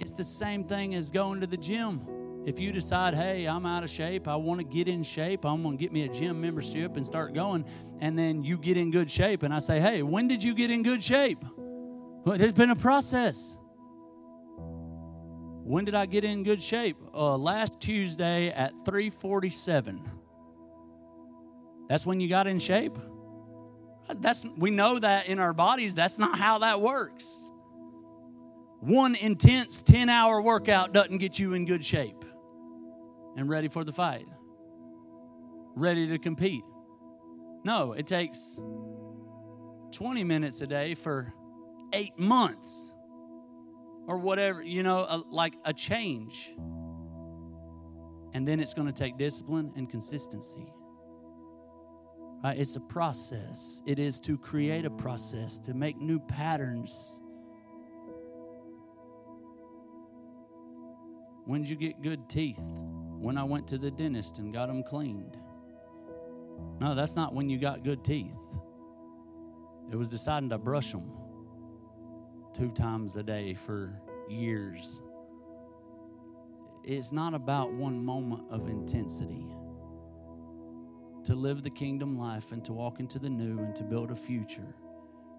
It's 0.00 0.12
the 0.12 0.24
same 0.24 0.64
thing 0.64 0.94
as 0.94 1.10
going 1.10 1.42
to 1.42 1.46
the 1.46 1.58
gym. 1.58 2.06
If 2.46 2.60
you 2.60 2.72
decide, 2.72 3.14
hey, 3.14 3.46
I'm 3.46 3.64
out 3.64 3.84
of 3.84 3.90
shape, 3.90 4.28
I 4.28 4.36
want 4.36 4.60
to 4.60 4.66
get 4.66 4.86
in 4.86 5.02
shape, 5.02 5.46
I'm 5.46 5.62
going 5.62 5.78
to 5.78 5.82
get 5.82 5.92
me 5.92 6.04
a 6.04 6.08
gym 6.08 6.42
membership 6.42 6.96
and 6.96 7.04
start 7.04 7.32
going, 7.32 7.64
and 8.00 8.18
then 8.18 8.42
you 8.42 8.58
get 8.58 8.76
in 8.76 8.90
good 8.90 9.10
shape, 9.10 9.42
and 9.42 9.54
I 9.54 9.60
say, 9.60 9.80
hey, 9.80 10.02
when 10.02 10.28
did 10.28 10.42
you 10.42 10.54
get 10.54 10.70
in 10.70 10.82
good 10.82 11.02
shape? 11.02 11.42
Well, 12.24 12.36
there's 12.36 12.52
been 12.52 12.68
a 12.68 12.76
process. 12.76 13.56
When 15.64 15.86
did 15.86 15.94
I 15.94 16.04
get 16.04 16.24
in 16.24 16.42
good 16.42 16.62
shape? 16.62 16.98
Uh, 17.14 17.38
last 17.38 17.80
Tuesday 17.80 18.50
at 18.50 18.72
347. 18.84 20.02
That's 21.88 22.04
when 22.04 22.20
you 22.20 22.28
got 22.28 22.46
in 22.46 22.58
shape? 22.58 22.98
That's 24.16 24.44
we 24.58 24.70
know 24.70 24.98
that 24.98 25.28
in 25.28 25.38
our 25.38 25.54
bodies, 25.54 25.94
that's 25.94 26.18
not 26.18 26.38
how 26.38 26.58
that 26.58 26.82
works. 26.82 27.50
One 28.80 29.14
intense 29.14 29.80
10-hour 29.80 30.42
workout 30.42 30.92
doesn't 30.92 31.16
get 31.18 31.38
you 31.38 31.54
in 31.54 31.64
good 31.64 31.82
shape 31.82 32.23
and 33.36 33.48
ready 33.48 33.68
for 33.68 33.84
the 33.84 33.92
fight. 33.92 34.26
Ready 35.74 36.08
to 36.08 36.18
compete. 36.18 36.64
No, 37.64 37.92
it 37.92 38.06
takes 38.06 38.60
20 39.92 40.24
minutes 40.24 40.60
a 40.60 40.66
day 40.66 40.94
for 40.94 41.32
eight 41.92 42.18
months 42.18 42.92
or 44.06 44.18
whatever, 44.18 44.62
you 44.62 44.82
know, 44.82 45.06
a, 45.08 45.22
like 45.30 45.54
a 45.64 45.72
change. 45.72 46.54
And 48.34 48.46
then 48.46 48.60
it's 48.60 48.74
going 48.74 48.88
to 48.88 48.92
take 48.92 49.16
discipline 49.16 49.72
and 49.76 49.88
consistency. 49.88 50.72
Right? 52.42 52.58
It's 52.58 52.76
a 52.76 52.80
process. 52.80 53.80
It 53.86 53.98
is 53.98 54.20
to 54.20 54.36
create 54.36 54.84
a 54.84 54.90
process, 54.90 55.58
to 55.60 55.72
make 55.72 55.96
new 55.98 56.18
patterns. 56.18 57.20
When 61.46 61.62
did 61.62 61.70
you 61.70 61.76
get 61.76 62.02
good 62.02 62.28
teeth? 62.28 62.60
When 63.24 63.38
I 63.38 63.42
went 63.42 63.66
to 63.68 63.78
the 63.78 63.90
dentist 63.90 64.36
and 64.36 64.52
got 64.52 64.66
them 64.66 64.82
cleaned. 64.82 65.38
No, 66.78 66.94
that's 66.94 67.16
not 67.16 67.32
when 67.32 67.48
you 67.48 67.56
got 67.56 67.82
good 67.82 68.04
teeth. 68.04 68.36
It 69.90 69.96
was 69.96 70.10
deciding 70.10 70.50
to 70.50 70.58
brush 70.58 70.92
them 70.92 71.10
two 72.52 72.70
times 72.70 73.16
a 73.16 73.22
day 73.22 73.54
for 73.54 73.98
years. 74.28 75.00
It's 76.84 77.12
not 77.12 77.32
about 77.32 77.72
one 77.72 78.04
moment 78.04 78.42
of 78.50 78.68
intensity. 78.68 79.46
To 81.24 81.34
live 81.34 81.62
the 81.62 81.70
kingdom 81.70 82.18
life 82.18 82.52
and 82.52 82.62
to 82.66 82.74
walk 82.74 83.00
into 83.00 83.18
the 83.18 83.30
new 83.30 83.58
and 83.58 83.74
to 83.76 83.84
build 83.84 84.10
a 84.10 84.16
future, 84.16 84.74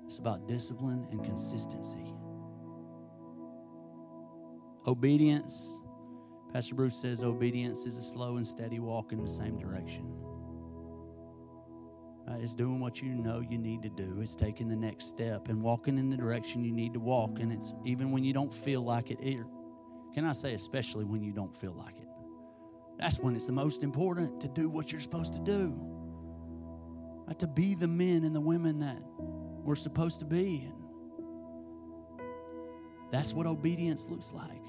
it's 0.05 0.17
about 0.17 0.47
discipline 0.47 1.05
and 1.11 1.23
consistency. 1.23 2.15
Obedience, 4.87 5.83
Pastor 6.55 6.75
Bruce 6.75 6.95
says, 6.95 7.21
obedience 7.21 7.85
is 7.85 7.97
a 7.97 8.01
slow 8.01 8.37
and 8.37 8.47
steady 8.47 8.79
walk 8.79 9.11
in 9.11 9.21
the 9.21 9.27
same 9.27 9.57
direction. 9.57 10.09
Uh, 12.25 12.37
it's 12.39 12.55
doing 12.55 12.79
what 12.79 13.01
you 13.01 13.09
know 13.09 13.41
you 13.41 13.57
need 13.57 13.83
to 13.83 13.89
do. 13.89 14.21
It's 14.21 14.37
taking 14.37 14.69
the 14.69 14.75
next 14.77 15.07
step 15.07 15.49
and 15.49 15.61
walking 15.61 15.97
in 15.97 16.09
the 16.09 16.15
direction 16.15 16.63
you 16.63 16.71
need 16.71 16.93
to 16.93 17.01
walk. 17.01 17.39
And 17.41 17.51
it's 17.51 17.73
even 17.83 18.09
when 18.09 18.23
you 18.23 18.31
don't 18.31 18.53
feel 18.53 18.81
like 18.81 19.11
it. 19.11 19.19
can 20.13 20.23
I 20.23 20.31
say, 20.31 20.53
especially 20.53 21.03
when 21.03 21.21
you 21.21 21.33
don't 21.33 21.53
feel 21.53 21.73
like 21.73 21.97
it? 21.97 22.07
That's 22.97 23.19
when 23.19 23.35
it's 23.35 23.47
the 23.47 23.51
most 23.51 23.83
important 23.83 24.39
to 24.39 24.47
do 24.47 24.69
what 24.69 24.93
you're 24.93 25.01
supposed 25.01 25.33
to 25.33 25.41
do. 25.41 25.77
Right, 27.27 27.37
to 27.39 27.47
be 27.47 27.75
the 27.75 27.89
men 27.89 28.23
and 28.23 28.33
the 28.33 28.39
women 28.39 28.79
that 28.79 29.01
we're 29.19 29.75
supposed 29.75 30.21
to 30.21 30.25
be. 30.25 30.71
And 32.19 32.25
that's 33.11 33.33
what 33.33 33.45
obedience 33.45 34.07
looks 34.07 34.31
like. 34.31 34.64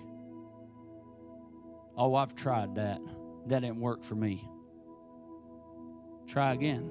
Oh, 1.97 2.15
I've 2.15 2.35
tried 2.35 2.75
that. 2.77 3.01
That 3.47 3.61
didn't 3.61 3.81
work 3.81 4.03
for 4.03 4.15
me. 4.15 4.49
Try 6.27 6.53
again. 6.53 6.91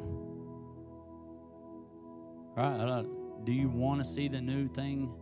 Right? 2.56 2.80
Uh, 2.80 3.04
do 3.44 3.52
you 3.52 3.68
want 3.68 4.00
to 4.00 4.06
see 4.06 4.28
the 4.28 4.42
new 4.42 4.68
thing 4.68 5.14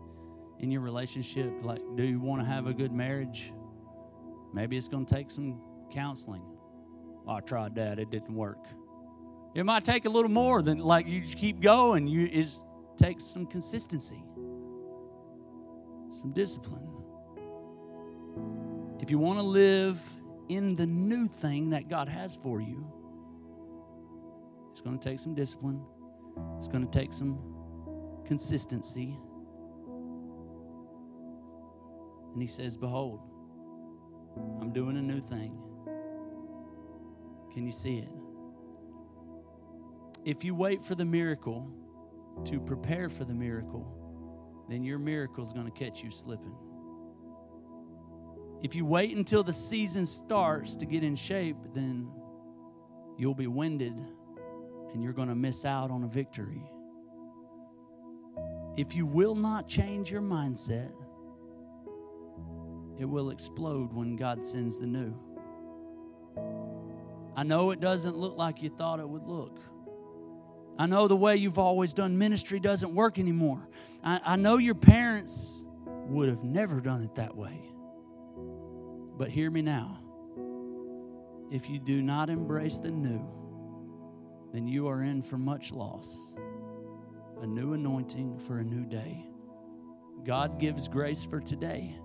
in 0.63 0.71
your 0.71 0.81
relationship. 0.81 1.51
Like, 1.61 1.81
do 1.95 2.03
you 2.03 2.19
want 2.19 2.41
to 2.41 2.47
have 2.47 2.67
a 2.67 2.73
good 2.73 2.93
marriage? 2.93 3.53
Maybe 4.53 4.77
it's 4.77 4.87
going 4.87 5.05
to 5.05 5.13
take 5.13 5.29
some 5.29 5.61
counseling. 5.91 6.41
Oh, 7.27 7.33
I 7.33 7.41
tried 7.41 7.75
that, 7.75 7.99
it 7.99 8.09
didn't 8.09 8.33
work. 8.33 8.65
It 9.53 9.65
might 9.65 9.83
take 9.83 10.05
a 10.05 10.09
little 10.09 10.31
more 10.31 10.61
than 10.61 10.79
like 10.79 11.05
you 11.05 11.21
just 11.21 11.37
keep 11.37 11.59
going. 11.59 12.07
You 12.07 12.27
it 12.31 12.47
takes 12.97 13.23
some 13.23 13.45
consistency, 13.45 14.23
some 16.09 16.31
discipline. 16.33 16.87
If 19.03 19.11
you 19.11 19.19
want 19.19 19.37
to 19.37 19.43
live 19.43 20.01
in 20.47 20.77
the 20.77 20.87
new 20.87 21.27
thing 21.27 21.71
that 21.71 21.89
God 21.89 22.07
has 22.07 22.37
for 22.37 22.61
you, 22.61 22.89
it's 24.71 24.79
going 24.79 24.97
to 24.97 25.09
take 25.09 25.19
some 25.19 25.35
discipline. 25.35 25.81
It's 26.57 26.69
going 26.69 26.87
to 26.87 26.99
take 26.99 27.11
some 27.11 27.37
consistency. 28.25 29.19
And 32.31 32.41
he 32.41 32.47
says, 32.47 32.77
Behold, 32.77 33.19
I'm 34.61 34.71
doing 34.71 34.95
a 34.95 35.01
new 35.01 35.19
thing. 35.19 35.61
Can 37.53 37.65
you 37.65 37.73
see 37.73 37.97
it? 37.97 38.09
If 40.23 40.45
you 40.45 40.55
wait 40.55 40.81
for 40.81 40.95
the 40.95 41.03
miracle 41.03 41.69
to 42.45 42.57
prepare 42.61 43.09
for 43.09 43.25
the 43.25 43.33
miracle, 43.33 44.65
then 44.69 44.81
your 44.81 44.97
miracle 44.97 45.43
is 45.43 45.51
going 45.51 45.69
to 45.69 45.77
catch 45.77 46.01
you 46.01 46.09
slipping. 46.09 46.55
If 48.63 48.75
you 48.75 48.85
wait 48.85 49.13
until 49.13 49.43
the 49.43 49.51
season 49.51 50.05
starts 50.05 50.77
to 50.77 50.85
get 50.85 51.03
in 51.03 51.15
shape, 51.15 51.57
then 51.75 52.09
you'll 53.17 53.35
be 53.35 53.47
winded 53.47 53.93
and 54.93 55.03
you're 55.03 55.11
going 55.11 55.27
to 55.27 55.35
miss 55.35 55.65
out 55.65 55.91
on 55.91 56.05
a 56.05 56.07
victory. 56.07 56.63
If 58.77 58.95
you 58.95 59.05
will 59.05 59.35
not 59.35 59.67
change 59.67 60.09
your 60.09 60.21
mindset, 60.21 60.93
it 62.97 63.05
will 63.05 63.31
explode 63.31 63.91
when 63.91 64.15
God 64.15 64.45
sends 64.45 64.79
the 64.79 64.87
new. 64.87 65.13
I 67.35 67.43
know 67.43 67.71
it 67.71 67.81
doesn't 67.81 68.15
look 68.15 68.37
like 68.37 68.63
you 68.63 68.69
thought 68.69 69.01
it 69.01 69.09
would 69.09 69.23
look. 69.23 69.59
I 70.79 70.85
know 70.85 71.09
the 71.09 71.17
way 71.17 71.35
you've 71.35 71.59
always 71.59 71.93
done 71.93 72.17
ministry 72.17 72.61
doesn't 72.61 72.95
work 72.95 73.19
anymore. 73.19 73.67
I, 74.03 74.21
I 74.23 74.35
know 74.37 74.57
your 74.57 74.75
parents 74.75 75.65
would 75.85 76.29
have 76.29 76.43
never 76.43 76.79
done 76.79 77.03
it 77.03 77.15
that 77.15 77.35
way. 77.35 77.72
But 79.17 79.29
hear 79.29 79.49
me 79.51 79.61
now. 79.61 79.99
If 81.51 81.69
you 81.69 81.79
do 81.79 82.01
not 82.01 82.29
embrace 82.29 82.77
the 82.77 82.89
new, 82.89 83.23
then 84.53 84.67
you 84.67 84.87
are 84.87 85.03
in 85.03 85.21
for 85.21 85.37
much 85.37 85.71
loss. 85.71 86.35
A 87.41 87.45
new 87.45 87.73
anointing 87.73 88.39
for 88.39 88.59
a 88.59 88.63
new 88.63 88.85
day. 88.85 89.25
God 90.23 90.59
gives 90.59 90.87
grace 90.87 91.23
for 91.23 91.39
today. 91.39 91.95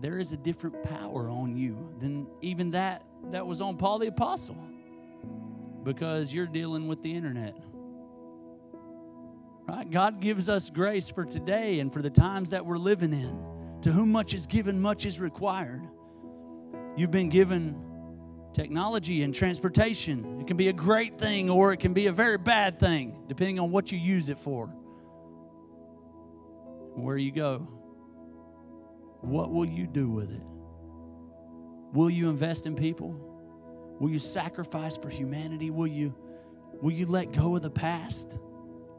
There 0.00 0.18
is 0.18 0.32
a 0.32 0.36
different 0.36 0.82
power 0.82 1.28
on 1.28 1.56
you 1.56 1.94
than 1.98 2.26
even 2.40 2.70
that 2.70 3.04
that 3.30 3.46
was 3.46 3.60
on 3.60 3.76
Paul 3.76 3.98
the 3.98 4.06
Apostle 4.06 4.56
because 5.82 6.32
you're 6.32 6.46
dealing 6.46 6.88
with 6.88 7.02
the 7.02 7.14
internet. 7.14 7.56
Right? 9.68 9.90
God 9.90 10.20
gives 10.20 10.48
us 10.48 10.70
grace 10.70 11.10
for 11.10 11.24
today 11.24 11.80
and 11.80 11.92
for 11.92 12.00
the 12.02 12.10
times 12.10 12.50
that 12.50 12.64
we're 12.64 12.78
living 12.78 13.12
in. 13.12 13.49
To 13.82 13.90
whom 13.90 14.12
much 14.12 14.34
is 14.34 14.46
given, 14.46 14.80
much 14.80 15.06
is 15.06 15.18
required. 15.18 15.82
You've 16.96 17.10
been 17.10 17.30
given 17.30 17.90
technology 18.52 19.22
and 19.22 19.34
transportation. 19.34 20.40
It 20.40 20.46
can 20.46 20.56
be 20.56 20.68
a 20.68 20.72
great 20.72 21.18
thing 21.18 21.48
or 21.48 21.72
it 21.72 21.78
can 21.78 21.94
be 21.94 22.06
a 22.08 22.12
very 22.12 22.36
bad 22.36 22.78
thing, 22.78 23.24
depending 23.26 23.58
on 23.58 23.70
what 23.70 23.90
you 23.90 23.98
use 23.98 24.28
it 24.28 24.38
for. 24.38 24.66
Where 26.94 27.16
you 27.16 27.32
go. 27.32 27.68
What 29.20 29.50
will 29.50 29.66
you 29.66 29.86
do 29.86 30.10
with 30.10 30.30
it? 30.30 30.42
Will 31.92 32.10
you 32.10 32.28
invest 32.28 32.66
in 32.66 32.74
people? 32.74 33.14
Will 33.98 34.10
you 34.10 34.18
sacrifice 34.18 34.96
for 34.96 35.08
humanity? 35.08 35.70
Will 35.70 35.86
you, 35.86 36.14
will 36.80 36.92
you 36.92 37.06
let 37.06 37.32
go 37.32 37.56
of 37.56 37.62
the 37.62 37.70
past? 37.70 38.34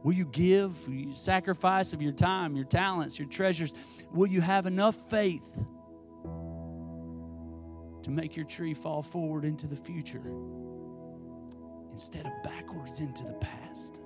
Will 0.04 0.14
you 0.14 0.26
give? 0.26 0.88
Will 0.88 0.96
you 0.96 1.16
sacrifice 1.16 1.94
of 1.94 2.02
your 2.02 2.12
time, 2.12 2.56
your 2.56 2.66
talents, 2.66 3.20
your 3.20 3.28
treasures? 3.28 3.74
Will 4.12 4.28
you 4.28 4.42
have 4.42 4.66
enough 4.66 4.96
faith 5.10 5.60
to 8.04 8.10
make 8.10 8.36
your 8.36 8.46
tree 8.46 8.74
fall 8.74 9.04
forward 9.04 9.46
into 9.46 9.68
the 9.68 9.76
future 9.76 10.24
instead 11.92 12.26
of 12.26 12.32
backwards 12.44 13.00
into 13.00 13.24
the 13.24 13.36
past? 13.36 14.00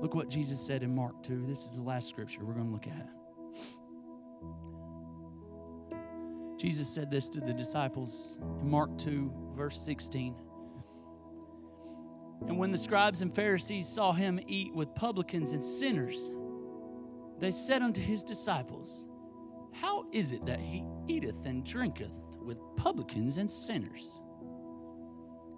Look 0.00 0.14
what 0.14 0.28
Jesus 0.28 0.60
said 0.60 0.82
in 0.82 0.94
Mark 0.94 1.22
2. 1.22 1.44
This 1.46 1.64
is 1.64 1.74
the 1.74 1.82
last 1.82 2.08
scripture 2.08 2.44
we're 2.44 2.54
going 2.54 2.66
to 2.66 2.72
look 2.72 2.86
at. 2.86 3.08
Jesus 6.58 6.88
said 6.92 7.10
this 7.10 7.28
to 7.30 7.40
the 7.40 7.52
disciples 7.52 8.40
in 8.60 8.68
Mark 8.68 8.96
2, 8.98 9.32
verse 9.54 9.80
16. 9.80 10.34
And 12.46 12.58
when 12.58 12.70
the 12.70 12.78
scribes 12.78 13.22
and 13.22 13.34
Pharisees 13.34 13.88
saw 13.88 14.12
him 14.12 14.38
eat 14.46 14.74
with 14.74 14.94
publicans 14.94 15.52
and 15.52 15.62
sinners, 15.62 16.32
they 17.38 17.50
said 17.50 17.82
unto 17.82 18.02
his 18.02 18.22
disciples, 18.22 19.06
How 19.72 20.06
is 20.12 20.32
it 20.32 20.46
that 20.46 20.60
he 20.60 20.84
eateth 21.08 21.44
and 21.44 21.64
drinketh 21.64 22.12
with 22.40 22.58
publicans 22.76 23.36
and 23.36 23.50
sinners? 23.50 24.20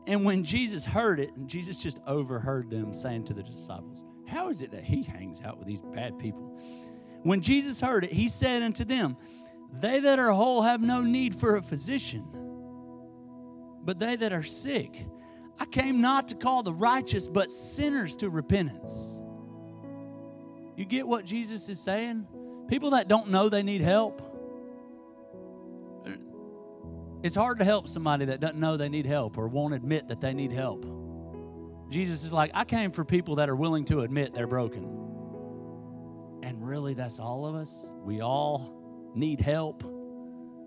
And 0.06 0.24
when 0.24 0.42
Jesus 0.42 0.84
heard 0.84 1.20
it, 1.20 1.34
and 1.36 1.48
Jesus 1.48 1.78
just 1.78 2.00
overheard 2.06 2.70
them 2.70 2.92
saying 2.92 3.24
to 3.26 3.34
the 3.34 3.42
disciples, 3.42 4.04
How 4.26 4.48
is 4.48 4.62
it 4.62 4.72
that 4.72 4.84
he 4.84 5.02
hangs 5.02 5.40
out 5.42 5.58
with 5.58 5.68
these 5.68 5.82
bad 5.82 6.18
people? 6.18 6.58
When 7.22 7.40
Jesus 7.40 7.80
heard 7.80 8.04
it, 8.04 8.12
he 8.12 8.28
said 8.28 8.62
unto 8.62 8.84
them, 8.84 9.16
They 9.72 10.00
that 10.00 10.18
are 10.18 10.32
whole 10.32 10.62
have 10.62 10.80
no 10.80 11.02
need 11.02 11.34
for 11.34 11.56
a 11.56 11.62
physician, 11.62 12.24
but 13.82 13.98
they 13.98 14.16
that 14.16 14.32
are 14.32 14.42
sick. 14.42 15.06
I 15.60 15.66
came 15.66 16.00
not 16.00 16.28
to 16.28 16.34
call 16.34 16.62
the 16.62 16.72
righteous, 16.72 17.28
but 17.28 17.50
sinners 17.50 18.16
to 18.16 18.30
repentance. 18.30 19.20
You 20.74 20.86
get 20.86 21.06
what 21.06 21.26
Jesus 21.26 21.68
is 21.68 21.78
saying? 21.78 22.26
People 22.68 22.90
that 22.90 23.06
don't 23.08 23.28
know 23.28 23.50
they 23.50 23.62
need 23.62 23.82
help. 23.82 24.22
It's 27.22 27.34
hard 27.34 27.58
to 27.58 27.64
help 27.66 27.86
somebody 27.86 28.24
that 28.24 28.40
doesn't 28.40 28.58
know 28.58 28.78
they 28.78 28.88
need 28.88 29.04
help 29.04 29.36
or 29.36 29.46
won't 29.48 29.74
admit 29.74 30.08
that 30.08 30.22
they 30.22 30.32
need 30.32 30.52
help. 30.52 30.86
Jesus 31.90 32.24
is 32.24 32.32
like, 32.32 32.50
I 32.54 32.64
came 32.64 32.92
for 32.92 33.04
people 33.04 33.36
that 33.36 33.50
are 33.50 33.56
willing 33.56 33.84
to 33.86 34.00
admit 34.00 34.32
they're 34.32 34.46
broken. 34.46 34.84
And 36.42 36.66
really, 36.66 36.94
that's 36.94 37.20
all 37.20 37.44
of 37.44 37.54
us. 37.54 37.92
We 38.02 38.22
all 38.22 39.12
need 39.14 39.40
help. 39.40 39.84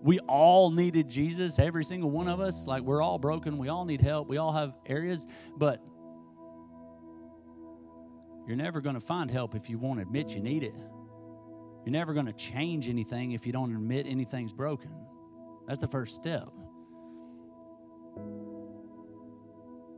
We 0.04 0.20
all 0.20 0.70
needed 0.70 1.08
Jesus, 1.08 1.58
every 1.60 1.86
single 1.86 2.12
one 2.12 2.28
of 2.28 2.42
us. 2.42 2.68
Like, 2.68 2.84
we're 2.84 3.02
all 3.02 3.18
broken. 3.18 3.58
We 3.58 3.70
all 3.70 3.86
need 3.86 4.02
help. 4.02 4.28
We 4.28 4.38
all 4.38 4.52
have 4.52 4.76
areas, 4.86 5.26
but 5.56 5.82
you're 8.46 8.58
never 8.58 8.82
going 8.82 8.96
to 8.96 9.02
find 9.02 9.32
help 9.32 9.56
if 9.56 9.70
you 9.70 9.78
won't 9.78 10.02
admit 10.02 10.32
you 10.32 10.42
need 10.42 10.64
it. 10.64 10.76
You're 11.86 11.94
never 11.94 12.14
going 12.14 12.26
to 12.26 12.34
change 12.34 12.90
anything 12.90 13.32
if 13.32 13.46
you 13.46 13.54
don't 13.54 13.74
admit 13.74 14.06
anything's 14.06 14.52
broken. 14.52 14.92
That's 15.68 15.80
the 15.80 15.88
first 15.88 16.16
step. 16.16 16.50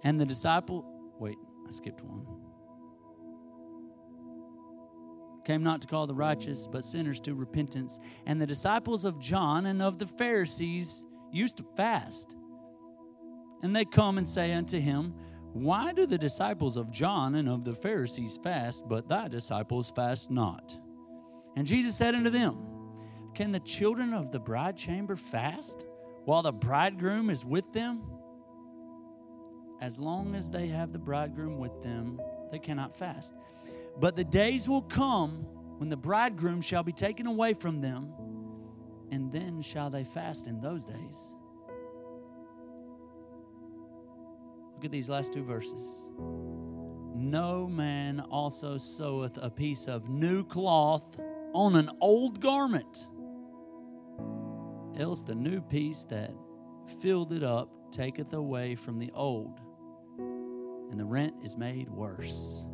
And 0.03 0.21
the 0.21 0.25
disciple, 0.25 0.85
wait, 1.17 1.37
I 1.67 1.71
skipped 1.71 2.01
one. 2.01 2.27
Came 5.45 5.61
not 5.61 5.79
to 5.81 5.87
call 5.87 6.07
the 6.07 6.15
righteous, 6.15 6.67
but 6.67 6.83
sinners 6.83 7.21
to 7.21 7.35
repentance. 7.35 7.99
And 8.25 8.41
the 8.41 8.47
disciples 8.47 9.05
of 9.05 9.19
John 9.19 9.67
and 9.67 9.81
of 9.81 9.99
the 9.99 10.07
Pharisees 10.07 11.05
used 11.31 11.57
to 11.57 11.65
fast. 11.77 12.35
And 13.61 13.75
they 13.75 13.85
come 13.85 14.17
and 14.17 14.27
say 14.27 14.53
unto 14.53 14.79
him, 14.79 15.13
Why 15.53 15.93
do 15.93 16.07
the 16.07 16.17
disciples 16.17 16.77
of 16.77 16.89
John 16.89 17.35
and 17.35 17.47
of 17.47 17.63
the 17.63 17.75
Pharisees 17.75 18.39
fast, 18.43 18.89
but 18.89 19.07
thy 19.07 19.27
disciples 19.27 19.91
fast 19.91 20.31
not? 20.31 20.77
And 21.55 21.67
Jesus 21.67 21.95
said 21.95 22.15
unto 22.15 22.31
them, 22.31 22.57
Can 23.35 23.51
the 23.51 23.59
children 23.59 24.13
of 24.13 24.31
the 24.31 24.39
bride 24.39 24.77
chamber 24.77 25.15
fast 25.15 25.85
while 26.25 26.41
the 26.41 26.51
bridegroom 26.51 27.29
is 27.29 27.45
with 27.45 27.71
them? 27.71 28.01
As 29.79 29.99
long 29.99 30.33
as 30.33 30.49
they 30.49 30.67
have 30.67 30.91
the 30.91 30.99
bridegroom 30.99 31.59
with 31.59 31.83
them, 31.83 32.19
they 32.51 32.59
cannot 32.59 32.95
fast. 32.95 33.35
But 33.97 34.15
the 34.15 34.23
days 34.23 34.67
will 34.67 34.81
come 34.81 35.45
when 35.77 35.89
the 35.89 35.97
bridegroom 35.97 36.61
shall 36.61 36.83
be 36.83 36.91
taken 36.91 37.27
away 37.27 37.53
from 37.53 37.81
them, 37.81 38.11
and 39.11 39.31
then 39.31 39.61
shall 39.61 39.89
they 39.89 40.03
fast 40.03 40.47
in 40.47 40.59
those 40.61 40.85
days. 40.85 41.35
Look 44.73 44.85
at 44.85 44.91
these 44.91 45.09
last 45.09 45.31
two 45.31 45.43
verses. 45.43 46.09
No 47.15 47.67
man 47.67 48.19
also 48.19 48.77
soweth 48.77 49.37
a 49.41 49.49
piece 49.49 49.87
of 49.87 50.09
new 50.09 50.43
cloth 50.43 51.17
on 51.53 51.77
an 51.77 51.89
old 52.01 52.41
garment, 52.41 53.07
else 54.97 55.23
the 55.23 55.35
new 55.35 55.61
piece 55.61 56.03
that 56.03 56.33
filled 57.01 57.31
it 57.31 57.43
up 57.43 57.69
taketh 57.91 58.33
away 58.33 58.75
from 58.75 58.99
the 58.99 59.11
old, 59.13 59.61
and 60.91 60.99
the 60.99 61.05
rent 61.05 61.35
is 61.41 61.57
made 61.57 61.89
worse. 61.89 62.65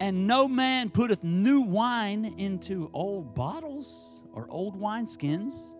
And 0.00 0.26
no 0.26 0.48
man 0.48 0.90
putteth 0.90 1.22
new 1.22 1.60
wine 1.62 2.34
into 2.38 2.90
old 2.92 3.34
bottles 3.34 4.24
or 4.32 4.46
old 4.50 4.78
wineskins, 4.78 5.76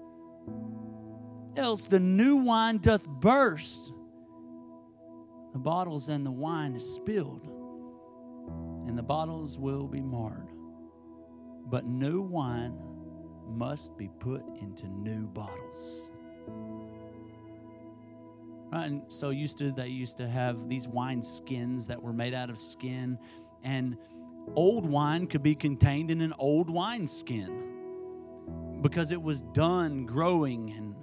else 1.56 1.86
the 1.86 2.00
new 2.00 2.36
wine 2.36 2.78
doth 2.78 3.08
burst. 3.08 3.92
The 5.52 5.58
bottles 5.58 6.08
and 6.08 6.24
the 6.24 6.30
wine 6.30 6.74
is 6.74 6.88
spilled, 6.88 7.48
and 8.86 8.96
the 8.96 9.02
bottles 9.02 9.58
will 9.58 9.86
be 9.86 10.00
marred. 10.00 10.48
But 11.66 11.86
new 11.86 12.20
wine 12.20 12.76
must 13.48 13.96
be 13.96 14.10
put 14.20 14.42
into 14.60 14.88
new 14.88 15.26
bottles. 15.26 16.12
Right, 18.72 18.86
and 18.86 19.02
so 19.08 19.30
used 19.30 19.58
to 19.58 19.70
they 19.70 19.88
used 19.88 20.16
to 20.18 20.28
have 20.28 20.68
these 20.68 20.88
wine 20.88 21.22
skins 21.22 21.86
that 21.86 22.02
were 22.02 22.12
made 22.12 22.34
out 22.34 22.50
of 22.50 22.58
skin, 22.58 23.18
and 23.64 23.96
old 24.54 24.86
wine 24.86 25.26
could 25.26 25.42
be 25.42 25.54
contained 25.54 26.10
in 26.10 26.20
an 26.20 26.34
old 26.38 26.70
wine 26.70 27.06
skin 27.06 27.64
because 28.82 29.10
it 29.10 29.20
was 29.20 29.40
done 29.40 30.04
growing 30.04 30.70
and 30.72 30.94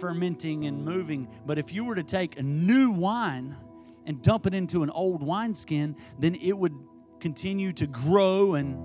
fermenting 0.00 0.66
and 0.66 0.84
moving. 0.84 1.28
But 1.46 1.58
if 1.58 1.72
you 1.72 1.84
were 1.84 1.94
to 1.94 2.02
take 2.02 2.38
a 2.38 2.42
new 2.42 2.90
wine 2.90 3.56
and 4.04 4.20
dump 4.22 4.46
it 4.46 4.54
into 4.54 4.82
an 4.82 4.90
old 4.90 5.22
wineskin, 5.22 5.96
then 6.18 6.34
it 6.34 6.56
would 6.56 6.74
continue 7.20 7.72
to 7.72 7.86
grow 7.86 8.54
and 8.54 8.76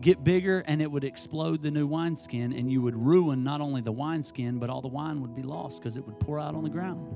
get 0.00 0.24
bigger 0.24 0.60
and 0.66 0.80
it 0.80 0.90
would 0.90 1.04
explode 1.04 1.62
the 1.62 1.70
new 1.70 1.86
wineskin 1.86 2.52
and 2.52 2.70
you 2.70 2.80
would 2.80 2.96
ruin 2.96 3.44
not 3.44 3.60
only 3.60 3.80
the 3.82 3.92
wineskin 3.92 4.58
but 4.58 4.70
all 4.70 4.80
the 4.80 4.88
wine 4.88 5.20
would 5.20 5.34
be 5.34 5.42
lost 5.42 5.80
because 5.80 5.96
it 5.96 6.06
would 6.06 6.18
pour 6.18 6.40
out 6.40 6.54
on 6.54 6.64
the 6.64 6.70
ground 6.70 7.06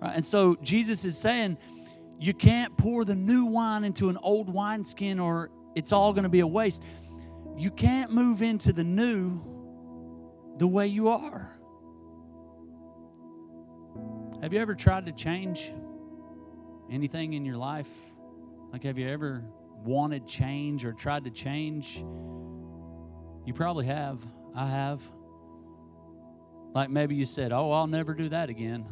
right 0.00 0.14
and 0.14 0.24
so 0.24 0.56
jesus 0.62 1.04
is 1.04 1.18
saying 1.18 1.56
you 2.22 2.32
can't 2.32 2.76
pour 2.76 3.04
the 3.04 3.14
new 3.14 3.46
wine 3.46 3.84
into 3.84 4.08
an 4.08 4.18
old 4.22 4.48
wineskin 4.48 5.18
or 5.18 5.50
it's 5.74 5.92
all 5.92 6.12
going 6.12 6.24
to 6.24 6.28
be 6.28 6.40
a 6.40 6.46
waste 6.46 6.82
you 7.56 7.70
can't 7.70 8.12
move 8.12 8.42
into 8.42 8.72
the 8.72 8.84
new 8.84 9.40
the 10.58 10.66
way 10.66 10.86
you 10.86 11.08
are 11.08 11.50
have 14.42 14.52
you 14.52 14.60
ever 14.60 14.74
tried 14.74 15.06
to 15.06 15.12
change 15.12 15.72
anything 16.90 17.32
in 17.32 17.44
your 17.44 17.56
life 17.56 17.90
like 18.72 18.84
have 18.84 18.98
you 18.98 19.08
ever 19.08 19.44
wanted 19.84 20.26
change 20.26 20.84
or 20.84 20.92
tried 20.92 21.24
to 21.24 21.30
change? 21.30 21.98
You 23.44 23.52
probably 23.54 23.86
have. 23.86 24.20
I 24.54 24.66
have. 24.66 25.02
Like 26.74 26.90
maybe 26.90 27.14
you 27.14 27.24
said, 27.24 27.52
Oh, 27.52 27.70
I'll 27.72 27.86
never 27.86 28.14
do 28.14 28.28
that 28.30 28.48
again. 28.48 28.86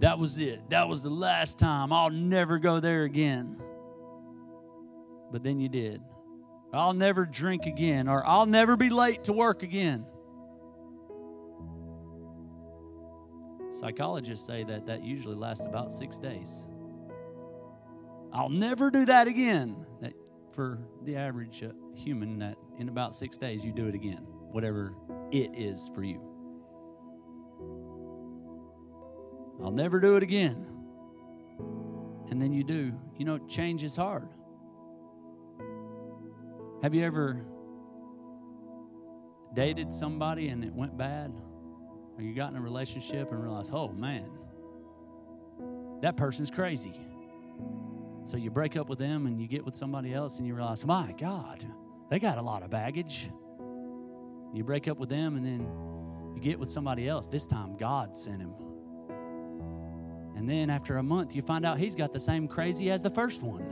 That 0.00 0.18
was 0.18 0.38
it. 0.38 0.68
That 0.70 0.88
was 0.88 1.02
the 1.02 1.10
last 1.10 1.58
time. 1.58 1.92
I'll 1.92 2.10
never 2.10 2.58
go 2.58 2.80
there 2.80 3.04
again. 3.04 3.60
But 5.32 5.42
then 5.42 5.58
you 5.58 5.68
did. 5.68 6.02
I'll 6.72 6.92
never 6.92 7.24
drink 7.24 7.64
again, 7.66 8.08
or 8.08 8.26
I'll 8.26 8.46
never 8.46 8.76
be 8.76 8.90
late 8.90 9.24
to 9.24 9.32
work 9.32 9.62
again. 9.62 10.04
Psychologists 13.72 14.46
say 14.46 14.64
that 14.64 14.86
that 14.86 15.02
usually 15.02 15.36
lasts 15.36 15.64
about 15.64 15.90
six 15.92 16.18
days. 16.18 16.66
I'll 18.32 18.48
never 18.50 18.90
do 18.90 19.06
that 19.06 19.28
again. 19.28 19.86
That 20.00 20.12
for 20.52 20.78
the 21.04 21.16
average 21.16 21.62
uh, 21.62 21.72
human, 21.94 22.38
that 22.38 22.56
in 22.78 22.88
about 22.88 23.14
six 23.14 23.36
days 23.36 23.64
you 23.64 23.72
do 23.72 23.86
it 23.86 23.94
again, 23.94 24.26
whatever 24.50 24.94
it 25.30 25.50
is 25.54 25.90
for 25.94 26.02
you. 26.02 26.35
I'll 29.62 29.70
never 29.70 30.00
do 30.00 30.16
it 30.16 30.22
again. 30.22 30.66
And 32.30 32.40
then 32.40 32.52
you 32.52 32.64
do. 32.64 32.92
You 33.16 33.24
know, 33.24 33.38
change 33.38 33.84
is 33.84 33.96
hard. 33.96 34.28
Have 36.82 36.94
you 36.94 37.04
ever 37.04 37.44
dated 39.54 39.92
somebody 39.92 40.48
and 40.48 40.64
it 40.64 40.74
went 40.74 40.96
bad? 40.96 41.32
Or 42.16 42.22
you 42.22 42.34
got 42.34 42.50
in 42.50 42.56
a 42.56 42.60
relationship 42.60 43.30
and 43.32 43.42
realized, 43.42 43.70
oh 43.72 43.88
man, 43.88 44.30
that 46.02 46.16
person's 46.16 46.50
crazy. 46.50 47.00
So 48.24 48.36
you 48.36 48.50
break 48.50 48.76
up 48.76 48.88
with 48.88 48.98
them 48.98 49.26
and 49.26 49.40
you 49.40 49.46
get 49.46 49.64
with 49.64 49.74
somebody 49.76 50.12
else 50.12 50.38
and 50.38 50.46
you 50.46 50.54
realize, 50.54 50.84
my 50.84 51.14
God, 51.18 51.64
they 52.10 52.18
got 52.18 52.38
a 52.38 52.42
lot 52.42 52.62
of 52.62 52.70
baggage. 52.70 53.30
You 54.52 54.64
break 54.64 54.88
up 54.88 54.98
with 54.98 55.08
them 55.08 55.36
and 55.36 55.46
then 55.46 55.68
you 56.34 56.40
get 56.40 56.58
with 56.58 56.68
somebody 56.68 57.08
else. 57.08 57.28
This 57.28 57.46
time, 57.46 57.76
God 57.76 58.16
sent 58.16 58.40
him. 58.40 58.52
And 60.36 60.48
then 60.48 60.68
after 60.68 60.98
a 60.98 61.02
month, 61.02 61.34
you 61.34 61.42
find 61.42 61.64
out 61.64 61.78
he's 61.78 61.94
got 61.94 62.12
the 62.12 62.20
same 62.20 62.46
crazy 62.46 62.90
as 62.90 63.00
the 63.00 63.10
first 63.10 63.42
one. 63.42 63.64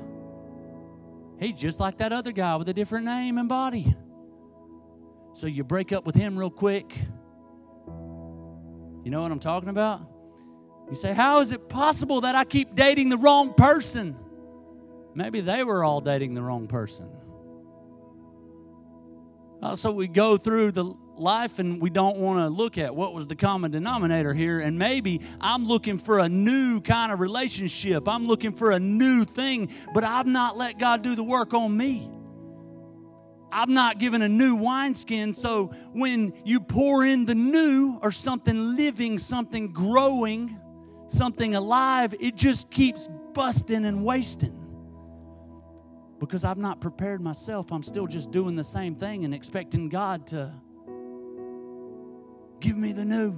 He's 1.39 1.55
just 1.55 1.79
like 1.79 1.99
that 1.99 2.12
other 2.12 2.33
guy 2.33 2.57
with 2.57 2.69
a 2.71 2.73
different 2.73 3.05
name 3.05 3.37
and 3.37 3.49
body. 3.49 3.95
So 5.35 5.47
you 5.47 5.62
break 5.62 5.93
up 5.93 6.07
with 6.07 6.15
him 6.15 6.39
real 6.39 6.51
quick. 6.51 6.97
You 9.05 9.11
know 9.11 9.21
what 9.21 9.31
I'm 9.31 9.41
talking 9.41 9.69
about? 9.69 10.01
You 10.89 10.97
say, 10.97 11.12
How 11.12 11.41
is 11.41 11.53
it 11.53 11.69
possible 11.69 12.23
that 12.23 12.35
I 12.35 12.45
keep 12.45 12.75
dating 12.75 13.11
the 13.11 13.19
wrong 13.19 13.53
person? 13.53 14.17
Maybe 15.15 15.41
they 15.43 15.65
were 15.65 15.85
all 15.85 16.01
dating 16.01 16.35
the 16.35 16.43
wrong 16.43 16.67
person. 16.67 17.09
Uh, 19.62 19.77
so 19.77 19.93
we 19.93 20.09
go 20.09 20.37
through 20.37 20.73
the 20.73 20.95
life 21.19 21.59
and 21.59 21.81
we 21.81 21.91
don't 21.91 22.17
want 22.19 22.39
to 22.39 22.49
look 22.49 22.79
at 22.79 22.95
what 22.95 23.15
was 23.15 23.27
the 23.27 23.37
common 23.37 23.71
denominator 23.71 24.35
here. 24.35 24.61
And 24.61 24.79
maybe 24.79 25.21
I'm 25.41 25.67
looking 25.67 25.99
for 25.99 26.19
a 26.19 26.29
new 26.29 26.81
kind 26.81 27.12
of 27.12 27.21
relationship. 27.21 28.09
I'm 28.09 28.27
looking 28.27 28.53
for 28.53 28.73
a 28.73 28.81
new 28.81 29.25
thing, 29.25 29.71
but 29.93 30.05
I've 30.05 30.27
not 30.27 30.57
let 30.57 30.79
God 30.79 31.03
do 31.03 31.15
the 31.15 31.25
work 31.25 31.55
on 31.55 31.77
me. 31.77 32.11
I'm 33.53 33.73
not 33.73 33.99
given 33.99 34.21
a 34.23 34.29
new 34.29 34.57
wineskin. 34.57 35.33
So 35.33 35.67
when 35.93 36.33
you 36.45 36.59
pour 36.61 37.05
in 37.05 37.25
the 37.25 37.37
new 37.37 37.99
or 38.03 38.11
something 38.11 38.77
living, 38.77 39.19
something 39.19 39.73
growing, 39.73 40.59
something 41.07 41.55
alive, 41.55 42.15
it 42.19 42.35
just 42.35 42.71
keeps 42.71 43.09
busting 43.33 43.85
and 43.85 44.05
wasting 44.05 44.61
because 46.19 46.45
I've 46.45 46.59
not 46.59 46.81
prepared 46.81 47.21
myself. 47.21 47.71
I'm 47.71 47.83
still 47.83 48.07
just 48.07 48.31
doing 48.31 48.57
the 48.57 48.65
same 48.65 48.95
thing 48.97 49.25
and 49.25 49.35
expecting 49.35 49.89
God 49.89 50.27
to 50.29 50.53
give 52.65 52.79
me 52.79 52.93
the 52.93 53.05
new. 53.05 53.33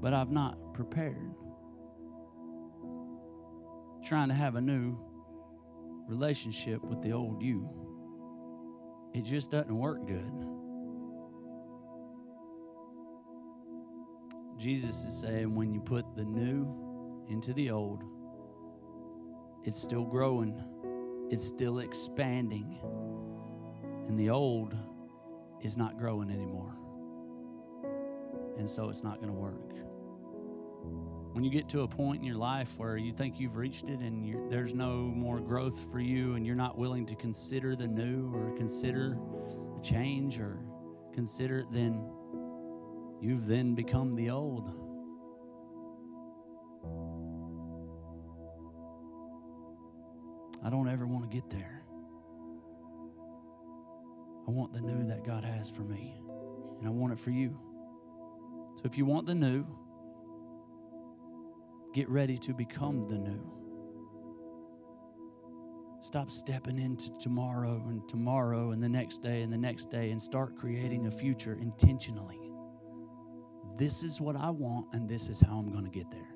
But 0.00 0.14
I've 0.14 0.30
not 0.30 0.72
prepared. 0.72 1.34
Trying 4.02 4.28
to 4.28 4.34
have 4.34 4.54
a 4.54 4.60
new 4.60 4.98
relationship 6.08 6.82
with 6.82 7.02
the 7.02 7.12
old 7.12 7.42
you. 7.42 7.68
It 9.12 9.24
just 9.24 9.50
doesn't 9.50 9.76
work 9.76 10.06
good. 10.06 10.32
Jesus 14.56 15.04
is 15.04 15.20
saying 15.20 15.54
when 15.54 15.74
you 15.74 15.80
put 15.80 16.16
the 16.16 16.24
new 16.24 17.26
into 17.28 17.52
the 17.52 17.70
old, 17.70 18.02
it's 19.64 19.80
still 19.80 20.04
growing, 20.04 20.58
it's 21.30 21.44
still 21.44 21.80
expanding. 21.80 22.78
And 24.08 24.18
the 24.18 24.30
old 24.30 24.74
is 25.62 25.76
not 25.76 25.98
growing 25.98 26.30
anymore. 26.30 26.76
And 28.58 28.68
so 28.68 28.88
it's 28.88 29.02
not 29.02 29.16
going 29.16 29.28
to 29.28 29.38
work. 29.38 29.72
When 31.32 31.44
you 31.44 31.50
get 31.50 31.68
to 31.70 31.82
a 31.82 31.88
point 31.88 32.18
in 32.20 32.24
your 32.24 32.36
life 32.36 32.76
where 32.76 32.96
you 32.96 33.12
think 33.12 33.38
you've 33.38 33.56
reached 33.56 33.84
it 33.88 34.00
and 34.00 34.50
there's 34.50 34.74
no 34.74 35.04
more 35.04 35.40
growth 35.40 35.90
for 35.92 36.00
you, 36.00 36.34
and 36.34 36.44
you're 36.44 36.56
not 36.56 36.76
willing 36.76 37.06
to 37.06 37.14
consider 37.14 37.76
the 37.76 37.86
new 37.86 38.34
or 38.34 38.50
consider 38.56 39.16
the 39.74 39.80
change 39.80 40.40
or 40.40 40.58
consider, 41.14 41.60
it, 41.60 41.66
then 41.70 42.04
you've 43.20 43.46
then 43.46 43.74
become 43.74 44.16
the 44.16 44.30
old. 44.30 44.70
I 50.62 50.68
don't 50.68 50.88
ever 50.88 51.06
want 51.06 51.30
to 51.30 51.34
get 51.34 51.48
there. 51.48 51.79
I 54.46 54.50
want 54.50 54.72
the 54.72 54.80
new 54.80 55.06
that 55.08 55.24
God 55.24 55.44
has 55.44 55.70
for 55.70 55.82
me, 55.82 56.20
and 56.78 56.86
I 56.86 56.90
want 56.90 57.12
it 57.12 57.18
for 57.20 57.30
you. 57.30 57.58
So 58.76 58.82
if 58.84 58.96
you 58.96 59.04
want 59.04 59.26
the 59.26 59.34
new, 59.34 59.66
get 61.92 62.08
ready 62.08 62.38
to 62.38 62.54
become 62.54 63.08
the 63.08 63.18
new. 63.18 63.60
Stop 66.02 66.30
stepping 66.30 66.78
into 66.78 67.10
tomorrow 67.18 67.84
and 67.88 68.08
tomorrow 68.08 68.70
and 68.70 68.82
the 68.82 68.88
next 68.88 69.18
day 69.22 69.42
and 69.42 69.52
the 69.52 69.58
next 69.58 69.90
day 69.90 70.10
and 70.10 70.20
start 70.20 70.56
creating 70.56 71.06
a 71.06 71.10
future 71.10 71.58
intentionally. 71.60 72.40
This 73.76 74.02
is 74.02 74.20
what 74.20 74.34
I 74.34 74.48
want, 74.50 74.86
and 74.92 75.08
this 75.08 75.28
is 75.28 75.40
how 75.40 75.58
I'm 75.58 75.70
going 75.70 75.84
to 75.84 75.90
get 75.90 76.10
there. 76.10 76.34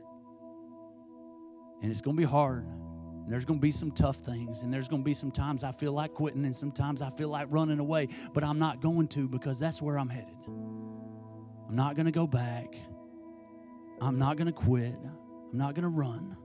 And 1.83 1.91
it's 1.91 2.03
going 2.03 2.17
to 2.17 2.21
be 2.21 2.27
hard. 2.27 2.67
And 3.25 3.33
there's 3.33 3.47
going 3.47 3.59
to 3.59 3.63
be 3.63 3.71
some 3.71 3.91
tough 3.91 4.17
things, 4.17 4.63
and 4.63 4.73
there's 4.73 4.87
going 4.87 5.01
to 5.01 5.05
be 5.05 5.15
some 5.15 5.31
times 5.31 5.65
I 5.65 5.73
feel 5.73 5.93
like 5.93 6.13
quitting, 6.13 6.45
and 6.45 6.55
sometimes 6.55 7.01
I 7.01 7.09
feel 7.09 7.31
like 7.31 7.47
running 7.51 7.79
away, 7.79 8.09
but 8.35 8.45
I'm 8.45 8.59
not 8.59 8.83
going 8.83 9.09
to 9.09 9.27
because 9.27 9.59
that's 9.59 9.81
where 9.81 9.99
I'm 9.99 10.11
headed. 10.11 10.37
I'm 10.47 11.75
not 11.75 11.97
going 11.97 12.05
to 12.07 12.13
go 12.13 12.27
back. 12.27 12.75
I'm 14.01 14.19
not 14.19 14.37
going 14.37 14.47
to 14.49 14.53
quit. 14.53 14.95
I'm 15.53 15.59
not 15.59 15.75
going 15.75 15.85
to 15.85 15.89
run. 15.89 16.37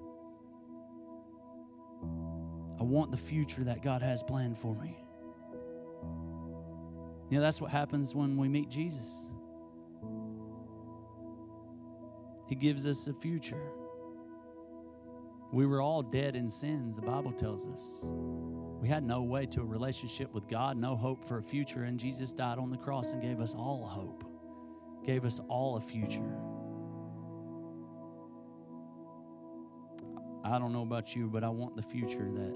I 2.80 2.84
want 2.84 3.12
the 3.12 3.18
future 3.18 3.66
that 3.66 3.82
God 3.84 4.02
has 4.02 4.24
planned 4.24 4.58
for 4.58 4.74
me. 4.74 4.98
You 7.30 7.38
know, 7.38 7.42
that's 7.42 7.60
what 7.60 7.72
happens 7.72 8.16
when 8.16 8.38
we 8.38 8.48
meet 8.48 8.70
Jesus. 8.70 9.32
He 12.48 12.56
gives 12.56 12.86
us 12.86 13.06
a 13.08 13.14
future. 13.14 13.70
We 15.52 15.66
were 15.66 15.82
all 15.82 16.04
dead 16.04 16.36
in 16.36 16.48
sins, 16.48 16.96
the 16.96 17.02
Bible 17.02 17.32
tells 17.32 17.66
us. 17.68 18.06
We 18.82 18.88
had 18.88 19.04
no 19.04 19.24
way 19.24 19.46
to 19.48 19.62
a 19.62 19.66
relationship 19.66 20.34
with 20.34 20.48
God, 20.48 20.78
no 20.78 20.96
hope 20.96 21.26
for 21.26 21.40
a 21.40 21.44
future, 21.44 21.84
and 21.84 22.00
Jesus 22.00 22.32
died 22.32 22.60
on 22.60 22.70
the 22.70 22.78
cross 22.78 23.12
and 23.12 23.22
gave 23.22 23.40
us 23.40 23.56
all 23.56 23.86
hope, 23.86 24.24
gave 25.06 25.26
us 25.26 25.42
all 25.50 25.78
a 25.78 25.82
future. 25.82 26.38
I 30.44 30.58
don't 30.58 30.72
know 30.72 30.84
about 30.84 31.16
you, 31.16 31.28
but 31.28 31.44
I 31.44 31.50
want 31.50 31.76
the 31.76 31.82
future 31.82 32.30
that 32.32 32.56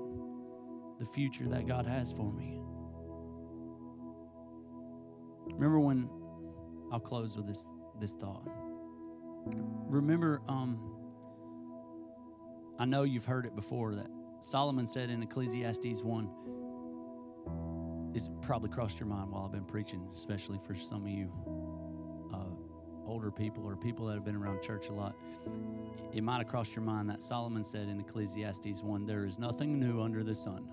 the 0.99 1.05
future 1.05 1.47
that 1.49 1.67
God 1.67 1.85
has 1.85 2.11
for 2.13 2.31
me. 2.31 2.61
Remember 5.51 5.79
when 5.79 6.09
I'll 6.91 6.99
close 6.99 7.35
with 7.35 7.47
this 7.47 7.65
this 7.99 8.13
thought. 8.13 8.47
Remember 9.45 10.41
um 10.47 11.02
I 12.79 12.85
know 12.85 13.03
you've 13.03 13.25
heard 13.25 13.45
it 13.45 13.55
before 13.55 13.95
that 13.95 14.07
Solomon 14.39 14.87
said 14.87 15.09
in 15.09 15.23
Ecclesiastes 15.23 16.03
1 16.03 16.29
it's 18.13 18.29
probably 18.41 18.69
crossed 18.69 18.99
your 18.99 19.07
mind 19.07 19.31
while 19.31 19.45
I've 19.45 19.51
been 19.51 19.65
preaching, 19.65 20.07
especially 20.13 20.59
for 20.63 20.75
some 20.75 21.03
of 21.03 21.09
you 21.09 21.31
uh, 22.31 23.07
older 23.07 23.31
people 23.31 23.65
or 23.65 23.75
people 23.75 24.05
that 24.05 24.13
have 24.13 24.25
been 24.25 24.35
around 24.35 24.61
church 24.61 24.89
a 24.89 24.93
lot. 24.93 25.15
It 26.13 26.23
might 26.23 26.37
have 26.37 26.47
crossed 26.47 26.75
your 26.75 26.85
mind 26.85 27.09
that 27.09 27.23
Solomon 27.23 27.63
said 27.63 27.87
in 27.87 27.99
Ecclesiastes 27.99 28.83
1 28.83 29.05
there 29.05 29.25
is 29.25 29.39
nothing 29.39 29.79
new 29.79 30.01
under 30.01 30.23
the 30.23 30.35
sun. 30.35 30.69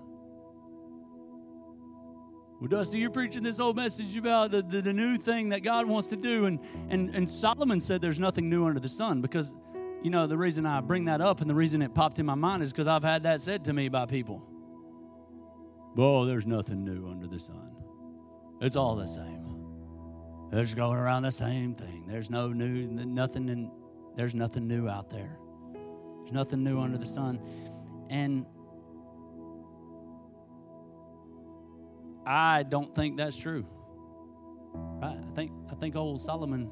Well, 2.59 2.67
Dusty, 2.67 2.99
you're 2.99 3.09
preaching 3.09 3.41
this 3.41 3.59
old 3.59 3.75
message 3.75 4.15
about 4.15 4.51
the, 4.51 4.61
the, 4.61 4.83
the, 4.83 4.93
new 4.93 5.17
thing 5.17 5.49
that 5.49 5.63
God 5.63 5.87
wants 5.87 6.09
to 6.09 6.15
do. 6.15 6.45
And, 6.45 6.59
and, 6.89 7.09
and 7.15 7.27
Solomon 7.27 7.79
said 7.79 8.01
there's 8.01 8.19
nothing 8.19 8.51
new 8.51 8.67
under 8.67 8.79
the 8.79 8.87
sun 8.87 9.19
because, 9.19 9.55
you 10.03 10.09
know, 10.09 10.27
the 10.27 10.37
reason 10.37 10.65
I 10.65 10.81
bring 10.81 11.05
that 11.05 11.21
up 11.21 11.41
and 11.41 11.49
the 11.49 11.55
reason 11.55 11.81
it 11.81 11.93
popped 11.93 12.19
in 12.19 12.25
my 12.25 12.35
mind 12.35 12.63
is 12.63 12.71
because 12.71 12.87
I've 12.87 13.03
had 13.03 13.23
that 13.23 13.41
said 13.41 13.65
to 13.65 13.73
me 13.73 13.89
by 13.89 14.05
people. 14.05 14.43
Oh, 15.97 16.25
there's 16.25 16.47
nothing 16.47 16.83
new 16.83 17.07
under 17.09 17.27
the 17.27 17.39
sun. 17.39 17.75
It's 18.61 18.75
all 18.75 18.95
the 18.95 19.07
same. 19.07 19.51
There's 20.51 20.73
going 20.73 20.97
around 20.97 21.23
the 21.23 21.31
same 21.31 21.75
thing. 21.75 22.05
There's 22.07 22.29
no 22.29 22.49
new, 22.49 22.87
nothing, 22.87 23.49
in, 23.49 23.71
there's 24.15 24.33
nothing 24.33 24.67
new 24.67 24.89
out 24.89 25.09
there. 25.09 25.37
There's 25.73 26.31
nothing 26.33 26.63
new 26.63 26.79
under 26.79 26.97
the 26.97 27.05
sun. 27.05 27.39
And 28.09 28.45
I 32.25 32.63
don't 32.63 32.93
think 32.93 33.17
that's 33.17 33.37
true. 33.37 33.65
Right? 34.73 35.17
I 35.17 35.35
think 35.35 35.51
I 35.71 35.75
think 35.75 35.95
old 35.95 36.21
Solomon 36.21 36.69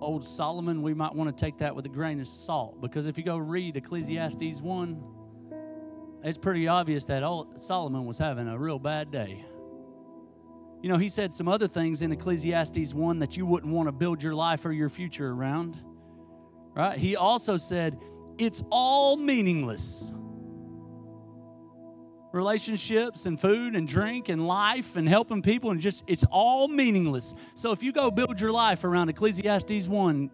old 0.00 0.24
Solomon, 0.24 0.82
we 0.82 0.94
might 0.94 1.14
want 1.14 1.34
to 1.34 1.44
take 1.44 1.58
that 1.58 1.74
with 1.74 1.86
a 1.86 1.88
grain 1.88 2.20
of 2.20 2.28
salt 2.28 2.80
because 2.80 3.06
if 3.06 3.18
you 3.18 3.24
go 3.24 3.36
read 3.36 3.76
Ecclesiastes 3.76 4.60
1, 4.60 5.04
it's 6.24 6.38
pretty 6.38 6.68
obvious 6.68 7.04
that 7.06 7.22
old 7.22 7.60
Solomon 7.60 8.04
was 8.04 8.18
having 8.18 8.48
a 8.48 8.58
real 8.58 8.78
bad 8.78 9.10
day. 9.10 9.44
You 10.82 10.88
know, 10.88 10.96
he 10.96 11.08
said 11.08 11.34
some 11.34 11.48
other 11.48 11.66
things 11.66 12.02
in 12.02 12.12
Ecclesiastes 12.12 12.94
1 12.94 13.18
that 13.18 13.36
you 13.36 13.46
wouldn't 13.46 13.72
want 13.72 13.88
to 13.88 13.92
build 13.92 14.22
your 14.22 14.34
life 14.34 14.64
or 14.64 14.72
your 14.72 14.88
future 14.88 15.30
around. 15.30 15.82
Right? 16.74 16.98
He 16.98 17.16
also 17.16 17.56
said, 17.56 17.98
it's 18.38 18.62
all 18.70 19.16
meaningless 19.16 20.12
relationships 22.32 23.26
and 23.26 23.40
food 23.40 23.74
and 23.74 23.88
drink 23.88 24.28
and 24.28 24.46
life 24.46 24.96
and 24.96 25.08
helping 25.08 25.42
people 25.42 25.70
and 25.70 25.80
just 25.80 26.04
it's 26.06 26.24
all 26.30 26.68
meaningless. 26.68 27.34
So 27.54 27.72
if 27.72 27.82
you 27.82 27.92
go 27.92 28.10
build 28.10 28.40
your 28.40 28.52
life 28.52 28.84
around 28.84 29.08
Ecclesiastes 29.08 29.88
1, 29.88 30.30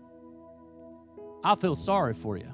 I 1.44 1.54
feel 1.54 1.74
sorry 1.74 2.14
for 2.14 2.36
you. 2.36 2.52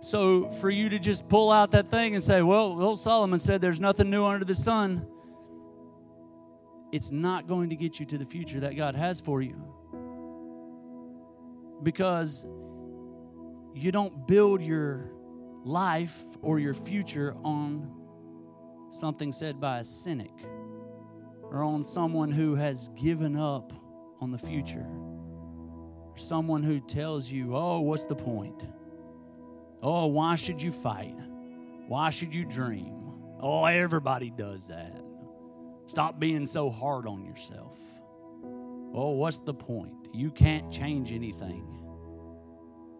So 0.00 0.50
for 0.50 0.70
you 0.70 0.88
to 0.90 0.98
just 0.98 1.28
pull 1.28 1.52
out 1.52 1.72
that 1.72 1.90
thing 1.90 2.14
and 2.14 2.22
say, 2.22 2.40
well, 2.40 2.80
old 2.80 3.00
Solomon 3.00 3.38
said 3.38 3.60
there's 3.60 3.80
nothing 3.80 4.08
new 4.08 4.24
under 4.24 4.44
the 4.44 4.54
sun, 4.54 5.06
it's 6.92 7.10
not 7.10 7.46
going 7.46 7.70
to 7.70 7.76
get 7.76 8.00
you 8.00 8.06
to 8.06 8.18
the 8.18 8.24
future 8.24 8.60
that 8.60 8.76
God 8.76 8.94
has 8.94 9.20
for 9.20 9.42
you. 9.42 9.62
Because 11.82 12.46
you 13.74 13.92
don't 13.92 14.26
build 14.26 14.62
your 14.62 15.12
life 15.64 16.22
or 16.42 16.58
your 16.58 16.74
future 16.74 17.34
on 17.44 17.90
something 18.90 19.32
said 19.32 19.60
by 19.60 19.78
a 19.80 19.84
cynic 19.84 20.32
or 21.42 21.62
on 21.62 21.82
someone 21.82 22.30
who 22.30 22.54
has 22.54 22.88
given 22.96 23.36
up 23.36 23.72
on 24.20 24.30
the 24.30 24.38
future. 24.38 24.86
Or 24.86 26.16
someone 26.16 26.62
who 26.62 26.80
tells 26.80 27.30
you, 27.30 27.56
oh, 27.56 27.80
what's 27.80 28.04
the 28.04 28.14
point? 28.14 28.62
Oh, 29.82 30.06
why 30.06 30.36
should 30.36 30.60
you 30.62 30.72
fight? 30.72 31.16
Why 31.88 32.10
should 32.10 32.34
you 32.34 32.44
dream? 32.44 32.94
Oh, 33.40 33.64
everybody 33.64 34.30
does 34.30 34.68
that. 34.68 35.00
Stop 35.86 36.20
being 36.20 36.46
so 36.46 36.70
hard 36.70 37.06
on 37.06 37.24
yourself. 37.24 37.78
Oh, 38.92 39.10
what's 39.10 39.40
the 39.40 39.54
point? 39.54 40.08
You 40.12 40.30
can't 40.30 40.70
change 40.70 41.12
anything. 41.12 41.66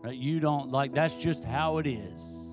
Right? 0.03 0.17
You 0.17 0.41
don't 0.41 0.71
like 0.71 0.95
that's 0.95 1.15
just 1.15 1.45
how 1.45 1.79
it 1.79 1.87
is. 1.87 2.50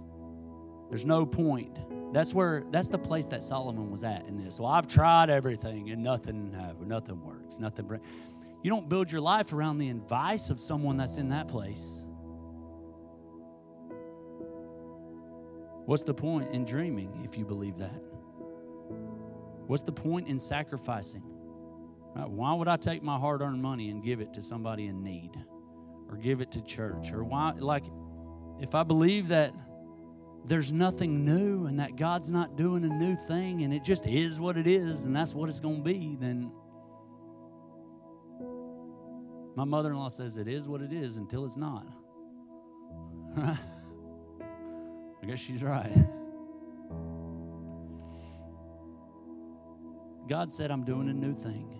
There's 0.89 1.05
no 1.05 1.25
point. 1.25 1.77
That's 2.13 2.33
where 2.33 2.63
that's 2.71 2.87
the 2.87 2.97
place 2.97 3.25
that 3.27 3.43
Solomon 3.43 3.91
was 3.91 4.03
at 4.03 4.25
in 4.27 4.37
this. 4.37 4.59
Well, 4.59 4.69
I've 4.69 4.87
tried 4.87 5.29
everything 5.29 5.89
and 5.89 6.01
nothing 6.01 6.55
nothing 6.85 7.21
works. 7.21 7.59
Nothing 7.59 7.99
you 8.63 8.71
don't 8.71 8.89
build 8.89 9.11
your 9.11 9.21
life 9.21 9.53
around 9.53 9.77
the 9.77 9.89
advice 9.89 10.49
of 10.49 10.59
someone 10.59 10.97
that's 10.97 11.17
in 11.17 11.29
that 11.29 11.47
place. 11.47 12.03
What's 15.85 16.03
the 16.03 16.13
point 16.13 16.53
in 16.53 16.65
dreaming 16.65 17.21
if 17.23 17.37
you 17.37 17.45
believe 17.45 17.77
that? 17.77 18.01
What's 19.67 19.83
the 19.83 19.91
point 19.91 20.27
in 20.27 20.39
sacrificing? 20.39 21.23
Why 22.13 22.53
would 22.53 22.67
I 22.67 22.77
take 22.77 23.03
my 23.03 23.17
hard 23.17 23.41
earned 23.41 23.61
money 23.61 23.89
and 23.89 24.03
give 24.03 24.19
it 24.19 24.33
to 24.33 24.41
somebody 24.41 24.87
in 24.87 25.03
need 25.03 25.31
or 26.09 26.17
give 26.17 26.41
it 26.41 26.51
to 26.53 26.61
church? 26.61 27.13
Or 27.13 27.23
why, 27.23 27.53
like, 27.57 27.85
if 28.59 28.73
I 28.75 28.83
believe 28.83 29.27
that 29.27 29.53
there's 30.47 30.71
nothing 30.71 31.25
new 31.25 31.65
and 31.67 31.79
that 31.79 31.97
God's 31.97 32.31
not 32.31 32.55
doing 32.55 32.85
a 32.85 32.87
new 32.87 33.15
thing 33.15 33.63
and 33.63 33.73
it 33.73 33.83
just 33.83 34.05
is 34.05 34.39
what 34.39 34.55
it 34.55 34.65
is 34.65 35.03
and 35.03 35.13
that's 35.13 35.35
what 35.35 35.49
it's 35.49 35.59
going 35.59 35.77
to 35.77 35.83
be, 35.83 36.15
then 36.17 36.49
my 39.55 39.65
mother 39.65 39.89
in 39.91 39.97
law 39.97 40.07
says 40.07 40.37
it 40.37 40.47
is 40.47 40.69
what 40.69 40.81
it 40.81 40.93
is 40.93 41.17
until 41.17 41.43
it's 41.43 41.57
not. 41.57 41.85
I 43.37 43.57
guess 45.25 45.39
she's 45.39 45.61
right. 45.61 45.91
God 50.29 50.51
said, 50.51 50.71
I'm 50.71 50.85
doing 50.85 51.09
a 51.09 51.13
new 51.13 51.35
thing. 51.35 51.73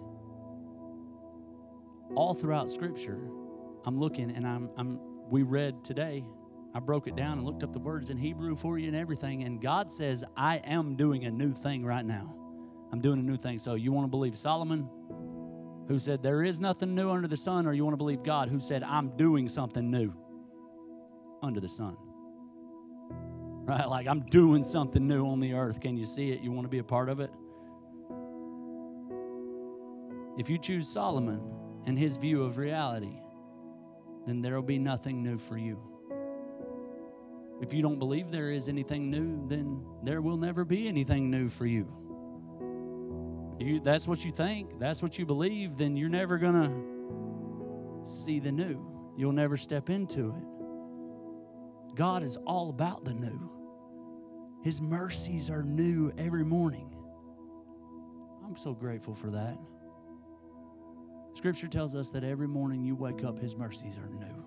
All 2.16 2.34
throughout 2.34 2.70
Scripture, 2.70 3.20
I'm 3.86 3.98
looking 3.98 4.32
and 4.32 4.46
I'm, 4.46 4.70
I'm 4.76 5.00
we 5.30 5.44
read 5.44 5.86
today 5.86 6.26
I 6.74 6.80
broke 6.80 7.08
it 7.08 7.16
down 7.16 7.38
and 7.38 7.46
looked 7.46 7.64
up 7.64 7.74
the 7.74 7.80
words 7.80 8.10
in 8.10 8.18
Hebrew 8.18 8.56
for 8.56 8.78
you 8.78 8.88
and 8.88 8.96
everything. 8.96 9.44
And 9.44 9.62
God 9.62 9.92
says, 9.92 10.24
I 10.36 10.58
am 10.58 10.96
doing 10.96 11.26
a 11.26 11.32
new 11.32 11.54
thing 11.54 11.86
right 11.86 12.06
now. 12.06 12.36
I'm 12.92 13.02
doing 13.02 13.20
a 13.20 13.24
new 13.24 13.38
thing. 13.38 13.60
So 13.60 13.76
you 13.76 13.92
want 13.92 14.06
to 14.06 14.10
believe 14.10 14.38
Solomon, 14.38 14.88
who 15.88 16.00
said, 16.00 16.22
There 16.22 16.44
is 16.44 16.60
nothing 16.60 16.96
new 16.96 17.10
under 17.10 17.28
the 17.28 17.38
sun, 17.38 17.66
or 17.66 17.74
you 17.74 17.84
want 17.84 17.94
to 17.94 17.98
believe 17.98 18.24
God, 18.24 18.50
who 18.50 18.60
said, 18.60 18.84
I'm 18.84 19.16
doing 19.18 19.48
something 19.48 19.90
new 19.90 20.14
under 21.42 21.60
the 21.60 21.70
sun? 21.70 21.98
Right? 23.68 23.88
Like 23.88 24.08
I'm 24.08 24.22
doing 24.22 24.64
something 24.64 25.06
new 25.06 25.26
on 25.26 25.40
the 25.40 25.54
earth. 25.54 25.82
Can 25.82 25.98
you 25.98 26.06
see 26.06 26.32
it? 26.32 26.42
You 26.42 26.52
want 26.52 26.66
to 26.66 26.70
be 26.70 26.80
a 26.80 26.84
part 26.84 27.10
of 27.10 27.20
it? 27.20 27.32
If 30.38 30.50
you 30.50 30.58
choose 30.58 30.88
Solomon 30.88 31.42
and 31.86 31.98
his 31.98 32.16
view 32.18 32.44
of 32.44 32.58
reality, 32.58 33.20
then 34.26 34.42
there 34.42 34.56
will 34.56 34.62
be 34.62 34.78
nothing 34.78 35.24
new 35.24 35.38
for 35.38 35.58
you. 35.58 35.80
If 37.62 37.74
you 37.74 37.82
don't 37.82 37.98
believe 37.98 38.32
there 38.32 38.52
is 38.52 38.68
anything 38.68 39.10
new, 39.10 39.48
then 39.48 39.84
there 40.04 40.22
will 40.22 40.38
never 40.38 40.64
be 40.64 40.88
anything 40.88 41.32
new 41.32 41.50
for 41.50 41.66
you. 41.66 41.88
you 43.60 43.80
that's 43.80 44.08
what 44.08 44.24
you 44.24 44.32
think, 44.32 44.80
that's 44.80 45.02
what 45.02 45.18
you 45.18 45.26
believe, 45.26 45.78
then 45.78 45.98
you're 45.98 46.10
never 46.10 46.38
going 46.38 46.54
to 46.54 48.10
see 48.10 48.40
the 48.40 48.52
new. 48.52 49.14
You'll 49.18 49.32
never 49.32 49.58
step 49.58 49.90
into 49.90 50.30
it. 50.36 51.96
God 51.96 52.22
is 52.22 52.38
all 52.46 52.70
about 52.70 53.04
the 53.04 53.16
new. 53.16 53.52
His 54.64 54.80
mercies 54.80 55.50
are 55.50 55.64
new 55.64 56.12
every 56.18 56.46
morning. 56.46 56.94
I'm 58.46 58.56
so 58.56 58.74
grateful 58.74 59.16
for 59.16 59.32
that. 59.32 59.58
Scripture 61.34 61.68
tells 61.68 61.96
us 61.96 62.12
that 62.12 62.24
every 62.24 62.48
morning 62.48 62.84
you 62.84 62.96
wake 62.96 63.24
up, 63.24 63.40
His 63.40 63.56
mercies 63.56 63.98
are 63.98 64.10
new. 64.10 64.47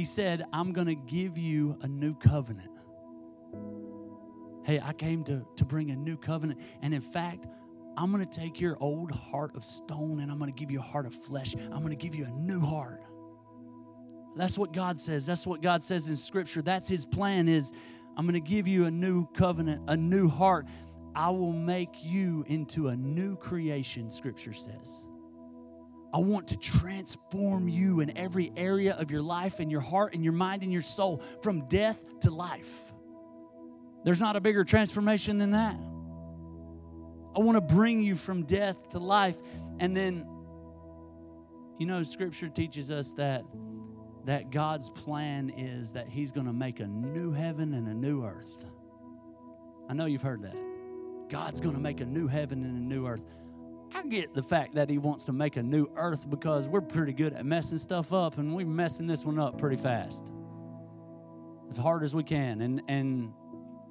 He 0.00 0.06
said, 0.06 0.46
I'm 0.50 0.72
going 0.72 0.86
to 0.86 0.94
give 0.94 1.36
you 1.36 1.76
a 1.82 1.86
new 1.86 2.14
covenant. 2.14 2.70
Hey, 4.64 4.80
I 4.82 4.94
came 4.94 5.24
to, 5.24 5.46
to 5.56 5.64
bring 5.66 5.90
a 5.90 5.94
new 5.94 6.16
covenant. 6.16 6.58
And 6.80 6.94
in 6.94 7.02
fact, 7.02 7.44
I'm 7.98 8.10
going 8.10 8.26
to 8.26 8.40
take 8.40 8.58
your 8.58 8.78
old 8.80 9.10
heart 9.10 9.54
of 9.54 9.62
stone 9.62 10.20
and 10.20 10.32
I'm 10.32 10.38
going 10.38 10.50
to 10.50 10.58
give 10.58 10.70
you 10.70 10.78
a 10.78 10.82
heart 10.82 11.04
of 11.04 11.14
flesh. 11.14 11.54
I'm 11.54 11.80
going 11.80 11.90
to 11.90 11.96
give 11.96 12.14
you 12.14 12.24
a 12.24 12.30
new 12.30 12.60
heart. 12.60 13.02
That's 14.36 14.56
what 14.56 14.72
God 14.72 14.98
says. 14.98 15.26
That's 15.26 15.46
what 15.46 15.60
God 15.60 15.84
says 15.84 16.08
in 16.08 16.16
scripture. 16.16 16.62
That's 16.62 16.88
his 16.88 17.04
plan 17.04 17.46
is 17.46 17.70
I'm 18.16 18.26
going 18.26 18.42
to 18.42 18.50
give 18.50 18.66
you 18.66 18.86
a 18.86 18.90
new 18.90 19.26
covenant, 19.34 19.82
a 19.86 19.98
new 19.98 20.30
heart. 20.30 20.64
I 21.14 21.28
will 21.28 21.52
make 21.52 22.02
you 22.02 22.42
into 22.48 22.88
a 22.88 22.96
new 22.96 23.36
creation, 23.36 24.08
scripture 24.08 24.54
says. 24.54 25.08
I 26.12 26.18
want 26.18 26.48
to 26.48 26.56
transform 26.56 27.68
you 27.68 28.00
in 28.00 28.16
every 28.16 28.52
area 28.56 28.94
of 28.94 29.10
your 29.10 29.22
life 29.22 29.60
and 29.60 29.70
your 29.70 29.80
heart 29.80 30.14
and 30.14 30.24
your 30.24 30.32
mind 30.32 30.62
and 30.62 30.72
your 30.72 30.82
soul 30.82 31.22
from 31.42 31.68
death 31.68 32.02
to 32.20 32.30
life. 32.30 32.80
There's 34.04 34.20
not 34.20 34.34
a 34.34 34.40
bigger 34.40 34.64
transformation 34.64 35.38
than 35.38 35.52
that. 35.52 35.76
I 37.36 37.40
want 37.40 37.56
to 37.56 37.74
bring 37.74 38.02
you 38.02 38.16
from 38.16 38.42
death 38.44 38.88
to 38.90 38.98
life. 38.98 39.38
And 39.78 39.96
then, 39.96 40.26
you 41.78 41.86
know, 41.86 42.02
scripture 42.02 42.48
teaches 42.48 42.90
us 42.90 43.12
that 43.12 43.44
that 44.26 44.50
God's 44.50 44.90
plan 44.90 45.50
is 45.50 45.92
that 45.92 46.08
He's 46.08 46.30
going 46.30 46.46
to 46.46 46.52
make 46.52 46.80
a 46.80 46.86
new 46.86 47.32
heaven 47.32 47.72
and 47.74 47.88
a 47.88 47.94
new 47.94 48.24
earth. 48.24 48.66
I 49.88 49.94
know 49.94 50.06
you've 50.06 50.22
heard 50.22 50.42
that. 50.42 50.58
God's 51.30 51.60
going 51.60 51.74
to 51.74 51.80
make 51.80 52.00
a 52.00 52.04
new 52.04 52.26
heaven 52.26 52.64
and 52.64 52.76
a 52.76 52.94
new 52.94 53.06
earth. 53.06 53.24
I 53.94 54.02
get 54.04 54.34
the 54.34 54.42
fact 54.42 54.74
that 54.76 54.88
He 54.88 54.98
wants 54.98 55.24
to 55.24 55.32
make 55.32 55.56
a 55.56 55.62
new 55.62 55.88
earth 55.96 56.28
because 56.28 56.68
we're 56.68 56.80
pretty 56.80 57.12
good 57.12 57.32
at 57.32 57.44
messing 57.44 57.78
stuff 57.78 58.12
up 58.12 58.38
and 58.38 58.54
we're 58.54 58.66
messing 58.66 59.06
this 59.06 59.24
one 59.24 59.38
up 59.38 59.58
pretty 59.58 59.76
fast. 59.76 60.22
As 61.70 61.76
hard 61.76 62.02
as 62.02 62.14
we 62.14 62.22
can. 62.22 62.60
And, 62.60 62.82
and 62.88 63.32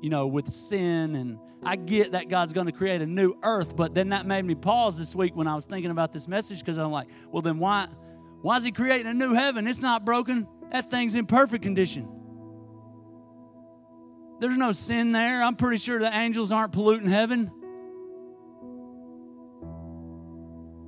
you 0.02 0.10
know, 0.10 0.28
with 0.28 0.50
sin. 0.50 1.16
And 1.16 1.40
I 1.64 1.76
get 1.76 2.14
that 2.14 2.30
God's 2.30 2.54
going 2.54 2.68
to 2.68 2.72
create 2.72 3.02
a 3.02 3.06
new 3.06 3.36
earth, 3.44 3.76
but 3.76 3.94
then 3.94 4.10
that 4.10 4.26
made 4.26 4.46
me 4.46 4.56
pause 4.56 4.98
this 4.98 5.16
week 5.16 5.36
when 5.36 5.48
I 5.48 5.56
was 5.56 5.66
thinking 5.66 5.92
about 5.92 6.14
this 6.14 6.28
message 6.28 6.60
because 6.60 6.78
I'm 6.78 6.92
like, 6.92 7.08
well, 7.32 7.42
then 7.42 7.60
why, 7.60 7.88
why 8.42 8.58
is 8.58 8.64
He 8.64 8.72
creating 8.72 9.08
a 9.08 9.14
new 9.14 9.34
heaven? 9.34 9.68
It's 9.68 9.82
not 9.82 10.06
broken. 10.06 10.48
That 10.72 10.90
thing's 10.90 11.16
in 11.16 11.26
perfect 11.26 11.64
condition. 11.64 12.08
There's 14.40 14.58
no 14.58 14.72
sin 14.72 15.12
there. 15.12 15.44
I'm 15.44 15.56
pretty 15.56 15.78
sure 15.78 16.00
the 16.00 16.16
angels 16.16 16.52
aren't 16.52 16.72
polluting 16.72 17.10
heaven. 17.10 17.52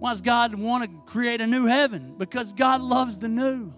Why 0.01 0.11
does 0.11 0.21
God 0.21 0.55
want 0.55 0.83
to 0.83 0.89
create 1.09 1.39
a 1.39 1.47
new 1.47 1.67
heaven? 1.67 2.15
Because 2.17 2.51
God 2.51 2.81
loves 2.81 3.19
the 3.19 3.29
new 3.29 3.73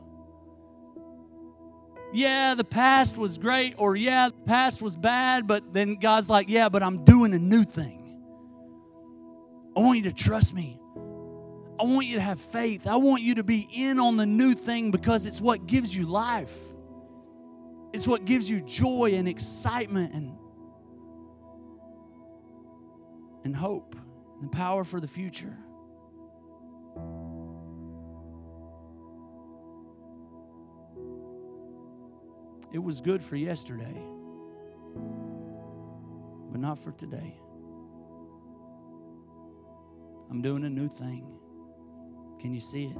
yeah, 2.13 2.53
the 2.53 2.63
past 2.63 3.17
was 3.17 3.39
great, 3.39 3.73
or 3.79 3.95
yeah, 3.95 4.29
the 4.29 4.45
past 4.45 4.83
was 4.83 4.95
bad, 4.95 5.47
but 5.47 5.73
then 5.73 5.95
God's 5.95 6.29
like, 6.29 6.47
yeah, 6.47 6.69
but 6.69 6.83
I'm 6.83 7.03
doing 7.03 7.33
a 7.33 7.39
new 7.39 7.63
thing. 7.63 8.21
I 9.75 9.79
want 9.79 9.97
you 9.97 10.03
to 10.03 10.13
trust 10.13 10.53
me. 10.53 10.79
I 11.79 11.85
want 11.85 12.05
you 12.05 12.15
to 12.15 12.21
have 12.21 12.39
faith. 12.39 12.85
I 12.85 12.97
want 12.97 13.23
you 13.23 13.35
to 13.35 13.43
be 13.43 13.67
in 13.73 13.99
on 13.99 14.17
the 14.17 14.27
new 14.27 14.53
thing 14.53 14.91
because 14.91 15.25
it's 15.25 15.41
what 15.41 15.65
gives 15.65 15.93
you 15.95 16.05
life. 16.05 16.55
It's 17.93 18.07
what 18.07 18.25
gives 18.25 18.47
you 18.47 18.61
joy 18.61 19.13
and 19.15 19.27
excitement 19.27 20.13
and, 20.13 20.37
and 23.43 23.55
hope 23.55 23.95
and 24.39 24.51
power 24.51 24.83
for 24.83 24.99
the 24.99 25.07
future. 25.07 25.57
It 32.73 32.83
was 32.83 33.01
good 33.01 33.21
for 33.21 33.35
yesterday, 33.35 33.95
but 36.51 36.59
not 36.59 36.79
for 36.79 36.91
today. 36.91 37.39
I'm 40.31 40.41
doing 40.41 40.63
a 40.65 40.69
new 40.69 40.89
thing. 40.89 41.27
Can 42.39 42.51
you 42.51 42.59
see 42.59 42.85
it? 42.85 42.97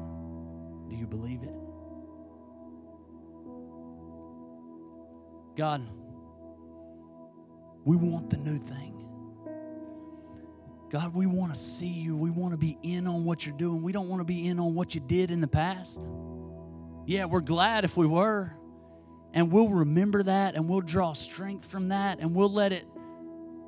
Do 0.89 0.95
you 0.95 1.07
believe 1.07 1.41
it? 1.41 1.55
God, 5.57 5.81
we 7.83 7.95
want 7.95 8.29
the 8.29 8.37
new 8.37 8.57
thing. 8.57 8.91
God, 10.91 11.15
we 11.15 11.25
want 11.25 11.51
to 11.51 11.59
see 11.59 11.87
you. 11.87 12.15
We 12.15 12.29
want 12.29 12.53
to 12.53 12.57
be 12.59 12.77
in 12.83 13.07
on 13.07 13.25
what 13.25 13.43
you're 13.43 13.57
doing. 13.57 13.81
We 13.81 13.91
don't 13.91 14.07
want 14.07 14.19
to 14.19 14.25
be 14.25 14.47
in 14.47 14.59
on 14.59 14.75
what 14.75 14.93
you 14.93 15.01
did 15.01 15.31
in 15.31 15.41
the 15.41 15.47
past. 15.47 15.99
Yeah, 17.07 17.25
we're 17.25 17.41
glad 17.41 17.83
if 17.83 17.97
we 17.97 18.05
were. 18.05 18.55
And 19.33 19.51
we'll 19.51 19.69
remember 19.69 20.23
that 20.23 20.55
and 20.55 20.69
we'll 20.69 20.81
draw 20.81 21.13
strength 21.13 21.65
from 21.65 21.89
that 21.89 22.19
and 22.19 22.35
we'll 22.35 22.51
let 22.51 22.71
it 22.71 22.85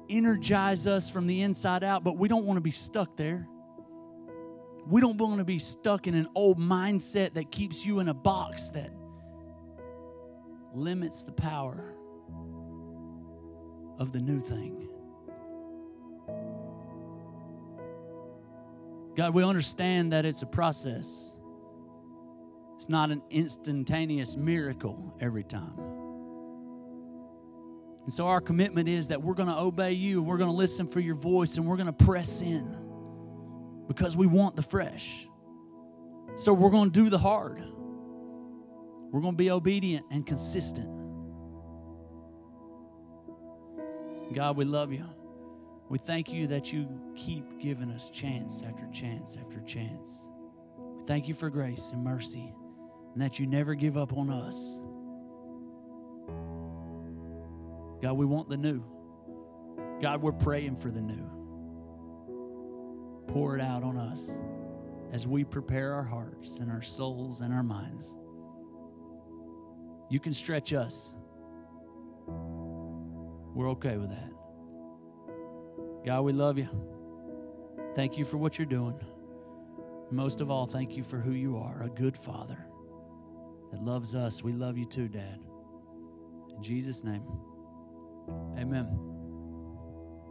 energize 0.09 0.85
us 0.85 1.09
from 1.09 1.25
the 1.27 1.41
inside 1.41 1.83
out. 1.83 2.03
But 2.03 2.17
we 2.17 2.27
don't 2.27 2.45
want 2.45 2.57
to 2.57 2.61
be 2.61 2.71
stuck 2.71 3.17
there. 3.17 3.47
We 4.87 5.01
don't 5.01 5.17
want 5.17 5.39
to 5.39 5.45
be 5.45 5.57
stuck 5.57 6.05
in 6.05 6.13
an 6.13 6.27
old 6.35 6.59
mindset 6.59 7.33
that 7.33 7.51
keeps 7.51 7.83
you 7.83 7.99
in 7.99 8.07
a 8.07 8.13
box 8.13 8.69
that 8.69 8.91
limits 10.73 11.23
the 11.23 11.31
power 11.31 11.95
of 13.97 14.11
the 14.11 14.21
new 14.21 14.41
thing. 14.41 14.87
God, 19.15 19.33
we 19.33 19.43
understand 19.43 20.11
that 20.11 20.25
it's 20.25 20.41
a 20.41 20.45
process. 20.45 21.34
It's 22.75 22.89
not 22.89 23.09
an 23.09 23.21
instantaneous 23.29 24.35
miracle 24.35 25.15
every 25.21 25.43
time. 25.43 25.79
And 28.03 28.13
so 28.13 28.27
our 28.27 28.41
commitment 28.41 28.89
is 28.89 29.07
that 29.07 29.21
we're 29.21 29.33
going 29.33 29.49
to 29.49 29.57
obey 29.57 29.93
you, 29.93 30.21
we're 30.21 30.37
going 30.37 30.49
to 30.49 30.55
listen 30.55 30.87
for 30.87 30.99
your 30.99 31.15
voice, 31.15 31.57
and 31.57 31.65
we're 31.65 31.77
going 31.77 31.87
to 31.87 31.93
press 31.93 32.41
in 32.41 32.77
because 33.87 34.15
we 34.15 34.27
want 34.27 34.55
the 34.55 34.61
fresh. 34.61 35.27
So 36.35 36.53
we're 36.53 36.69
going 36.69 36.91
to 36.91 37.03
do 37.03 37.09
the 37.09 37.17
hard. 37.17 37.63
We're 39.11 39.21
going 39.21 39.33
to 39.33 39.37
be 39.37 39.49
obedient 39.49 40.05
and 40.11 40.27
consistent. 40.27 40.89
God, 44.33 44.57
we 44.57 44.65
love 44.65 44.91
you. 44.91 45.05
We 45.87 45.97
thank 45.97 46.33
you 46.33 46.47
that 46.47 46.73
you 46.73 46.89
keep 47.15 47.59
giving 47.59 47.89
us 47.89 48.09
chance 48.09 48.61
after 48.67 48.85
chance 48.91 49.37
after 49.39 49.61
chance. 49.61 50.27
We 50.97 51.03
thank 51.05 51.27
you 51.29 51.33
for 51.33 51.49
grace 51.49 51.91
and 51.91 52.03
mercy 52.03 52.53
and 53.15 53.23
that 53.23 53.39
you 53.39 53.47
never 53.47 53.73
give 53.75 53.95
up 53.95 54.11
on 54.11 54.29
us. 54.29 54.81
God, 58.01 58.13
we 58.17 58.25
want 58.25 58.49
the 58.49 58.57
new. 58.57 58.83
God, 60.01 60.21
we're 60.21 60.33
praying 60.33 60.75
for 60.75 60.91
the 60.91 61.01
new. 61.01 61.31
Pour 63.29 63.55
it 63.55 63.61
out 63.61 63.83
on 63.83 63.97
us 63.97 64.37
as 65.13 65.25
we 65.25 65.45
prepare 65.45 65.93
our 65.93 66.03
hearts 66.03 66.59
and 66.59 66.69
our 66.69 66.81
souls 66.81 67.39
and 67.39 67.53
our 67.53 67.63
minds. 67.63 68.13
You 70.09 70.19
can 70.19 70.33
stretch 70.33 70.73
us. 70.73 71.15
We're 72.27 73.69
okay 73.71 73.95
with 73.95 74.09
that. 74.09 74.31
God, 76.05 76.21
we 76.23 76.33
love 76.33 76.57
you. 76.57 76.67
Thank 77.95 78.17
you 78.17 78.25
for 78.25 78.35
what 78.35 78.59
you're 78.59 78.65
doing. 78.65 78.99
Most 80.11 80.41
of 80.41 80.51
all, 80.51 80.67
thank 80.67 80.97
you 80.97 81.03
for 81.03 81.17
who 81.17 81.31
you 81.31 81.55
are 81.55 81.81
a 81.81 81.89
good 81.89 82.17
father 82.17 82.67
that 83.75 83.83
loves 83.83 84.15
us. 84.15 84.41
We 84.41 84.53
love 84.53 84.77
you 84.77 84.85
too, 84.85 85.09
Dad. 85.09 85.39
In 86.55 86.63
Jesus' 86.63 87.03
name, 87.03 87.23
amen. 88.57 89.14